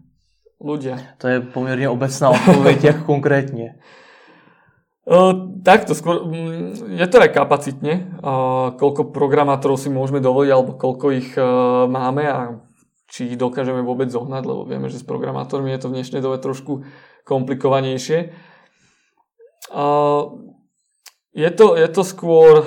Ľudia. 0.60 1.16
To 1.18 1.28
je 1.28 1.40
poměrně 1.40 1.88
obecná 1.88 2.30
odpověď, 2.30 2.84
jak 2.84 3.04
konkrétně. 3.04 3.74
Uh, 5.08 5.32
takto, 5.64 5.96
skôr, 5.96 6.28
mm, 6.28 6.94
je 7.00 7.06
to 7.08 7.16
aj 7.18 7.32
kapacitne, 7.32 8.20
uh, 8.20 8.76
koľko 8.76 9.10
programátorov 9.10 9.80
si 9.80 9.88
môžeme 9.88 10.20
dovoliť, 10.20 10.50
alebo 10.52 10.76
koľko 10.76 11.06
ich 11.16 11.32
uh, 11.40 11.88
máme 11.88 12.24
a 12.28 12.60
či 13.08 13.32
ich 13.32 13.40
dokážeme 13.40 13.80
vôbec 13.80 14.12
zohnať, 14.12 14.44
lebo 14.44 14.68
vieme, 14.68 14.92
že 14.92 15.00
s 15.00 15.08
programátormi 15.08 15.72
je 15.72 15.80
to 15.80 15.88
v 15.90 15.96
dnešnej 15.98 16.22
dobe 16.22 16.38
trošku 16.38 16.86
komplikovanejšie. 17.26 18.30
Je, 21.34 21.50
to, 21.50 21.66
je 21.74 21.88
to 21.90 22.02
skôr 22.06 22.62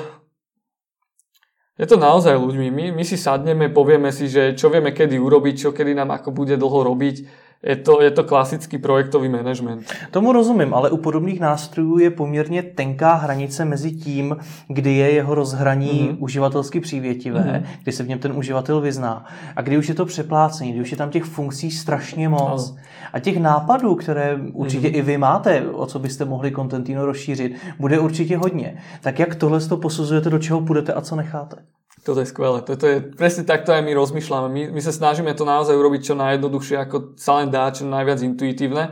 je 1.79 1.87
to 1.87 1.95
naozaj 1.95 2.35
ľuďmi. 2.37 2.67
My, 2.69 2.85
my 2.91 3.03
si 3.07 3.15
sadneme, 3.15 3.71
povieme 3.71 4.11
si, 4.11 4.27
že 4.27 4.51
čo 4.53 4.67
vieme 4.67 4.91
kedy 4.91 5.15
urobiť, 5.15 5.55
čo 5.57 5.69
kedy 5.71 5.95
nám 5.95 6.11
ako 6.11 6.35
bude 6.35 6.59
dlho 6.59 6.91
robiť 6.91 7.15
je 7.63 7.75
to, 7.75 8.01
je 8.01 8.11
to 8.11 8.23
klasický 8.23 8.77
projektový 8.77 9.29
management. 9.29 9.93
Tomu 10.11 10.31
rozumím, 10.31 10.73
ale 10.73 10.89
u 10.89 10.97
podobných 10.97 11.39
nástrojů 11.39 11.97
je 11.97 12.09
poměrně 12.11 12.63
tenká 12.63 13.13
hranice 13.13 13.65
mezi 13.65 13.91
tím, 13.91 14.37
kdy 14.67 14.93
je 14.93 15.11
jeho 15.11 15.35
rozhraní 15.35 16.09
mm-hmm. 16.09 16.15
uživatelsky 16.19 16.79
přívětivé, 16.79 17.39
mm-hmm. 17.39 17.63
kdy 17.83 17.91
se 17.91 18.03
v 18.03 18.07
něm 18.07 18.19
ten 18.19 18.31
uživatel 18.31 18.81
vyzná, 18.81 19.25
a 19.55 19.61
kdy 19.61 19.77
už 19.77 19.89
je 19.89 19.95
to 19.95 20.05
přeplácení, 20.05 20.71
kdy 20.71 20.81
už 20.81 20.91
je 20.91 20.97
tam 20.97 21.09
těch 21.09 21.23
funkcí 21.23 21.71
strašně 21.71 22.29
moc. 22.29 22.71
No. 22.71 22.77
A 23.13 23.19
těch 23.19 23.39
nápadů, 23.39 23.95
které 23.95 24.39
určitě 24.53 24.87
mm-hmm. 24.87 24.97
i 24.97 25.01
vy 25.01 25.17
máte, 25.17 25.61
o 25.71 25.85
co 25.85 25.99
byste 25.99 26.25
mohli 26.25 26.51
Contentino 26.51 27.05
rozšířit, 27.05 27.55
bude 27.79 27.99
určitě 27.99 28.37
hodně. 28.37 28.77
Tak 29.01 29.19
jak 29.19 29.35
tohle 29.35 29.59
to 29.59 29.77
posuzujete, 29.77 30.29
do 30.29 30.39
čeho 30.39 30.61
půjdete 30.61 30.93
a 30.93 31.01
co 31.01 31.15
necháte? 31.15 31.55
Toto 32.03 32.19
je 32.19 32.27
skvelé. 32.27 32.59
Toto 32.67 32.83
je 32.83 32.99
presne 32.99 33.47
takto 33.47 33.71
aj 33.71 33.79
my 33.79 33.95
rozmýšľame. 33.95 34.47
My, 34.51 34.61
my 34.75 34.81
sa 34.83 34.91
snažíme 34.91 35.31
to 35.31 35.47
naozaj 35.47 35.71
urobiť 35.71 36.11
čo 36.11 36.19
najjednoduchšie, 36.19 36.75
ako 36.83 37.15
sa 37.15 37.39
len 37.39 37.47
dá, 37.47 37.71
čo 37.71 37.87
najviac 37.87 38.19
intuitívne. 38.19 38.91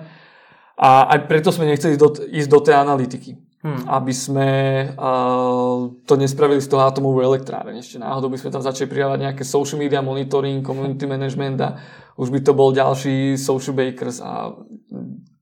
A 0.80 0.90
aj 1.12 1.28
preto 1.28 1.52
sme 1.52 1.68
nechceli 1.68 2.00
ísť 2.00 2.02
do, 2.02 2.10
ísť 2.32 2.50
do 2.50 2.60
tej 2.64 2.76
analytiky. 2.80 3.32
Hmm. 3.62 3.86
Aby 3.86 4.10
sme 4.10 4.50
uh, 4.98 5.92
to 6.10 6.14
nespravili 6.18 6.58
z 6.58 6.72
toho 6.72 6.82
atomovú 6.82 7.22
elektráreň. 7.22 7.78
Ešte 7.78 8.02
náhodou 8.02 8.34
by 8.34 8.42
sme 8.42 8.50
tam 8.50 8.66
začali 8.66 8.90
pridávať 8.90 9.20
nejaké 9.22 9.44
social 9.46 9.78
media 9.78 10.02
monitoring, 10.02 10.66
community 10.66 11.06
management 11.06 11.62
a 11.62 11.78
už 12.18 12.34
by 12.34 12.42
to 12.42 12.58
bol 12.58 12.74
ďalší 12.74 13.38
social 13.38 13.78
bakers 13.78 14.18
a 14.18 14.58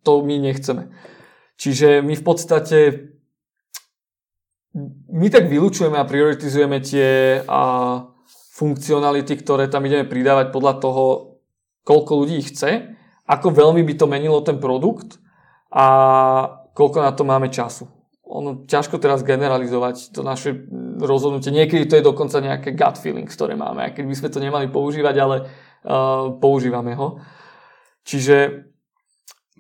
to 0.04 0.14
my 0.28 0.36
nechceme. 0.36 0.92
Čiže 1.56 2.04
my 2.04 2.12
v 2.16 2.24
podstate 2.24 2.78
my 5.20 5.28
tak 5.28 5.52
vylučujeme 5.52 6.00
a 6.00 6.08
prioritizujeme 6.08 6.80
tie 6.80 7.44
a, 7.44 7.62
funkcionality, 8.56 9.36
ktoré 9.40 9.68
tam 9.68 9.84
ideme 9.84 10.08
pridávať 10.08 10.52
podľa 10.52 10.74
toho, 10.80 11.04
koľko 11.84 12.12
ľudí 12.24 12.40
ich 12.40 12.56
chce, 12.56 12.96
ako 13.28 13.52
veľmi 13.52 13.84
by 13.84 13.94
to 14.00 14.06
menilo 14.08 14.40
ten 14.44 14.60
produkt 14.60 15.20
a 15.72 15.86
koľko 16.76 16.98
na 17.04 17.12
to 17.16 17.24
máme 17.28 17.48
času. 17.52 17.88
Ono 18.30 18.64
ťažko 18.70 19.02
teraz 19.02 19.26
generalizovať 19.26 20.14
to 20.14 20.22
naše 20.22 20.54
rozhodnutie. 21.02 21.50
Niekedy 21.50 21.90
to 21.90 21.98
je 21.98 22.06
dokonca 22.06 22.38
nejaké 22.38 22.78
gut 22.78 22.96
feelings, 23.02 23.34
ktoré 23.34 23.58
máme, 23.58 23.90
aj 23.90 23.92
keď 23.98 24.06
by 24.06 24.16
sme 24.16 24.30
to 24.30 24.40
nemali 24.40 24.66
používať, 24.70 25.16
ale 25.18 25.36
uh, 25.42 26.38
používame 26.38 26.94
ho. 26.94 27.18
Čiže 28.06 28.69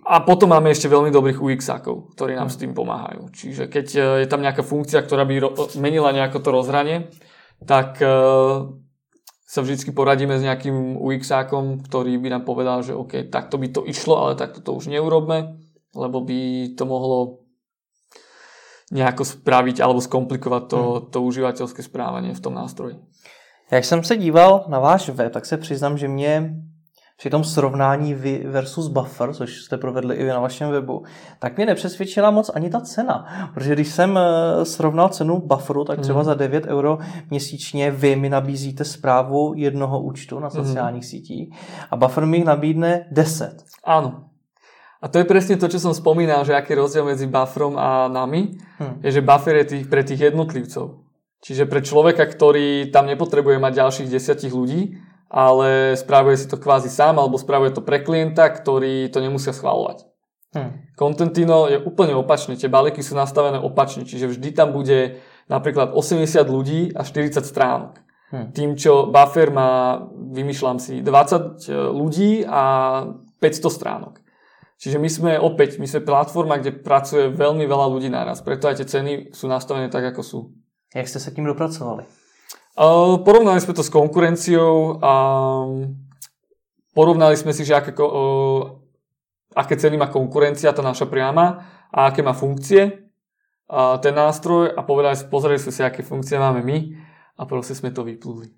a 0.05 0.23
potom 0.23 0.49
máme 0.49 0.71
ešte 0.71 0.87
veľmi 0.87 1.11
dobrých 1.11 1.39
UX-ákov, 1.39 2.15
ktorí 2.15 2.35
nám 2.35 2.47
s 2.47 2.59
tým 2.59 2.71
pomáhajú. 2.71 3.31
Čiže 3.35 3.67
keď 3.67 3.87
e, 3.95 3.99
je 4.23 4.27
tam 4.31 4.39
nejaká 4.39 4.63
funkcia, 4.63 5.03
ktorá 5.03 5.27
by 5.27 5.35
ro- 5.39 5.55
menila 5.75 6.15
nejako 6.15 6.39
to 6.39 6.49
rozhranie, 6.55 7.11
tak 7.59 7.99
uh, 7.99 8.71
sa 9.43 9.59
vždy 9.59 9.91
poradíme 9.91 10.37
s 10.37 10.45
nejakým 10.47 10.95
UX-ákom, 10.95 11.83
ktorý 11.83 12.15
by 12.21 12.29
nám 12.37 12.43
povedal, 12.47 12.85
že 12.85 12.95
OK, 12.95 13.27
takto 13.27 13.59
by 13.59 13.67
to 13.67 13.81
išlo, 13.83 14.15
ale 14.15 14.39
takto 14.39 14.63
to 14.63 14.71
už 14.77 14.87
neurobme, 14.87 15.59
lebo 15.91 16.23
by 16.23 16.71
to 16.77 16.87
mohlo 16.87 17.43
nejako 18.95 19.25
spraviť 19.25 19.81
alebo 19.81 19.99
skomplikovať 20.01 20.63
to, 20.69 20.81
hmm. 20.81 21.01
to 21.11 21.17
užívateľské 21.21 21.81
správanie 21.81 22.33
v 22.37 22.39
tom 22.39 22.53
nástroji. 22.53 22.95
Jak 23.71 23.85
jsem 23.85 24.03
se 24.03 24.17
díval 24.17 24.65
na 24.67 24.79
váš 24.79 25.09
web, 25.09 25.33
tak 25.33 25.45
se 25.45 25.57
přiznám, 25.57 25.97
že 25.97 26.07
mě 26.07 26.53
při 27.19 27.29
tom 27.29 27.43
srovnání 27.43 28.13
vy 28.13 28.43
versus 28.47 28.87
buffer, 28.87 29.33
což 29.33 29.61
jste 29.61 29.77
provedli 29.77 30.15
i 30.15 30.23
vy 30.23 30.29
na 30.29 30.39
vašem 30.39 30.71
webu, 30.71 31.03
tak 31.39 31.57
mě 31.57 31.65
nepřesvědčila 31.65 32.31
moc 32.31 32.51
ani 32.53 32.69
ta 32.69 32.81
cena. 32.81 33.25
Protože 33.53 33.73
když 33.73 33.87
jsem 33.87 34.17
eh, 34.17 34.65
srovnal 34.65 35.09
cenu 35.09 35.39
bufferu, 35.39 35.85
tak 35.85 35.99
třeba 35.99 36.19
mm. 36.19 36.25
za 36.25 36.33
9 36.33 36.65
euro 36.65 36.97
měsíčně 37.29 37.91
vy 37.91 38.15
mi 38.15 38.29
nabízíte 38.29 38.85
zprávu 38.85 39.53
jednoho 39.55 40.01
účtu 40.01 40.39
na 40.39 40.47
mhm. 40.47 40.65
sociálních 40.65 41.03
mm. 41.03 41.07
sítích 41.07 41.53
a 41.91 41.95
buffer 41.95 42.25
mi 42.25 42.43
nabídne 42.43 43.05
10. 43.11 43.63
Áno. 43.85 44.11
A 45.01 45.07
to 45.07 45.23
je 45.23 45.23
presne 45.23 45.55
to, 45.55 45.71
čo 45.71 45.79
som 45.79 45.95
spomínal, 45.95 46.43
že 46.43 46.51
aký 46.51 46.75
je 46.75 46.83
rozdiel 46.83 47.07
medzi 47.07 47.23
bufferom 47.23 47.79
a 47.79 48.11
nami, 48.11 48.59
hmm. 48.83 48.99
je, 48.99 49.15
že 49.15 49.23
buffer 49.23 49.55
je 49.63 49.65
tých, 49.65 49.85
pre 49.87 50.03
tých 50.03 50.27
jednotlivcov. 50.27 51.07
Čiže 51.39 51.71
pre 51.71 51.79
človeka, 51.79 52.27
ktorý 52.27 52.91
tam 52.91 53.07
nepotrebuje 53.07 53.63
mať 53.63 53.79
ďalších 53.79 54.11
desiatich 54.11 54.51
ľudí, 54.51 54.99
ale 55.29 55.93
spravuje 55.93 56.35
si 56.41 56.49
to 56.49 56.57
kvázi 56.57 56.89
sám 56.89 57.21
alebo 57.21 57.37
spravuje 57.37 57.77
to 57.77 57.85
pre 57.85 58.01
klienta, 58.01 58.49
ktorí 58.49 59.13
to 59.13 59.21
nemusia 59.21 59.53
schváľovať. 59.53 60.09
Hmm. 60.49 60.81
Contentino 60.97 61.69
je 61.69 61.77
úplne 61.77 62.17
opačný, 62.17 62.57
tie 62.57 62.73
balíky 62.73 63.05
sú 63.05 63.13
nastavené 63.13 63.61
opačne, 63.61 64.01
čiže 64.01 64.33
vždy 64.33 64.49
tam 64.57 64.73
bude 64.73 65.21
napríklad 65.45 65.93
80 65.93 66.25
ľudí 66.49 66.89
a 66.97 67.05
40 67.05 67.45
stránok. 67.45 68.01
Hmm. 68.33 68.49
Tým, 68.49 68.73
čo 68.73 69.09
buffer 69.09 69.53
má, 69.53 70.01
vymýšľam 70.09 70.81
si, 70.81 71.01
20 71.01 71.05
e, 71.05 71.77
ľudí 71.93 72.45
a 72.45 72.63
500 73.41 73.69
stránok. 73.69 74.21
Čiže 74.81 74.97
my 74.97 75.09
sme 75.09 75.31
opäť, 75.37 75.77
my 75.77 75.85
sme 75.85 76.05
platforma, 76.05 76.57
kde 76.57 76.81
pracuje 76.81 77.29
veľmi 77.29 77.65
veľa 77.69 77.87
ľudí 77.89 78.09
naraz, 78.09 78.41
preto 78.41 78.69
aj 78.69 78.81
tie 78.81 78.87
ceny 78.89 79.11
sú 79.33 79.45
nastavené 79.45 79.89
tak, 79.93 80.13
ako 80.13 80.21
sú. 80.21 80.39
Jak 80.93 81.05
ste 81.05 81.21
sa 81.21 81.29
k 81.29 81.41
tým 81.41 81.49
dopracovali? 81.49 82.18
Porovnali 83.27 83.59
sme 83.59 83.75
to 83.75 83.83
s 83.83 83.91
konkurenciou 83.91 85.03
a 85.03 85.13
porovnali 86.95 87.35
sme 87.35 87.51
si, 87.51 87.67
že 87.67 87.75
aké, 87.75 87.91
aké 89.51 89.75
ceny 89.75 89.99
má 89.99 90.07
konkurencia, 90.07 90.71
tá 90.71 90.79
naša 90.79 91.11
priama 91.11 91.67
a 91.91 92.07
aké 92.07 92.23
má 92.23 92.31
funkcie 92.31 93.09
ten 94.01 94.15
nástroj 94.15 94.73
a 94.73 94.81
povedali, 94.81 95.13
pozreli 95.29 95.61
sme 95.61 95.71
si, 95.75 95.81
aké 95.85 96.01
funkcie 96.01 96.41
máme 96.41 96.65
my 96.65 96.77
a 97.39 97.45
proste 97.45 97.77
sme 97.77 97.93
to 97.93 98.03
vypluli. 98.03 98.51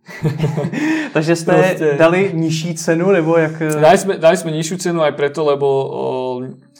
Takže 1.16 1.34
ste 1.36 1.54
proste... 1.54 1.88
dali 2.00 2.34
nižší 2.34 2.80
cenu, 2.80 3.12
nebo 3.12 3.38
jak... 3.38 3.60
Dali 3.60 3.98
sme, 4.00 4.14
dali 4.18 4.38
sme 4.40 4.56
nižšiu 4.56 4.90
cenu 4.90 5.06
aj 5.06 5.14
preto, 5.14 5.46
lebo 5.46 5.68
o, 5.68 5.86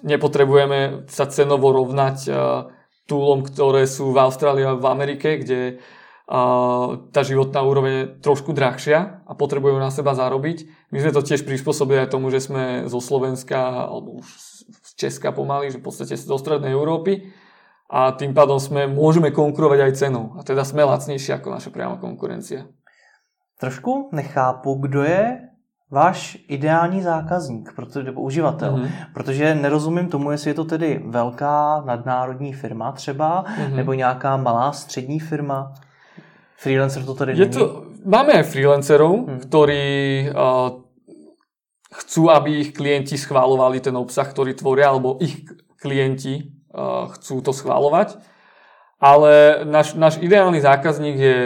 nepotrebujeme 0.02 1.06
sa 1.12 1.30
cenovo 1.30 1.70
rovnať 1.70 2.18
o, 2.26 2.34
túlom, 3.06 3.46
ktoré 3.46 3.86
sú 3.86 4.16
v 4.16 4.22
Austrálii 4.24 4.66
a 4.66 4.80
v 4.80 4.88
Amerike, 4.88 5.44
kde 5.44 5.84
tá 7.12 7.22
životná 7.28 7.60
úroveň 7.60 7.92
je 7.92 8.06
trošku 8.24 8.56
drahšia 8.56 9.28
a 9.28 9.32
potrebujeme 9.36 9.84
na 9.84 9.92
seba 9.92 10.16
zarobiť. 10.16 10.88
My 10.96 11.04
sme 11.04 11.12
to 11.12 11.28
tiež 11.28 11.44
prispôsobili 11.44 12.00
aj 12.08 12.16
tomu, 12.16 12.32
že 12.32 12.40
sme 12.40 12.88
zo 12.88 13.04
Slovenska 13.04 13.60
alebo 13.92 14.24
už 14.24 14.28
z 14.72 14.92
Česka 14.96 15.36
pomaly, 15.36 15.76
že 15.76 15.84
v 15.84 15.92
podstate 15.92 16.16
zo 16.16 16.38
strednej 16.40 16.72
Európy 16.72 17.36
a 17.92 18.16
tým 18.16 18.32
pádom 18.32 18.56
sme, 18.64 18.88
môžeme 18.88 19.36
konkurovať 19.36 19.80
aj 19.84 19.94
cenou. 20.00 20.32
A 20.40 20.48
teda 20.48 20.64
sme 20.64 20.88
lacnejší 20.88 21.36
ako 21.36 21.52
naša 21.52 21.70
priama 21.76 22.00
konkurencia. 22.00 22.72
Trošku 23.60 24.16
nechápu, 24.16 24.80
kdo 24.80 25.04
je 25.04 25.52
váš 25.92 26.38
ideální 26.48 27.02
zákazník, 27.02 27.76
protože, 27.76 28.04
nebo 28.04 28.22
uživatel, 28.22 28.76
mm-hmm. 28.76 28.90
protože 29.14 29.56
nerozumím 29.56 30.08
tomu, 30.08 30.32
jestli 30.32 30.50
je 30.50 30.54
to 30.54 30.66
tedy 30.66 31.04
velká 31.08 31.84
nadnárodní 31.86 32.54
firma 32.54 32.92
třeba, 32.92 33.44
mm-hmm. 33.44 33.76
nebo 33.76 33.94
nějaká 33.94 34.38
malá 34.38 34.72
střední 34.72 35.20
firma. 35.20 35.74
Freelancer 36.62 37.02
to 37.06 37.14
tady 37.14 37.34
je? 37.34 37.50
To, 37.58 37.90
máme 38.06 38.38
aj 38.38 38.46
freelancerov, 38.54 39.14
hmm. 39.26 39.40
ktorí 39.50 39.86
uh, 40.30 40.78
chcú, 41.90 42.30
aby 42.30 42.62
ich 42.62 42.72
klienti 42.78 43.18
schválovali 43.18 43.82
ten 43.82 43.98
obsah, 43.98 44.30
ktorý 44.30 44.54
tvoria, 44.54 44.94
alebo 44.94 45.18
ich 45.18 45.42
klienti 45.82 46.54
uh, 46.70 47.10
chcú 47.18 47.42
to 47.42 47.50
schválovať. 47.50 48.22
Ale 49.02 49.66
náš, 49.66 49.98
náš 49.98 50.22
ideálny 50.22 50.62
zákazník 50.62 51.18
je 51.18 51.38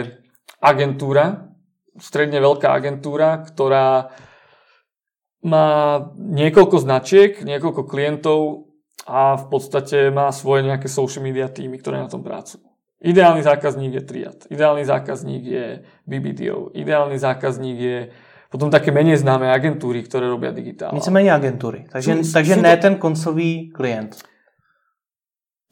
agentúra, 0.60 1.48
stredne 1.96 2.36
veľká 2.36 2.68
agentúra, 2.68 3.40
ktorá 3.40 4.12
má 5.40 5.68
niekoľko 6.12 6.76
značiek, 6.76 7.40
niekoľko 7.40 7.88
klientov 7.88 8.68
a 9.08 9.40
v 9.40 9.44
podstate 9.48 10.12
má 10.12 10.28
svoje 10.28 10.68
nejaké 10.68 10.92
social 10.92 11.24
media 11.24 11.48
týmy, 11.48 11.80
ktoré 11.80 12.04
na 12.04 12.10
tom 12.10 12.20
pracujú. 12.20 12.65
Ideálny 12.96 13.44
zákazník 13.44 13.92
je 13.92 14.02
Triad, 14.08 14.38
ideálny 14.48 14.84
zákazník 14.84 15.44
je 15.44 15.66
BBDO, 16.08 16.72
ideálny 16.72 17.18
zákazník 17.20 17.76
je 17.76 17.98
potom 18.48 18.72
také 18.72 18.88
menej 18.88 19.20
známe 19.20 19.52
agentúry, 19.52 20.00
ktoré 20.00 20.30
robia 20.30 20.48
digitál. 20.48 20.94
Nicméně 20.94 21.34
agentury, 21.34 21.84
takže, 21.92 22.24
sú, 22.24 22.32
takže 22.32 22.54
sú 22.54 22.62
ne 22.62 22.76
to... 22.76 22.82
ten 22.82 22.94
koncový 22.96 23.68
klient. 23.68 24.16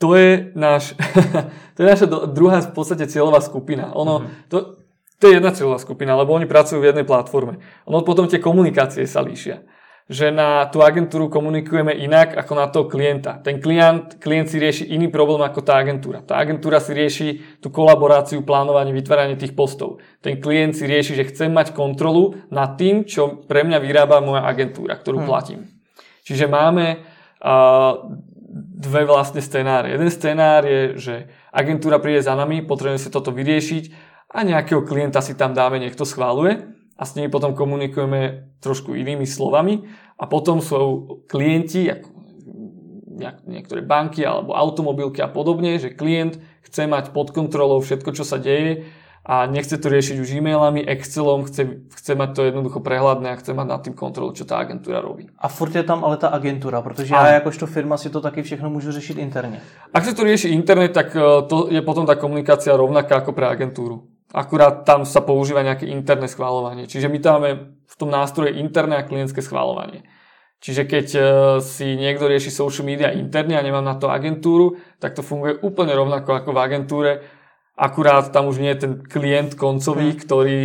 To 0.03 0.15
je, 0.15 0.53
náš, 0.53 0.93
to 1.75 1.79
je 1.81 1.87
naša 1.89 2.07
druhá 2.29 2.61
v 2.61 2.75
podstate 2.77 3.09
cieľová 3.09 3.41
skupina. 3.41 3.95
Ono, 3.95 4.21
mm-hmm. 4.21 4.51
to, 4.53 4.57
to 5.17 5.25
je 5.31 5.41
jedna 5.41 5.55
cieľová 5.55 5.79
skupina, 5.81 6.13
lebo 6.19 6.35
oni 6.35 6.45
pracujú 6.45 6.83
v 6.83 6.93
jednej 6.93 7.07
platforme. 7.09 7.63
Ono 7.89 8.05
potom 8.05 8.29
tie 8.29 8.43
komunikácie 8.43 9.07
sa 9.09 9.25
líšia 9.25 9.65
že 10.05 10.29
na 10.29 10.69
tú 10.69 10.85
agentúru 10.85 11.33
komunikujeme 11.33 11.97
inak 11.97 12.37
ako 12.37 12.53
na 12.53 12.69
toho 12.69 12.85
klienta. 12.93 13.41
Ten 13.41 13.57
klient, 13.57 14.21
klient 14.21 14.53
si 14.53 14.61
rieši 14.61 14.85
iný 14.93 15.09
problém 15.09 15.41
ako 15.41 15.65
tá 15.65 15.81
agentúra. 15.81 16.21
Tá 16.21 16.37
agentúra 16.37 16.77
si 16.77 16.93
rieši 16.93 17.29
tú 17.65 17.73
kolaboráciu, 17.73 18.45
plánovanie, 18.45 18.93
vytváranie 18.93 19.41
tých 19.41 19.57
postov. 19.57 20.05
Ten 20.21 20.45
klient 20.45 20.77
si 20.77 20.85
rieši, 20.85 21.17
že 21.17 21.25
chcem 21.33 21.49
mať 21.49 21.73
kontrolu 21.73 22.37
nad 22.53 22.77
tým, 22.77 23.09
čo 23.09 23.49
pre 23.49 23.65
mňa 23.65 23.81
vyrába 23.81 24.21
moja 24.21 24.45
agentúra, 24.45 25.01
ktorú 25.01 25.25
hmm. 25.25 25.29
platím. 25.29 25.73
Čiže 26.21 26.53
máme 26.53 27.01
uh, 27.41 28.05
dve 28.77 29.09
vlastne 29.09 29.41
scenáre. 29.41 29.97
Jeden 29.97 30.13
scenár 30.13 30.69
je, 30.69 31.01
že 31.01 31.15
agentúra 31.49 31.97
príde 31.97 32.21
za 32.21 32.37
nami, 32.37 32.61
potrebujeme 32.61 33.01
si 33.01 33.09
toto 33.09 33.33
vyriešiť 33.33 33.85
a 34.37 34.45
nejakého 34.45 34.85
klienta 34.85 35.25
si 35.25 35.33
tam 35.33 35.57
dáme, 35.57 35.81
nech 35.81 35.97
to 35.97 36.05
schváluje 36.05 36.74
a 36.95 37.03
s 37.03 37.19
nimi 37.19 37.27
potom 37.27 37.59
komunikujeme 37.59 38.55
trošku 38.63 38.95
inými 38.95 39.27
slovami 39.27 39.83
a 40.15 40.25
potom 40.31 40.63
sú 40.63 41.23
klienti, 41.27 41.91
ako 41.91 42.09
niektoré 43.47 43.83
banky 43.83 44.27
alebo 44.27 44.59
automobilky 44.59 45.23
a 45.23 45.31
podobne, 45.31 45.79
že 45.79 45.95
klient 45.95 46.39
chce 46.67 46.91
mať 46.91 47.15
pod 47.15 47.31
kontrolou 47.31 47.79
všetko, 47.79 48.11
čo 48.11 48.27
sa 48.27 48.43
deje 48.43 48.91
a 49.25 49.49
nechce 49.49 49.81
to 49.81 49.89
riešiť 49.89 50.21
už 50.21 50.37
e-mailami, 50.37 50.85
Excelom, 50.85 51.49
chce, 51.49 51.89
chce 51.97 52.13
mať 52.13 52.37
to 52.37 52.41
jednoducho 52.45 52.85
prehľadné 52.85 53.33
a 53.33 53.41
chce 53.41 53.57
mať 53.57 53.67
nad 53.67 53.81
tým 53.81 53.97
kontrolu, 53.97 54.37
čo 54.37 54.45
tá 54.45 54.61
agentúra 54.61 55.01
robí. 55.01 55.33
A 55.41 55.49
furt 55.49 55.73
je 55.73 55.81
tam 55.81 56.05
ale 56.05 56.21
tá 56.21 56.29
agentúra, 56.29 56.85
protože 56.85 57.17
a... 57.17 57.33
ja 57.33 57.41
jakožto 57.41 57.65
firma 57.65 57.97
si 57.97 58.13
to 58.13 58.21
taky 58.21 58.45
všechno 58.45 58.69
môžu 58.69 58.93
riešiť 58.93 59.17
interne. 59.17 59.65
Ak 59.97 60.05
sa 60.05 60.13
to 60.13 60.29
rieši 60.29 60.53
internet, 60.53 60.93
tak 60.93 61.17
e, 61.17 61.49
to 61.49 61.73
je 61.73 61.81
potom 61.81 62.05
tá 62.05 62.21
komunikácia 62.21 62.77
rovnaká 62.77 63.25
ako 63.25 63.33
pre 63.33 63.49
agentúru. 63.49 64.13
Akurát 64.35 64.83
tam 64.83 65.07
sa 65.07 65.23
používa 65.23 65.63
nejaké 65.63 65.87
interné 65.87 66.27
schváľovanie. 66.27 66.91
Čiže 66.91 67.07
my 67.07 67.19
tam 67.23 67.39
máme 67.39 67.79
v 67.87 67.95
tom 67.95 68.11
nástroje 68.11 68.59
interné 68.59 68.99
a 68.99 69.07
klientské 69.07 69.39
schváľovanie. 69.39 70.03
Čiže 70.59 70.83
keď 70.91 71.07
e, 71.15 71.21
si 71.63 71.95
niekto 71.95 72.27
rieši 72.27 72.51
social 72.51 72.83
media 72.89 73.15
interne 73.15 73.55
a 73.55 73.63
nemá 73.63 73.79
na 73.79 73.95
to 73.95 74.11
agentúru, 74.11 74.81
tak 74.99 75.15
to 75.15 75.23
funguje 75.23 75.61
úplne 75.63 75.95
rovnako 75.95 76.35
ako 76.35 76.51
v 76.51 76.63
agentúre. 76.65 77.13
Akurát 77.79 78.33
tam 78.35 78.51
už 78.51 78.59
nie 78.59 78.73
je 78.75 78.83
ten 78.83 78.93
klient 78.99 79.55
koncový, 79.55 80.17
hmm. 80.17 80.21
ktorý 80.25 80.61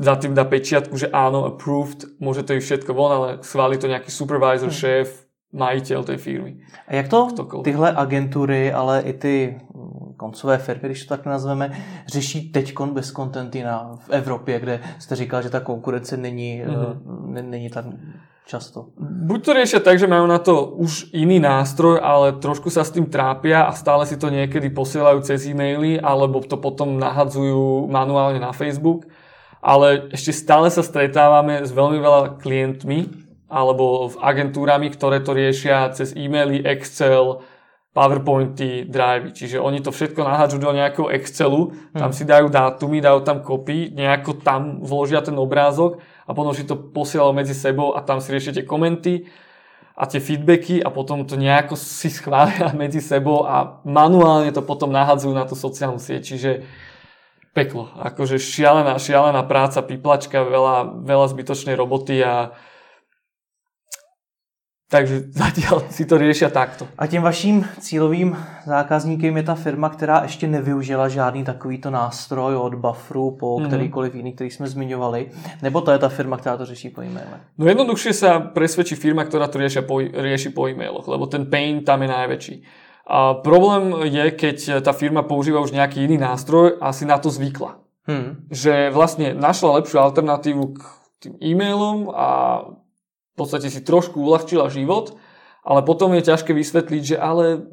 za 0.00 0.14
tým 0.16 0.32
dá 0.32 0.46
pečiatku, 0.46 0.94
že 0.96 1.10
áno, 1.10 1.44
approved, 1.44 2.18
môže 2.22 2.46
to 2.46 2.54
ísť 2.56 2.66
všetko 2.66 2.92
von, 2.94 3.12
ale 3.12 3.28
schváli 3.42 3.76
to 3.78 3.90
nejaký 3.90 4.10
supervisor, 4.10 4.70
hmm. 4.72 4.78
šéf, 4.78 5.26
majiteľ 5.52 6.00
tej 6.06 6.18
firmy. 6.18 6.52
A 6.88 6.98
jak 6.98 7.06
to 7.12 7.30
Ktokoľvek. 7.36 7.66
tyhle 7.66 7.88
agentury, 7.92 8.72
ale 8.72 9.02
i 9.06 9.12
ty 9.12 9.34
koncové 10.16 10.58
firmy, 10.58 10.88
když 10.88 11.04
to 11.04 11.16
tak 11.16 11.26
nazveme, 11.26 11.70
řeší 12.06 12.50
teď 12.50 12.74
bez 12.92 13.10
kontentina 13.10 13.90
v 14.06 14.10
Evropě, 14.10 14.60
kde 14.60 14.80
jste 14.98 15.16
říkal, 15.16 15.42
že 15.42 15.50
ta 15.50 15.60
konkurence 15.60 16.16
není, 16.16 16.62
mm-hmm. 16.66 17.50
není 17.50 17.70
tak 17.70 17.84
často. 18.46 18.94
Buď 18.98 19.44
to 19.44 19.50
riešia 19.58 19.82
tak, 19.82 19.98
že 19.98 20.06
majú 20.06 20.30
na 20.30 20.38
to 20.38 20.78
už 20.78 21.10
iný 21.10 21.42
nástroj, 21.42 21.98
ale 21.98 22.38
trošku 22.38 22.70
sa 22.70 22.86
s 22.86 22.94
tým 22.94 23.10
trápia 23.10 23.66
a 23.66 23.74
stále 23.74 24.06
si 24.06 24.14
to 24.14 24.30
niekedy 24.30 24.70
posielajú 24.70 25.18
cez 25.26 25.50
e-maily, 25.50 25.98
alebo 25.98 26.38
to 26.46 26.54
potom 26.54 26.94
nahadzujú 26.94 27.90
manuálne 27.90 28.38
na 28.38 28.54
Facebook. 28.54 29.10
Ale 29.58 30.14
ešte 30.14 30.30
stále 30.30 30.70
sa 30.70 30.86
stretávame 30.86 31.66
s 31.66 31.74
veľmi 31.74 31.98
veľa 31.98 32.38
klientmi, 32.38 33.26
alebo 33.50 34.14
v 34.14 34.16
agentúrami, 34.22 34.94
ktoré 34.94 35.18
to 35.26 35.34
riešia 35.34 35.90
cez 35.90 36.14
e-maily, 36.14 36.62
Excel, 36.62 37.42
PowerPointy, 37.96 38.84
Drive. 38.84 39.32
Čiže 39.32 39.56
oni 39.56 39.80
to 39.80 39.88
všetko 39.88 40.20
nahádžu 40.20 40.60
do 40.60 40.68
nejakého 40.68 41.08
Excelu, 41.16 41.72
tam 41.96 42.12
hmm. 42.12 42.16
si 42.16 42.28
dajú 42.28 42.52
dátumy, 42.52 43.00
dajú 43.00 43.24
tam 43.24 43.40
kopy, 43.40 43.88
nejako 43.96 44.36
tam 44.44 44.84
vložia 44.84 45.24
ten 45.24 45.32
obrázok 45.32 46.04
a 46.28 46.36
potom 46.36 46.52
si 46.52 46.68
to 46.68 46.76
posielajú 46.76 47.32
medzi 47.32 47.56
sebou 47.56 47.96
a 47.96 48.04
tam 48.04 48.20
si 48.20 48.36
riešite 48.36 48.68
komenty 48.68 49.24
a 49.96 50.04
tie 50.04 50.20
feedbacky 50.20 50.84
a 50.84 50.92
potom 50.92 51.24
to 51.24 51.40
nejako 51.40 51.72
si 51.72 52.12
schvália 52.12 52.76
medzi 52.82 53.00
sebou 53.00 53.48
a 53.48 53.80
manuálne 53.88 54.52
to 54.52 54.60
potom 54.60 54.92
nahádzajú 54.92 55.32
na 55.32 55.48
tú 55.48 55.56
sociálnu 55.56 55.96
sieť. 55.96 56.36
Čiže 56.36 56.50
peklo. 57.56 57.88
Akože 57.96 58.36
šialená, 58.36 59.00
šialená 59.00 59.40
práca, 59.48 59.80
piplačka, 59.80 60.44
veľa, 60.44 61.00
veľa 61.00 61.26
zbytočnej 61.32 61.72
roboty 61.72 62.20
a 62.20 62.52
takže 64.86 65.34
zatiaľ 65.34 65.90
si 65.90 66.06
to 66.06 66.14
riešia 66.14 66.46
takto. 66.50 66.86
A 66.98 67.06
tím 67.06 67.22
vaším 67.22 67.66
cílovým 67.82 68.36
zákazníkem 68.66 69.36
je 69.36 69.42
ta 69.42 69.54
firma, 69.54 69.88
která 69.88 70.22
ještě 70.22 70.46
nevyužila 70.46 71.08
žádný 71.08 71.44
takovýto 71.44 71.90
nástroj 71.90 72.56
od 72.56 72.74
Bufferu 72.74 73.30
po 73.30 73.56
mm-hmm. 73.56 73.66
kterýkoliv 73.66 74.14
jiný, 74.14 74.32
který 74.32 74.50
jsme 74.50 74.66
zmiňovali, 74.66 75.30
nebo 75.62 75.80
to 75.80 75.90
je 75.90 75.98
ta 75.98 76.08
firma, 76.08 76.36
která 76.36 76.56
to 76.56 76.66
řeší 76.66 76.90
po 76.90 77.02
e-maile? 77.02 77.40
No 77.58 77.66
jednoduchšie 77.66 78.12
sa 78.14 78.38
presvedčí 78.38 78.94
firma, 78.94 79.26
ktorá 79.26 79.50
to 79.50 79.58
rieši 79.58 79.82
po, 79.82 79.98
rieši 79.98 80.54
po 80.54 80.70
e-mailoch, 80.70 81.08
lebo 81.08 81.26
ten 81.26 81.50
pain 81.50 81.82
tam 81.82 82.02
je 82.02 82.08
najväčší. 82.08 82.56
A 83.06 83.38
problém 83.38 83.94
je, 84.10 84.30
keď 84.34 84.82
tá 84.82 84.90
firma 84.90 85.22
používa 85.22 85.62
už 85.62 85.70
nejaký 85.70 86.02
iný 86.06 86.18
nástroj 86.18 86.78
a 86.82 86.90
si 86.90 87.06
na 87.06 87.18
to 87.18 87.30
zvykla. 87.30 87.78
Hmm. 88.06 88.46
Že 88.50 88.90
vlastne 88.94 89.34
našla 89.34 89.82
lepšiu 89.82 89.98
alternatívu 89.98 90.62
k 90.74 90.80
tým 91.22 91.34
e-mailom 91.42 92.10
a 92.14 92.28
v 93.36 93.44
podstate 93.44 93.68
si 93.68 93.84
trošku 93.84 94.16
uľahčila 94.16 94.72
život, 94.72 95.20
ale 95.60 95.84
potom 95.84 96.16
je 96.16 96.24
ťažké 96.24 96.56
vysvetliť, 96.56 97.02
že 97.04 97.16
ale 97.20 97.68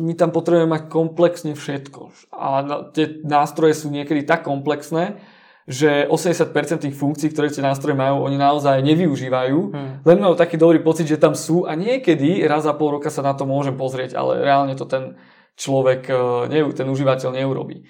my 0.00 0.16
tam 0.16 0.32
potrebujeme 0.32 0.70
mať 0.70 0.82
komplexne 0.88 1.52
všetko. 1.52 2.32
A 2.32 2.64
tie 2.96 3.20
nástroje 3.20 3.76
sú 3.76 3.92
niekedy 3.92 4.24
tak 4.24 4.48
komplexné, 4.48 5.20
že 5.68 6.08
80% 6.08 6.88
tých 6.88 6.96
funkcií, 6.96 7.28
ktoré 7.32 7.52
tie 7.52 7.60
nástroje 7.60 7.96
majú, 7.96 8.24
oni 8.24 8.40
naozaj 8.40 8.80
nevyužívajú. 8.80 9.58
Hmm. 9.76 9.92
Len 10.08 10.18
majú 10.20 10.40
taký 10.40 10.56
dobrý 10.56 10.80
pocit, 10.80 11.04
že 11.04 11.20
tam 11.20 11.36
sú 11.36 11.68
a 11.68 11.76
niekedy 11.76 12.40
raz 12.48 12.64
za 12.64 12.72
pol 12.72 12.96
roka 12.96 13.12
sa 13.12 13.20
na 13.20 13.36
to 13.36 13.44
môžem 13.44 13.76
pozrieť, 13.76 14.16
ale 14.16 14.40
reálne 14.40 14.72
to 14.72 14.88
ten 14.88 15.20
človek, 15.56 16.08
e, 16.48 16.72
ten 16.72 16.88
užívateľ 16.88 17.44
neurobí. 17.44 17.84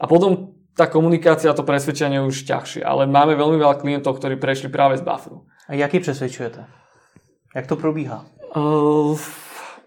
A 0.00 0.08
potom 0.08 0.56
tá 0.72 0.88
komunikácia, 0.88 1.52
to 1.52 1.66
presvedčenie 1.66 2.24
už 2.24 2.48
ťažšie. 2.48 2.80
Ale 2.80 3.04
máme 3.04 3.36
veľmi 3.36 3.60
veľa 3.60 3.76
klientov, 3.84 4.16
ktorí 4.16 4.40
prešli 4.40 4.72
práve 4.72 4.96
z 4.96 5.04
bufferu. 5.04 5.44
A 5.70 5.74
jak 5.74 5.94
je 5.94 6.00
přesvědčujete? 6.00 6.64
Jak 7.56 7.66
to 7.66 7.76
probíhá? 7.76 8.26
Uh, 8.56 9.18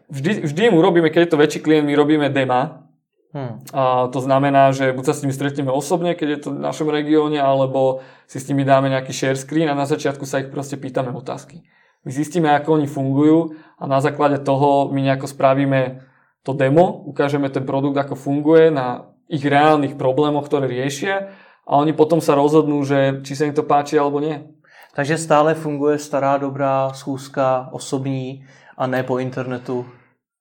vždy, 0.09 0.47
vždy 0.47 0.65
im 0.65 0.79
urobíme, 0.79 1.11
keď 1.11 1.27
je 1.27 1.31
to 1.35 1.41
väčší 1.43 1.59
klient, 1.59 1.83
my 1.83 1.95
robíme 1.95 2.31
dema. 2.31 2.87
Hmm. 3.35 3.59
A 3.75 4.07
to 4.07 4.23
znamená, 4.23 4.71
že 4.71 4.95
buď 4.95 5.05
sa 5.09 5.13
s 5.17 5.21
nimi 5.25 5.35
stretneme 5.35 5.73
osobne, 5.73 6.15
keď 6.15 6.27
je 6.29 6.39
to 6.47 6.49
v 6.55 6.63
našom 6.63 6.87
regióne, 6.87 7.41
alebo 7.41 7.99
si 8.29 8.39
s 8.39 8.47
nimi 8.47 8.63
dáme 8.63 8.87
nejaký 8.87 9.11
share 9.11 9.35
screen 9.35 9.67
a 9.67 9.75
na 9.75 9.83
začiatku 9.83 10.23
sa 10.23 10.39
ich 10.39 10.53
proste 10.53 10.79
pýtame 10.79 11.11
otázky. 11.11 11.65
My 12.07 12.11
zistíme, 12.15 12.47
ako 12.55 12.79
oni 12.79 12.87
fungujú 12.87 13.57
a 13.75 13.83
na 13.83 13.99
základe 13.99 14.39
toho 14.39 14.87
my 14.93 15.01
nejako 15.03 15.27
spravíme 15.27 16.05
to 16.47 16.55
demo, 16.55 17.03
ukážeme 17.09 17.49
ten 17.49 17.67
produkt, 17.67 17.97
ako 17.99 18.15
funguje 18.15 18.71
na 18.71 19.11
ich 19.27 19.43
reálnych 19.43 19.99
problémoch, 19.99 20.47
ktoré 20.47 20.69
riešia 20.69 21.33
a 21.65 21.79
oni 21.79 21.91
potom 21.91 22.21
sa 22.21 22.37
rozhodnú, 22.37 22.85
že 22.85 23.23
či 23.25 23.33
sa 23.33 23.49
im 23.49 23.55
to 23.55 23.65
páči 23.65 23.97
alebo 23.97 24.21
nie. 24.21 24.45
Takže 24.93 25.17
stále 25.17 25.57
funguje 25.57 25.97
stará 25.97 26.37
dobrá 26.37 26.93
schůzka 26.93 27.69
osobní 27.71 28.45
a 28.77 28.87
ne 28.87 29.03
po 29.03 29.17
internetu? 29.17 29.85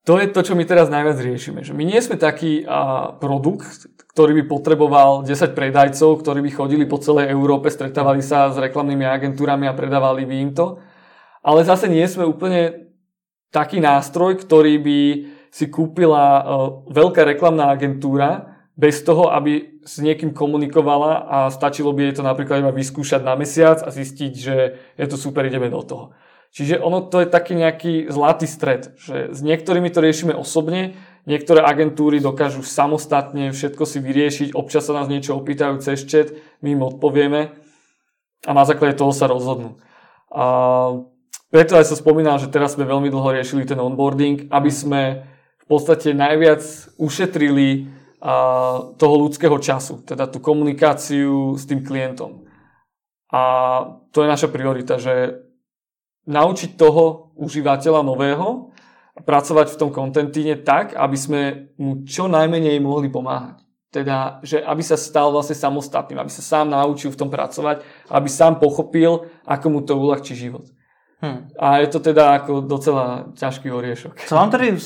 To 0.05 0.19
je 0.19 0.29
to, 0.29 0.43
čo 0.43 0.59
my 0.59 0.67
teraz 0.67 0.91
najviac 0.91 1.15
riešime. 1.15 1.63
Že 1.65 1.79
my 1.79 1.85
nie 1.87 2.03
sme 2.03 2.19
taký 2.19 2.67
a, 2.67 3.15
produkt, 3.17 3.87
ktorý 4.13 4.43
by 4.43 4.45
potreboval 4.51 5.23
10 5.23 5.55
predajcov, 5.55 6.21
ktorí 6.21 6.43
by 6.43 6.51
chodili 6.51 6.85
po 6.85 6.99
celej 6.99 7.31
Európe, 7.31 7.71
stretávali 7.71 8.19
sa 8.19 8.51
s 8.51 8.59
reklamnými 8.59 9.07
agentúrami 9.07 9.71
a 9.71 9.79
predávali 9.79 10.27
by 10.27 10.35
im 10.43 10.51
to. 10.53 10.83
Ale 11.41 11.63
zase 11.65 11.87
nie 11.87 12.05
sme 12.05 12.27
úplne 12.27 12.93
taký 13.55 13.79
nástroj, 13.79 14.43
ktorý 14.43 14.75
by 14.83 15.01
si 15.49 15.71
kúpila 15.71 16.21
a, 16.21 16.41
veľká 16.93 17.25
reklamná 17.25 17.71
agentúra 17.71 18.59
bez 18.77 19.01
toho, 19.07 19.31
aby 19.33 19.72
s 19.83 19.99
niekým 19.99 20.31
komunikovala 20.31 21.13
a 21.27 21.39
stačilo 21.51 21.91
by 21.91 22.11
jej 22.11 22.15
to 22.19 22.23
napríklad 22.23 22.63
iba 22.63 22.73
vyskúšať 22.73 23.21
na 23.27 23.35
mesiac 23.35 23.83
a 23.83 23.91
zistiť, 23.91 24.33
že 24.33 24.57
je 24.97 25.07
to 25.11 25.17
super, 25.19 25.43
ideme 25.43 25.67
do 25.71 25.83
toho. 25.83 26.05
Čiže 26.53 26.85
ono 26.85 27.01
to 27.09 27.25
je 27.25 27.33
taký 27.33 27.57
nejaký 27.57 28.13
zlatý 28.13 28.45
stred, 28.45 28.93
že 29.01 29.33
s 29.33 29.41
niektorými 29.41 29.89
to 29.89 30.05
riešime 30.05 30.37
osobne, 30.37 30.93
niektoré 31.25 31.65
agentúry 31.65 32.21
dokážu 32.21 32.61
samostatne 32.61 33.57
všetko 33.57 33.83
si 33.89 33.99
vyriešiť, 34.05 34.49
občas 34.53 34.85
sa 34.85 34.93
nás 34.93 35.09
niečo 35.09 35.33
opýtajú 35.33 35.81
cez 35.81 36.05
chat, 36.05 36.29
my 36.61 36.77
im 36.77 36.83
odpovieme 36.85 37.57
a 38.45 38.51
na 38.53 38.65
základe 38.69 39.01
toho 39.01 39.17
sa 39.17 39.31
rozhodnú. 39.33 39.81
A 40.29 40.45
preto 41.49 41.77
aj 41.77 41.89
som 41.89 41.97
spomínal, 41.97 42.37
že 42.37 42.53
teraz 42.53 42.77
sme 42.77 42.89
veľmi 42.89 43.09
dlho 43.09 43.33
riešili 43.33 43.65
ten 43.65 43.81
onboarding, 43.81 44.53
aby 44.53 44.71
sme 44.73 45.25
v 45.57 45.65
podstate 45.69 46.13
najviac 46.13 46.61
ušetrili 47.01 48.02
toho 48.97 49.15
ľudského 49.19 49.59
času, 49.59 50.07
teda 50.07 50.31
tú 50.31 50.39
komunikáciu 50.39 51.59
s 51.59 51.67
tým 51.67 51.83
klientom. 51.83 52.47
A 53.35 53.43
to 54.15 54.23
je 54.23 54.31
naša 54.31 54.47
priorita, 54.47 55.03
že 55.03 55.43
naučiť 56.31 56.79
toho 56.79 57.35
užívateľa 57.35 58.07
nového 58.07 58.71
pracovať 59.27 59.75
v 59.75 59.79
tom 59.81 59.91
kontentíne 59.91 60.55
tak, 60.63 60.95
aby 60.95 61.19
sme 61.19 61.41
mu 61.83 62.07
čo 62.07 62.31
najmenej 62.31 62.79
mohli 62.79 63.11
pomáhať. 63.11 63.59
Teda, 63.93 64.41
že 64.41 64.65
aby 64.65 64.81
sa 64.81 64.97
stal 64.97 65.29
vlastne 65.35 65.53
samostatným, 65.53 66.17
aby 66.17 66.33
sa 66.33 66.41
sám 66.41 66.73
naučil 66.73 67.13
v 67.13 67.21
tom 67.21 67.29
pracovať, 67.29 67.85
aby 68.09 68.29
sám 68.31 68.57
pochopil, 68.57 69.29
ako 69.45 69.67
mu 69.69 69.81
to 69.85 70.01
uľahčí 70.01 70.33
život. 70.33 70.65
Hmm. 71.23 71.49
A 71.59 71.79
je 71.79 71.87
to 71.87 72.01
teda 72.01 72.35
ako 72.35 72.67
docela 72.67 73.31
ťažký 73.39 73.71
oriešok. 73.71 74.27
Co 74.27 74.35
vám 74.35 74.51
tady 74.51 74.77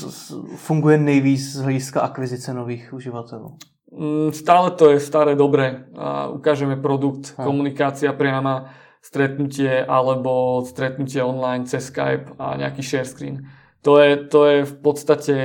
funguje 0.56 0.98
nejvíc 0.98 1.52
z 1.52 1.60
hlediska 1.60 2.00
akvizice 2.00 2.54
nových 2.54 2.92
uživatelů? 2.92 3.56
Mm, 3.92 4.32
stále 4.32 4.70
to 4.70 4.90
je 4.90 5.00
staré 5.00 5.34
dobré. 5.34 5.84
Ukážeme 6.30 6.76
produkt, 6.76 7.34
hmm. 7.38 7.46
komunikácia 7.46 8.12
priama, 8.12 8.68
stretnutie 9.00 9.86
alebo 9.86 10.60
stretnutie 10.66 11.22
online 11.22 11.64
cez 11.64 11.86
Skype 11.86 12.36
a 12.38 12.56
nejaký 12.56 12.82
share 12.82 13.06
screen. 13.06 13.48
To 13.82 13.98
je, 14.02 14.16
to 14.26 14.40
je 14.46 14.58
v 14.66 14.74
podstate, 14.82 15.36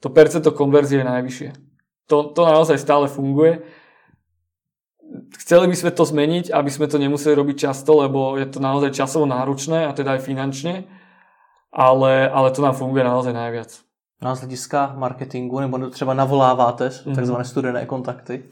to 0.00 0.08
percento 0.10 0.50
konverzie 0.50 0.98
je 0.98 1.04
najvyššie. 1.04 1.50
To, 2.08 2.32
to 2.34 2.42
naozaj 2.42 2.80
stále 2.80 3.06
funguje 3.08 3.62
chceli 5.38 5.68
by 5.68 5.76
sme 5.76 5.90
to 5.94 6.04
zmeniť, 6.04 6.50
aby 6.52 6.70
sme 6.70 6.86
to 6.88 7.00
nemuseli 7.00 7.34
robiť 7.34 7.56
často, 7.68 8.00
lebo 8.00 8.36
je 8.36 8.46
to 8.48 8.58
naozaj 8.60 8.92
časovo 8.92 9.24
náročné 9.28 9.86
a 9.86 9.92
teda 9.92 10.16
aj 10.16 10.26
finančne, 10.26 10.84
ale, 11.72 12.28
ale 12.28 12.48
to 12.52 12.60
nám 12.60 12.76
funguje 12.76 13.04
naozaj 13.04 13.32
najviac. 13.32 13.70
No 14.22 14.30
a 14.30 14.34
z 14.34 14.46
hlediska 14.46 14.94
marketingu, 14.96 15.60
nebo 15.60 15.90
třeba 15.90 16.14
navoláváte 16.14 16.88
mm-hmm. 16.88 17.14
takzvané 17.14 17.44
studené 17.44 17.86
kontakty? 17.86 18.46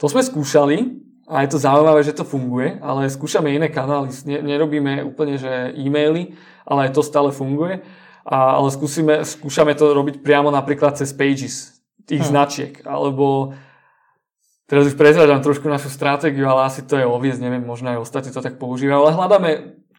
To 0.00 0.08
sme 0.08 0.22
skúšali 0.22 1.02
a 1.26 1.42
je 1.42 1.48
to 1.50 1.58
zaujímavé, 1.58 2.06
že 2.06 2.14
to 2.14 2.22
funguje, 2.22 2.78
ale 2.78 3.10
skúšame 3.10 3.50
iné 3.50 3.66
kanály. 3.66 4.14
Nerobíme 4.26 5.02
úplne, 5.02 5.34
že 5.34 5.74
e-maily, 5.74 6.38
ale 6.62 6.86
aj 6.86 6.94
to 6.94 7.02
stále 7.02 7.34
funguje. 7.34 7.82
A, 8.22 8.62
ale 8.62 8.70
skúsime, 8.70 9.26
skúšame 9.26 9.74
to 9.74 9.90
robiť 9.90 10.22
priamo 10.22 10.54
napríklad 10.54 10.94
cez 10.94 11.10
pages 11.10 11.82
tých 12.06 12.22
hmm. 12.22 12.30
značiek, 12.30 12.72
alebo 12.86 13.50
Teraz 14.66 14.90
už 14.90 14.98
prezradám 14.98 15.46
trošku 15.46 15.70
našu 15.70 15.86
stratégiu, 15.94 16.50
ale 16.50 16.66
asi 16.66 16.82
to 16.82 16.98
je 16.98 17.06
obviez, 17.06 17.38
neviem, 17.38 17.62
možno 17.62 17.94
aj 17.94 18.02
ostatní 18.02 18.34
to 18.34 18.42
tak 18.42 18.58
používajú, 18.58 18.98
ale 18.98 19.14
hľadáme 19.14 19.50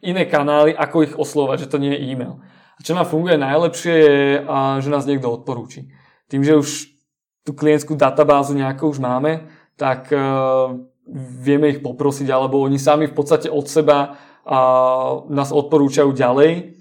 iné 0.04 0.28
kanály, 0.28 0.76
ako 0.76 1.08
ich 1.08 1.16
oslovať, 1.16 1.64
že 1.64 1.72
to 1.72 1.80
nie 1.80 1.96
je 1.96 2.04
e-mail. 2.12 2.44
A 2.76 2.80
čo 2.84 2.92
nám 2.92 3.08
funguje 3.08 3.40
najlepšie 3.40 3.96
je, 3.96 4.18
že 4.84 4.90
nás 4.92 5.08
niekto 5.08 5.32
odporúči. 5.32 5.88
Tým, 6.28 6.44
že 6.44 6.60
už 6.60 6.70
tú 7.48 7.56
klientskú 7.56 7.96
databázu 7.96 8.54
nejako 8.60 8.92
už 8.92 9.00
máme, 9.00 9.48
tak 9.80 10.12
uh, 10.12 10.76
vieme 11.40 11.72
ich 11.72 11.80
poprosiť, 11.80 12.28
alebo 12.28 12.60
oni 12.60 12.76
sami 12.76 13.08
v 13.08 13.16
podstate 13.16 13.48
od 13.48 13.66
seba 13.72 14.20
nás 15.28 15.52
odporúčajú 15.52 16.12
ďalej. 16.16 16.80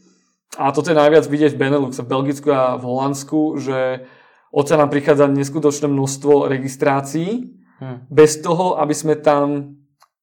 A 0.54 0.70
toto 0.70 0.90
je 0.90 0.98
najviac 0.98 1.26
vidieť 1.26 1.54
v 1.54 1.60
Benelux, 1.66 1.98
v 1.98 2.06
Belgicku 2.06 2.50
a 2.54 2.78
v 2.78 2.86
Holandsku, 2.86 3.58
že 3.58 4.06
od 4.54 4.66
nám 4.70 4.86
prichádza 4.86 5.26
neskutočné 5.26 5.90
množstvo 5.90 6.46
registrácií 6.46 7.55
Hmm. 7.76 8.08
Bez 8.08 8.40
toho, 8.40 8.80
aby 8.80 8.94
sme 8.96 9.20
tam 9.20 9.76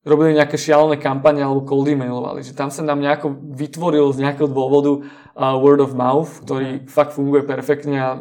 robili 0.04 0.36
nejaké 0.36 0.60
šialené 0.60 1.00
kampane 1.00 1.40
alebo 1.40 1.64
cold 1.64 1.88
emailovali. 1.88 2.44
Že 2.44 2.54
tam 2.60 2.70
sa 2.70 2.84
nám 2.84 3.00
nejako 3.00 3.40
vytvoril 3.56 4.12
z 4.12 4.28
nejakého 4.28 4.52
dôvodu 4.52 5.00
uh, 5.00 5.56
word 5.56 5.80
of 5.80 5.96
mouth, 5.96 6.44
ktorý 6.44 6.84
hmm. 6.84 6.92
fakt 6.92 7.16
funguje 7.16 7.48
perfektne 7.48 7.98
a 7.98 8.12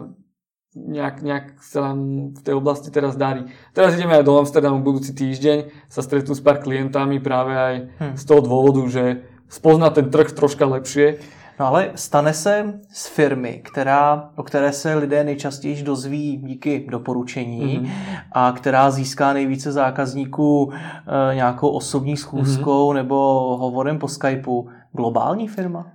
nejak, 0.72 1.20
nejak 1.20 1.47
sa 1.61 1.93
nám 1.93 1.99
v 2.33 2.41
tej 2.41 2.55
oblasti 2.57 2.89
teraz 2.89 3.18
darí. 3.18 3.45
Teraz 3.76 3.93
ideme 3.99 4.16
aj 4.16 4.24
do 4.24 4.41
Amsterdamu 4.41 4.80
budúci 4.80 5.12
týždeň, 5.12 5.68
sa 5.93 6.01
stretnú 6.01 6.33
s 6.33 6.41
pár 6.41 6.64
klientami 6.64 7.20
práve 7.20 7.53
aj 7.53 7.74
hmm. 8.01 8.14
z 8.16 8.24
toho 8.24 8.41
dôvodu, 8.41 8.83
že 8.89 9.05
spozná 9.53 9.93
ten 9.93 10.09
trh 10.09 10.33
troška 10.33 10.64
lepšie 10.64 11.20
No 11.61 11.66
ale 11.66 11.92
stane 11.94 12.34
se 12.34 12.80
z 12.92 13.07
firmy, 13.07 13.62
která, 13.64 14.30
o 14.36 14.42
které 14.42 14.72
se 14.72 14.94
lidé 14.94 15.24
nejčastěji 15.24 15.82
dozví 15.82 16.36
díky 16.36 16.86
doporučení 16.90 17.80
mm-hmm. 17.80 17.90
a 18.32 18.53
která 18.53 18.90
získá 18.90 19.32
nejvíce 19.32 19.72
zákazníků 19.72 20.72
e, 20.72 21.34
nějakou 21.34 21.68
osobní 21.68 22.16
schůzkou 22.16 22.90
mm-hmm. 22.90 22.94
nebo 22.94 23.16
hovorem 23.61 23.98
po 23.98 24.09
Skypeu, 24.09 24.68
globální 24.92 25.48
firma? 25.48 25.92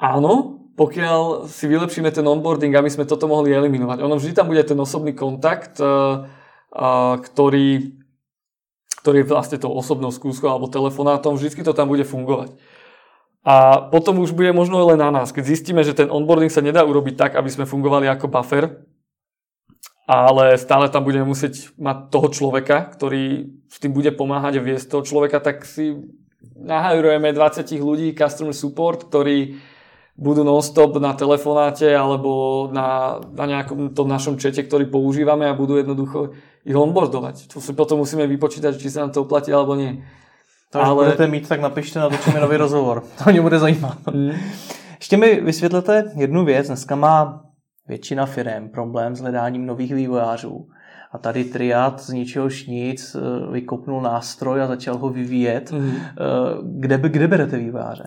Áno, 0.00 0.56
pokiaľ 0.80 1.44
si 1.44 1.68
vylepšíme 1.68 2.08
ten 2.08 2.24
onboarding, 2.24 2.72
aby 2.72 2.88
sme 2.88 3.04
toto 3.04 3.28
mohli 3.28 3.52
eliminovať. 3.52 4.00
Ono 4.00 4.16
vždy 4.16 4.32
tam 4.32 4.48
bude 4.48 4.64
ten 4.64 4.80
osobný 4.80 5.12
kontakt, 5.12 5.76
e, 5.76 5.84
ktorý, 7.20 8.00
ktorý 9.04 9.16
je 9.20 9.28
vlastne 9.28 9.58
tou 9.60 9.76
osobnou 9.76 10.08
skúskou 10.08 10.48
alebo 10.48 10.72
telefonátom, 10.72 11.36
vždy 11.36 11.60
to 11.60 11.76
tam 11.76 11.92
bude 11.92 12.08
fungovať. 12.08 12.56
A 13.40 13.88
potom 13.88 14.20
už 14.20 14.36
bude 14.36 14.52
možno 14.52 14.84
len 14.84 15.00
na 15.00 15.08
nás, 15.08 15.32
keď 15.32 15.44
zistíme, 15.48 15.80
že 15.80 15.96
ten 15.96 16.12
onboarding 16.12 16.52
sa 16.52 16.60
nedá 16.60 16.84
urobiť 16.84 17.16
tak, 17.16 17.32
aby 17.40 17.48
sme 17.48 17.64
fungovali 17.64 18.04
ako 18.04 18.28
buffer, 18.28 18.84
ale 20.04 20.60
stále 20.60 20.92
tam 20.92 21.06
budeme 21.06 21.24
musieť 21.24 21.72
mať 21.80 22.12
toho 22.12 22.28
človeka, 22.28 22.92
ktorý 22.92 23.48
s 23.70 23.78
tým 23.80 23.96
bude 23.96 24.12
pomáhať 24.12 24.60
a 24.60 24.64
viesť 24.66 24.92
toho 24.92 25.02
človeka, 25.06 25.40
tak 25.40 25.64
si 25.64 25.96
nahajrujeme 26.58 27.32
20 27.32 27.64
ľudí, 27.80 28.12
customer 28.12 28.52
support, 28.52 29.08
ktorí 29.08 29.56
budú 30.20 30.44
non-stop 30.44 31.00
na 31.00 31.16
telefonáte 31.16 31.88
alebo 31.96 32.68
na, 32.68 33.20
na 33.32 33.44
nejakom 33.48 33.96
tom 33.96 34.04
našom 34.04 34.36
čete, 34.36 34.60
ktorý 34.60 34.92
používame 34.92 35.48
a 35.48 35.56
budú 35.56 35.80
jednoducho 35.80 36.36
ich 36.60 36.76
onboardovať. 36.76 37.48
To 37.56 37.62
si 37.64 37.72
potom 37.72 38.04
musíme 38.04 38.28
vypočítať, 38.28 38.76
či 38.76 38.92
sa 38.92 39.08
nám 39.08 39.16
to 39.16 39.24
uplatí 39.24 39.48
alebo 39.48 39.72
nie. 39.80 40.04
To, 40.72 40.82
ale... 40.82 41.04
budete 41.04 41.26
mít, 41.26 41.48
tak 41.48 41.60
napište, 41.60 41.98
natočíme 41.98 42.40
nový 42.40 42.56
rozhovor. 42.56 43.02
To 43.24 43.30
mě 43.30 43.40
bude 43.40 43.58
zajímat. 43.58 43.98
Mm. 44.12 44.30
Ještě 44.98 45.16
mi 45.16 45.40
vysvětlete 45.40 46.12
jednu 46.16 46.44
věc. 46.44 46.66
Dneska 46.66 46.96
má 46.96 47.44
většina 47.88 48.26
firm 48.26 48.68
problém 48.68 49.16
s 49.16 49.20
hledáním 49.20 49.66
nových 49.66 49.94
vývojářů. 49.94 50.66
A 51.12 51.18
tady 51.18 51.44
Triad 51.44 52.00
z 52.00 52.08
ničehož 52.08 52.66
nic 52.66 53.16
eh, 53.16 53.52
vykopnul 53.52 54.02
nástroj 54.02 54.62
a 54.62 54.66
začal 54.66 54.98
ho 54.98 55.08
vyvíjet. 55.08 55.72
Mm. 55.72 55.94
Kde, 56.62 56.98
kde 56.98 57.28
berete 57.28 57.56
vývojáře? 57.56 58.04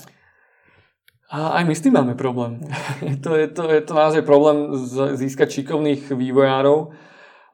A 1.33 1.47
aj 1.57 1.65
my 1.65 1.73
s 1.73 1.81
tým 1.81 1.97
máme 1.97 2.13
problém. 2.13 2.61
to, 3.23 3.35
je, 3.35 3.47
to, 3.47 3.65
je 3.65 3.81
to 3.81 3.93
naozaj 3.97 4.21
problém 4.21 4.69
získať 5.17 5.49
šikovných 5.49 6.13
vývojárov. 6.13 6.93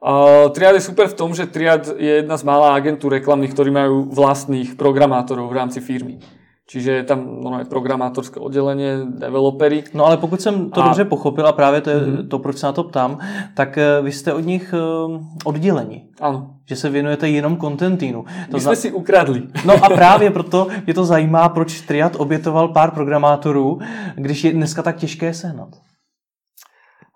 Uh, 0.00 0.48
Triad 0.56 0.74
je 0.74 0.80
super 0.80 1.08
v 1.08 1.14
tom, 1.14 1.36
že 1.36 1.44
Triad 1.44 1.92
je 2.00 2.24
jedna 2.24 2.36
z 2.40 2.42
mála 2.48 2.72
agentúr 2.72 3.12
reklamných, 3.12 3.52
ktorí 3.52 3.68
majú 3.68 4.08
vlastných 4.08 4.72
programátorov 4.80 5.52
v 5.52 5.56
rámci 5.60 5.84
firmy. 5.84 6.24
Čiže 6.70 6.92
je 6.92 7.04
tam 7.04 7.42
no, 7.42 7.58
programátorské 7.66 8.40
oddelenie, 8.40 9.02
developery. 9.18 9.84
No 9.94 10.06
ale 10.06 10.16
pokud 10.16 10.40
jsem 10.40 10.70
to 10.70 10.80
a... 10.80 10.84
dobře 10.84 11.04
pochopil 11.04 11.46
a 11.46 11.52
právě 11.52 11.80
to 11.80 11.90
je 11.90 11.96
mm-hmm. 11.96 12.28
to, 12.28 12.38
proč 12.38 12.58
se 12.58 12.66
na 12.66 12.72
to 12.72 12.84
ptám, 12.84 13.18
tak 13.54 13.78
eh, 13.78 14.02
vy 14.02 14.12
jste 14.12 14.32
od 14.32 14.46
nich 14.46 14.74
uh, 14.74 15.20
odděleni. 15.44 16.08
Ano. 16.20 16.54
Že 16.66 16.76
se 16.76 16.90
věnujete 16.90 17.28
jenom 17.28 17.56
kontentínu. 17.56 18.22
To 18.22 18.56
My 18.56 18.60
zna... 18.60 18.70
jsme 18.70 18.76
si 18.76 18.92
ukradli. 18.92 19.42
No 19.66 19.74
a 19.84 19.88
právě 19.88 20.30
proto 20.30 20.68
mě 20.86 20.94
to 20.94 21.04
zajímá, 21.04 21.48
proč 21.48 21.80
Triad 21.80 22.16
obětoval 22.16 22.68
pár 22.68 22.90
programátorů, 22.90 23.78
když 24.14 24.44
je 24.44 24.52
dneska 24.52 24.82
tak 24.82 24.96
těžké 24.96 25.34
sehnat. 25.34 25.68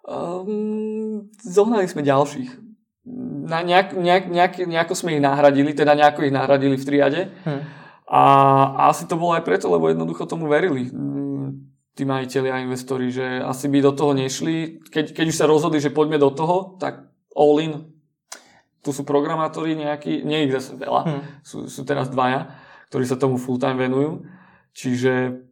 Um, 0.05 1.33
zohnali 1.41 1.89
sme 1.89 2.05
ďalších. 2.05 2.64
Na 3.05 3.61
nejak, 3.61 3.93
nejak, 3.93 4.25
nejak, 4.33 4.55
nejako 4.65 4.97
sme 4.97 5.17
ich 5.17 5.23
nahradili, 5.23 5.77
teda 5.77 5.93
nejako 5.93 6.25
ich 6.25 6.33
nahradili 6.33 6.81
v 6.81 6.87
triade. 6.89 7.21
Hm. 7.45 7.61
A 8.09 8.23
asi 8.89 9.05
to 9.05 9.21
bolo 9.21 9.37
aj 9.37 9.45
preto, 9.45 9.69
lebo 9.69 9.89
jednoducho 9.89 10.29
tomu 10.29 10.49
verili 10.49 10.89
mm, 10.89 11.49
tí 11.97 12.05
majiteľi 12.05 12.49
a 12.53 12.63
investori, 12.65 13.09
že 13.13 13.41
asi 13.41 13.69
by 13.69 13.79
do 13.81 13.93
toho 13.93 14.13
nešli. 14.13 14.81
Keď, 14.89 15.17
keď 15.17 15.25
už 15.29 15.37
sa 15.37 15.49
rozhodli, 15.49 15.81
že 15.81 15.93
poďme 15.93 16.21
do 16.21 16.33
toho, 16.33 16.77
tak 16.81 17.09
all 17.37 17.61
in. 17.61 17.93
Tu 18.85 18.93
sú 18.93 19.09
programátori 19.09 19.77
nejakí, 19.77 20.25
nie 20.25 20.45
ich 20.45 20.53
zase 20.53 20.77
veľa, 20.77 21.03
hmm. 21.09 21.23
sú, 21.41 21.69
sú 21.73 21.89
teraz 21.89 22.13
dvaja, 22.13 22.53
ktorí 22.93 23.05
sa 23.09 23.17
tomu 23.17 23.41
full 23.41 23.57
time 23.57 23.81
venujú. 23.81 24.29
Čiže 24.77 25.45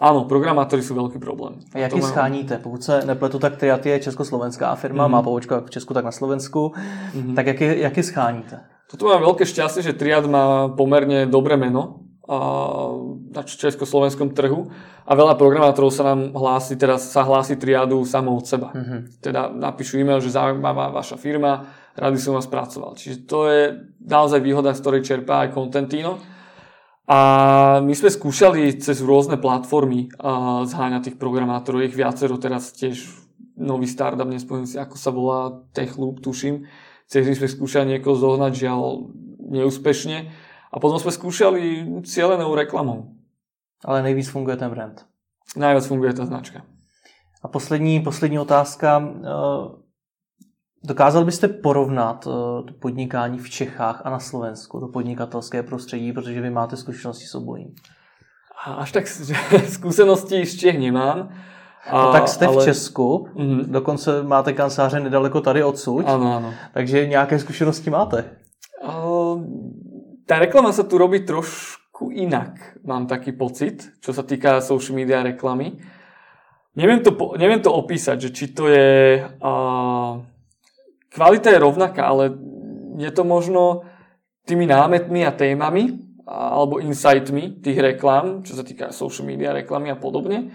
Áno, 0.00 0.24
programátori 0.24 0.80
sú 0.80 0.96
veľký 0.96 1.20
problém. 1.20 1.60
A 1.76 1.84
jak 1.84 1.92
scháníte? 1.92 2.56
Pokud 2.56 2.80
se 2.80 3.04
nepletu, 3.04 3.36
tak 3.38 3.60
Triat 3.60 3.84
je 3.86 4.00
československá 4.08 4.74
firma, 4.74 5.04
mm-hmm. 5.04 5.12
má 5.12 5.22
pobočku 5.22 5.54
jak 5.54 5.66
v 5.68 5.70
Česku, 5.70 5.94
tak 5.94 6.04
na 6.04 6.12
Slovensku. 6.12 6.72
Mm-hmm. 6.72 7.34
Tak 7.36 7.46
jak 7.46 7.60
je, 7.60 7.78
jak 7.78 7.96
je 7.96 8.02
scháníte? 8.02 8.56
Toto 8.90 9.06
mám 9.06 9.20
veľké 9.20 9.44
šťastie, 9.44 9.84
že 9.84 9.92
Triad 9.92 10.24
má 10.24 10.72
pomerne 10.72 11.28
dobré 11.28 11.60
meno 11.60 12.10
na 13.34 13.42
československom 13.42 14.30
trhu 14.30 14.70
a 15.02 15.12
veľa 15.18 15.34
programátorov 15.34 15.90
sa 15.90 16.14
nám 16.14 16.30
hlási, 16.30 16.78
teraz 16.78 17.10
sa 17.10 17.26
hlási 17.26 17.58
triadu 17.58 18.06
samo 18.06 18.38
od 18.38 18.46
seba. 18.46 18.70
Mm-hmm. 18.70 19.00
Teda 19.18 19.50
napíšu 19.50 19.98
e-mail, 19.98 20.22
že 20.22 20.38
zaujímavá 20.38 20.94
vaša 20.94 21.18
firma, 21.18 21.66
rady 21.98 22.22
som 22.22 22.38
vás 22.38 22.46
pracoval. 22.46 22.94
Čiže 22.94 23.26
to 23.26 23.50
je 23.50 23.62
naozaj 24.06 24.38
výhoda, 24.46 24.70
z 24.70 24.80
ktorej 24.80 25.02
čerpá 25.02 25.42
aj 25.42 25.58
Contentino. 25.58 26.22
A 27.10 27.18
my 27.82 27.90
sme 27.90 28.06
skúšali 28.06 28.78
cez 28.78 29.02
rôzne 29.02 29.34
platformy 29.34 30.14
zháňať 30.62 31.10
tých 31.10 31.16
programátorov, 31.18 31.82
ich 31.82 31.98
viacero 31.98 32.38
teraz 32.38 32.70
tiež 32.70 33.02
nový 33.58 33.90
startup, 33.90 34.30
nespomínam 34.30 34.70
si, 34.70 34.78
ako 34.78 34.94
sa 34.94 35.10
volá, 35.10 35.58
Techloop, 35.74 36.22
tuším 36.22 36.70
Cez 37.10 37.26
sme 37.26 37.50
skúšali 37.50 37.98
niekoho 37.98 38.14
zohnať, 38.14 38.54
žiaľ 38.54 39.10
neúspešne. 39.50 40.30
A 40.70 40.76
potom 40.78 41.02
sme 41.02 41.10
skúšali 41.10 41.82
cieľenou 42.06 42.54
reklamou. 42.54 43.18
Ale 43.82 44.06
nejvíc 44.06 44.30
funguje 44.30 44.54
ten 44.54 44.70
brand. 44.70 45.02
Najviac 45.58 45.90
funguje 45.90 46.14
ta 46.14 46.22
značka. 46.22 46.62
A 47.42 47.50
poslední, 47.50 47.98
poslední 48.06 48.38
otázka. 48.38 49.02
Dokázal 50.84 51.24
byste 51.24 51.48
porovnat 51.48 52.26
eh, 52.26 52.30
to 52.62 52.72
podnikání 52.78 53.38
v 53.38 53.50
Čechách 53.50 54.02
a 54.04 54.10
na 54.10 54.18
Slovensku, 54.18 54.80
to 54.80 54.88
podnikatelské 54.88 55.62
prostředí, 55.62 56.12
protože 56.12 56.40
vy 56.40 56.50
máte 56.50 56.76
zkušenosti 56.76 57.24
s 57.24 57.34
obojím? 57.34 57.74
Až 58.66 58.92
tak 58.92 59.06
zkušenosti 59.68 60.46
z 60.46 60.56
Čech 60.56 60.78
nemám. 60.78 61.28
A, 61.90 62.06
no 62.06 62.12
tak 62.12 62.28
jste 62.28 62.46
ale... 62.46 62.62
v 62.62 62.64
Česku, 62.64 63.28
mm-hmm. 63.34 63.64
dokonce 63.64 64.22
máte 64.22 64.52
kanceláře 64.52 65.00
nedaleko 65.00 65.40
tady 65.40 65.64
odsud, 65.64 66.04
ano, 66.08 66.36
ano. 66.36 66.54
takže 66.72 67.06
nějaké 67.06 67.38
zkušenosti 67.38 67.90
máte? 67.90 68.24
Uh, 68.80 69.44
tá 70.24 70.40
reklama 70.40 70.72
sa 70.72 70.88
tu 70.88 70.96
robí 70.96 71.20
trošku 71.20 72.08
inak, 72.08 72.80
mám 72.84 73.04
taký 73.04 73.36
pocit, 73.36 73.92
čo 74.00 74.16
sa 74.16 74.24
týka 74.24 74.64
social 74.64 74.96
media 74.96 75.20
reklamy. 75.20 75.76
Neviem 76.76 77.04
to, 77.04 77.12
neviem 77.36 77.60
to 77.60 77.68
opísať, 77.68 78.16
že 78.20 78.30
či 78.32 78.44
to 78.56 78.72
je... 78.72 79.20
Uh, 79.36 80.24
kvalita 81.10 81.50
je 81.50 81.58
rovnaká, 81.58 82.06
ale 82.06 82.32
je 82.98 83.10
to 83.10 83.22
možno 83.26 83.84
tými 84.46 84.66
námetmi 84.66 85.26
a 85.26 85.34
témami 85.34 86.10
alebo 86.30 86.78
insightmi 86.78 87.58
tých 87.58 87.78
reklám, 87.82 88.46
čo 88.46 88.54
sa 88.54 88.62
týka 88.62 88.94
social 88.94 89.26
media 89.26 89.50
reklamy 89.50 89.90
a 89.90 89.98
podobne 89.98 90.54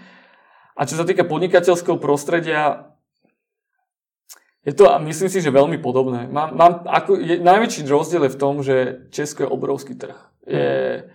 a 0.76 0.84
čo 0.84 1.00
sa 1.00 1.08
týka 1.08 1.24
podnikateľského 1.24 1.96
prostredia, 1.96 2.92
je 4.60 4.76
to, 4.76 4.84
myslím 5.08 5.30
si, 5.32 5.40
že 5.40 5.54
veľmi 5.54 5.80
podobné. 5.80 6.28
Mám, 6.28 6.52
mám, 6.52 6.72
ako, 6.84 7.16
je, 7.16 7.40
najväčší 7.40 7.88
rozdiel 7.88 8.28
je 8.28 8.34
v 8.34 8.40
tom, 8.40 8.54
že 8.60 8.76
Česko 9.08 9.46
je 9.46 9.52
obrovský 9.54 9.96
trh. 9.96 10.18
Je, 10.44 11.06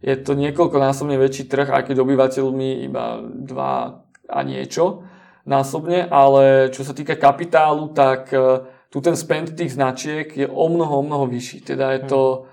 je 0.00 0.14
to 0.24 0.32
niekoľkonásobne 0.38 1.20
väčší 1.20 1.50
trh, 1.50 1.68
aj 1.68 1.92
keď 1.92 2.00
obyvateľmi 2.00 2.86
iba 2.86 3.20
dva 3.20 4.06
a 4.30 4.40
niečo 4.46 5.04
násobne, 5.42 6.06
ale 6.06 6.70
čo 6.70 6.86
sa 6.86 6.94
týka 6.94 7.18
kapitálu, 7.18 7.90
tak 7.90 8.30
uh, 8.30 8.62
tu 8.90 8.98
ten 8.98 9.14
spend 9.14 9.54
tých 9.54 9.78
značiek 9.78 10.26
je 10.34 10.46
o 10.50 10.66
mnoho, 10.66 10.98
o 10.98 11.06
mnoho 11.06 11.24
vyšší. 11.30 11.62
Teda 11.62 11.94
je 11.94 12.10
to 12.10 12.50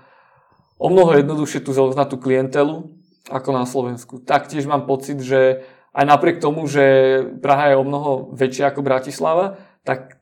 o 0.78 0.88
mnoho 0.88 1.18
jednoduchšie 1.18 1.66
tu 1.66 1.74
zohnať 1.74 2.06
tú 2.14 2.16
klientelu 2.22 2.86
ako 3.28 3.50
na 3.50 3.66
Slovensku. 3.66 4.22
Taktiež 4.22 4.64
mám 4.70 4.86
pocit, 4.86 5.18
že 5.18 5.66
aj 5.92 6.04
napriek 6.06 6.38
tomu, 6.38 6.70
že 6.70 7.18
Praha 7.42 7.74
je 7.74 7.76
o 7.76 7.84
mnoho 7.84 8.30
väčšia 8.32 8.70
ako 8.70 8.86
Bratislava, 8.86 9.58
tak 9.82 10.17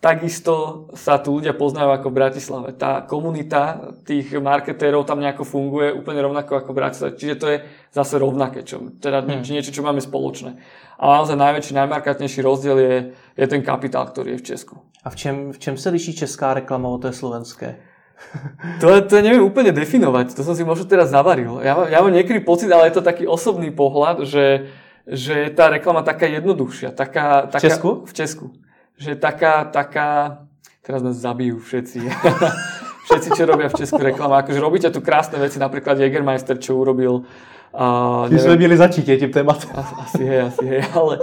takisto 0.00 0.88
sa 0.96 1.20
tu 1.20 1.36
ľudia 1.36 1.52
poznajú 1.52 1.92
ako 1.92 2.08
v 2.08 2.18
Bratislave. 2.18 2.68
Tá 2.72 3.04
komunita 3.04 3.92
tých 4.08 4.32
marketérov 4.32 5.04
tam 5.04 5.20
nejako 5.20 5.44
funguje 5.44 5.92
úplne 5.92 6.24
rovnako 6.24 6.56
ako 6.64 6.72
v 6.72 6.78
Bratislave. 6.80 7.12
Čiže 7.20 7.34
to 7.36 7.46
je 7.52 7.56
zase 7.92 8.16
rovnaké, 8.16 8.64
čo, 8.64 8.80
teda 8.96 9.20
hmm. 9.20 9.44
niečo, 9.44 9.76
čo 9.76 9.84
máme 9.84 10.00
spoločné. 10.00 10.56
Ale 10.96 11.12
naozaj 11.20 11.36
najväčší, 11.36 11.72
najmarkantnejší 11.76 12.40
rozdiel 12.40 12.76
je, 12.80 12.96
je 13.36 13.46
ten 13.46 13.60
kapitál, 13.60 14.08
ktorý 14.08 14.36
je 14.36 14.40
v 14.40 14.46
Česku. 14.56 14.74
A 15.04 15.12
v 15.12 15.16
čem, 15.16 15.36
v 15.52 15.58
čem 15.60 15.76
sa 15.76 15.92
liší 15.92 16.16
česká 16.16 16.56
reklama 16.56 16.88
od 16.88 17.04
tej 17.04 17.16
slovenské? 17.16 17.68
To, 18.84 19.00
to 19.08 19.16
neviem 19.24 19.40
úplne 19.40 19.72
definovať, 19.72 20.36
to 20.36 20.44
som 20.44 20.52
si 20.52 20.60
možno 20.60 20.84
teraz 20.84 21.08
zavaril. 21.08 21.64
Ja, 21.64 21.72
ja 21.88 22.04
mám 22.04 22.12
niekedy 22.12 22.44
pocit, 22.44 22.68
ale 22.68 22.92
je 22.92 23.00
to 23.00 23.04
taký 23.04 23.24
osobný 23.24 23.72
pohľad, 23.72 24.28
že 24.28 24.68
že 25.10 25.34
je 25.34 25.50
tá 25.50 25.66
reklama 25.72 26.06
taká 26.06 26.30
jednoduchšia. 26.30 26.94
Taká, 26.94 27.50
taká, 27.50 27.58
v 27.58 27.62
Česku? 27.66 27.90
V 28.06 28.12
Česku. 28.14 28.46
Že 29.00 29.16
taká, 29.16 29.64
taká, 29.64 30.08
teraz 30.84 31.00
nás 31.00 31.16
zabijú 31.16 31.56
všetci. 31.56 32.04
všetci, 33.08 33.28
čo 33.32 33.42
robia 33.48 33.72
v 33.72 33.78
Česku 33.80 33.98
reklamu. 33.98 34.36
Akože 34.36 34.60
robíte 34.60 34.88
tu 34.92 35.00
krásne 35.00 35.40
veci, 35.40 35.56
napríklad 35.56 35.96
Jägermeister, 35.96 36.60
čo 36.60 36.76
urobil. 36.76 37.24
Uh, 37.72 38.28
Ty 38.28 38.38
sme 38.38 38.60
mieli 38.60 38.76
začít 38.76 39.08
tým 39.08 39.32
tématom. 39.32 39.72
Asi 39.74 40.22
hej, 40.22 40.52
asi 40.52 40.64
hej, 40.68 40.82
ale 40.92 41.16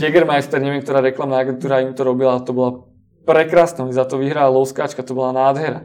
Jägermeister, 0.00 0.58
neviem, 0.58 0.80
ktorá 0.80 1.04
reklamná 1.04 1.44
agentúra 1.44 1.84
im 1.84 1.92
to 1.92 2.02
robila, 2.02 2.40
to 2.40 2.56
bola 2.56 2.88
prekrásna, 3.28 3.84
za 3.92 4.08
to 4.08 4.16
vyhrala 4.16 4.52
Lovskáčka, 4.54 5.04
to 5.04 5.12
bola 5.12 5.34
nádhera. 5.34 5.84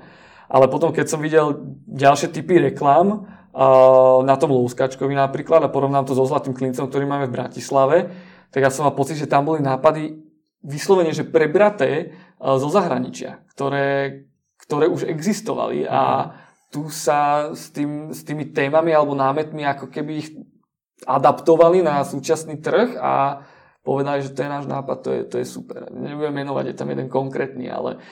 Ale 0.49 0.65
potom, 0.71 0.89
keď 0.89 1.05
som 1.05 1.21
videl 1.21 1.61
ďalšie 1.85 2.33
typy 2.33 2.57
reklám, 2.57 3.27
na 4.23 4.35
tom 4.37 4.53
Louskačkovi 4.53 5.17
napríklad 5.17 5.65
a 5.65 5.73
porovnám 5.73 6.05
to 6.05 6.13
so 6.13 6.23
Zlatým 6.23 6.53
klincom, 6.53 6.85
ktorý 6.85 7.09
máme 7.09 7.25
v 7.27 7.35
Bratislave, 7.35 7.97
tak 8.53 8.61
ja 8.65 8.69
som 8.69 8.85
mal 8.85 8.93
pocit, 8.93 9.17
že 9.17 9.29
tam 9.29 9.45
boli 9.45 9.61
nápady 9.61 10.28
vyslovene, 10.63 11.15
že 11.15 11.27
prebraté 11.27 12.15
zo 12.39 12.69
zahraničia, 12.71 13.43
ktoré, 13.55 14.23
ktoré 14.59 14.85
už 14.91 15.07
existovali 15.07 15.87
a 15.87 16.01
mhm. 16.01 16.29
tu 16.69 16.81
sa 16.91 17.51
s, 17.55 17.71
tým, 17.71 18.11
s 18.11 18.23
tými 18.23 18.51
témami 18.51 18.91
alebo 18.93 19.15
námetmi 19.15 19.65
ako 19.65 19.87
keby 19.89 20.11
ich 20.19 20.29
adaptovali 21.07 21.79
na 21.79 22.03
súčasný 22.03 22.59
trh 22.59 22.99
a 22.99 23.43
povedali, 23.87 24.19
že 24.19 24.35
to 24.35 24.43
je 24.43 24.51
náš 24.51 24.67
nápad, 24.67 24.97
to 24.99 25.09
je, 25.15 25.21
to 25.23 25.35
je 25.39 25.47
super. 25.47 25.87
Nebudem 25.87 26.43
menovať, 26.43 26.65
je 26.67 26.75
tam 26.75 26.91
jeden 26.91 27.07
konkrétny, 27.07 27.71
ale 27.71 28.03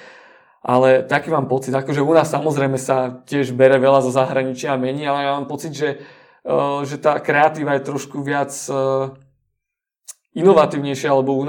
ale 0.68 1.06
taký 1.08 1.32
mám 1.32 1.48
pocit, 1.48 1.72
akože 1.72 2.04
u 2.04 2.12
nás 2.12 2.28
samozrejme 2.28 2.76
sa 2.76 3.24
tiež 3.24 3.56
bere 3.56 3.80
veľa 3.80 4.04
zo 4.04 4.12
zahraničia 4.12 4.76
a 4.76 4.82
mení, 4.82 5.08
ale 5.08 5.24
ja 5.24 5.32
mám 5.40 5.48
pocit, 5.48 5.72
že, 5.72 6.04
uh, 6.44 6.84
že 6.84 7.00
tá 7.00 7.22
kreatíva 7.24 7.80
je 7.80 7.88
trošku 7.88 8.20
viac 8.20 8.52
uh, 8.68 9.16
inovatívnejšia 10.36 11.08
alebo, 11.08 11.48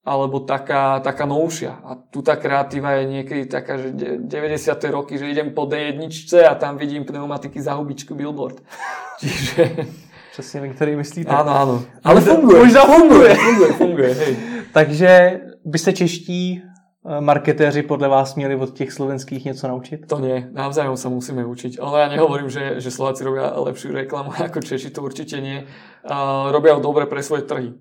alebo 0.00 0.40
taká, 0.40 1.00
taká 1.00 1.28
novšia. 1.28 1.76
A 1.84 1.94
tu 2.08 2.24
tá 2.24 2.36
kreatíva 2.36 2.96
je 3.00 3.20
niekedy 3.20 3.44
taká, 3.44 3.76
že 3.76 3.92
90. 3.92 4.84
roky, 4.88 5.18
že 5.18 5.28
idem 5.28 5.52
po 5.52 5.68
D1 5.68 6.08
a 6.48 6.54
tam 6.54 6.76
vidím 6.76 7.04
pneumatiky 7.04 7.60
za 7.60 7.74
hubičku 7.74 8.14
billboard. 8.14 8.62
Čiže... 9.20 9.86
Přesně, 10.32 10.60
vy 10.60 10.70
který 10.70 10.96
myslíte. 10.96 11.30
Áno, 11.30 11.50
áno. 11.50 11.76
Ale 12.04 12.20
funguje. 12.20 12.58
Možná 12.64 12.86
funguje. 12.86 13.34
Funguje, 13.34 13.72
funguje, 13.72 14.14
hej. 14.14 14.36
Takže 14.72 15.40
by 15.64 15.78
se 15.78 15.92
čeští 15.92 16.62
eh, 16.62 17.20
marketéři 17.20 17.82
podle 17.82 18.08
vás 18.08 18.34
měli 18.34 18.56
od 18.56 18.70
těch 18.70 18.92
slovenských 18.92 19.44
něco 19.44 19.68
naučit? 19.68 20.06
To 20.06 20.18
nie, 20.18 20.48
navzájom 20.54 20.96
sa 20.96 21.10
musíme 21.10 21.42
učiť. 21.44 21.82
Ale 21.82 22.00
ja 22.00 22.08
nehovorím, 22.14 22.46
že, 22.46 22.80
že 22.80 22.94
Slováci 22.94 23.26
robia 23.26 23.50
lepšiu 23.50 23.90
reklamu 23.90 24.30
ako 24.46 24.62
Češi, 24.62 24.94
to 24.94 25.02
určite 25.02 25.42
nie. 25.42 25.66
Uh, 26.06 26.54
robia 26.54 26.78
dobre 26.78 27.10
pre 27.10 27.26
svoje 27.26 27.42
trhy. 27.42 27.74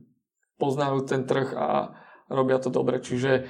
Poznajú 0.58 1.06
ten 1.06 1.30
trh 1.30 1.54
a 1.54 1.94
robia 2.30 2.62
to 2.62 2.70
dobre. 2.70 3.02
Čiže 3.04 3.50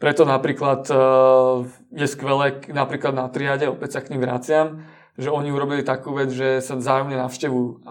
preto 0.00 0.24
napríklad 0.24 0.88
uh, 0.88 1.66
je 1.92 2.06
skvelé, 2.08 2.64
napríklad 2.72 3.12
na 3.12 3.28
triade, 3.28 3.68
opäť 3.68 3.98
sa 3.98 4.00
k 4.00 4.16
ním 4.16 4.24
vraciam, 4.24 4.86
že 5.20 5.28
oni 5.28 5.52
urobili 5.52 5.84
takú 5.84 6.16
vec, 6.16 6.32
že 6.32 6.64
sa 6.64 6.78
vzájomne 6.78 7.20
navštevujú 7.20 7.84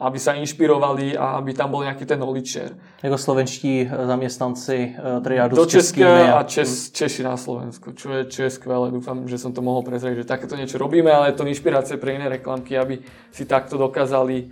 aby 0.00 0.16
sa 0.16 0.32
inšpirovali 0.32 1.12
a 1.12 1.36
aby 1.36 1.52
tam 1.52 1.76
bol 1.76 1.84
nejaký 1.84 2.08
ten 2.08 2.16
knowledge 2.16 2.48
share. 2.48 2.72
Jako 3.02 3.18
slovenští 3.18 3.72
eh, 3.84 4.06
zaměstnanci 4.06 4.96
eh, 4.96 5.20
triádu 5.20 5.56
Do 5.56 5.64
s 5.64 5.68
českými. 5.68 6.32
a 6.32 6.42
Čes, 6.42 6.90
Češi 6.90 7.22
na 7.22 7.36
Slovensku, 7.36 7.92
čo 7.92 8.12
je, 8.12 8.24
čo 8.24 8.42
je 8.42 8.50
skvelé. 8.50 8.90
Dúfam, 8.90 9.28
že 9.28 9.38
som 9.38 9.52
to 9.52 9.60
mohol 9.60 9.84
prezrieť, 9.84 10.24
že 10.24 10.24
takéto 10.24 10.56
niečo 10.56 10.80
robíme, 10.80 11.12
ale 11.12 11.30
je 11.30 11.36
to 11.36 11.44
inšpirácie 11.44 12.00
pre 12.00 12.16
iné 12.16 12.32
reklamky, 12.32 12.80
aby 12.80 13.04
si 13.28 13.44
takto 13.44 13.76
dokázali 13.76 14.48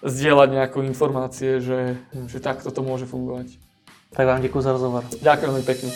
zdieľať 0.00 0.48
nejaké 0.48 0.80
informácie, 0.80 1.60
že, 1.60 2.00
že 2.24 2.40
takto 2.40 2.72
to 2.72 2.80
môže 2.80 3.04
fungovať. 3.04 3.69
Tak 4.12 4.26
vám 4.26 4.42
děkuji 4.42 4.60
za 4.60 4.72
rozhovor. 4.72 5.04
Ďakujem 5.22 5.62
pekne. 5.62 5.90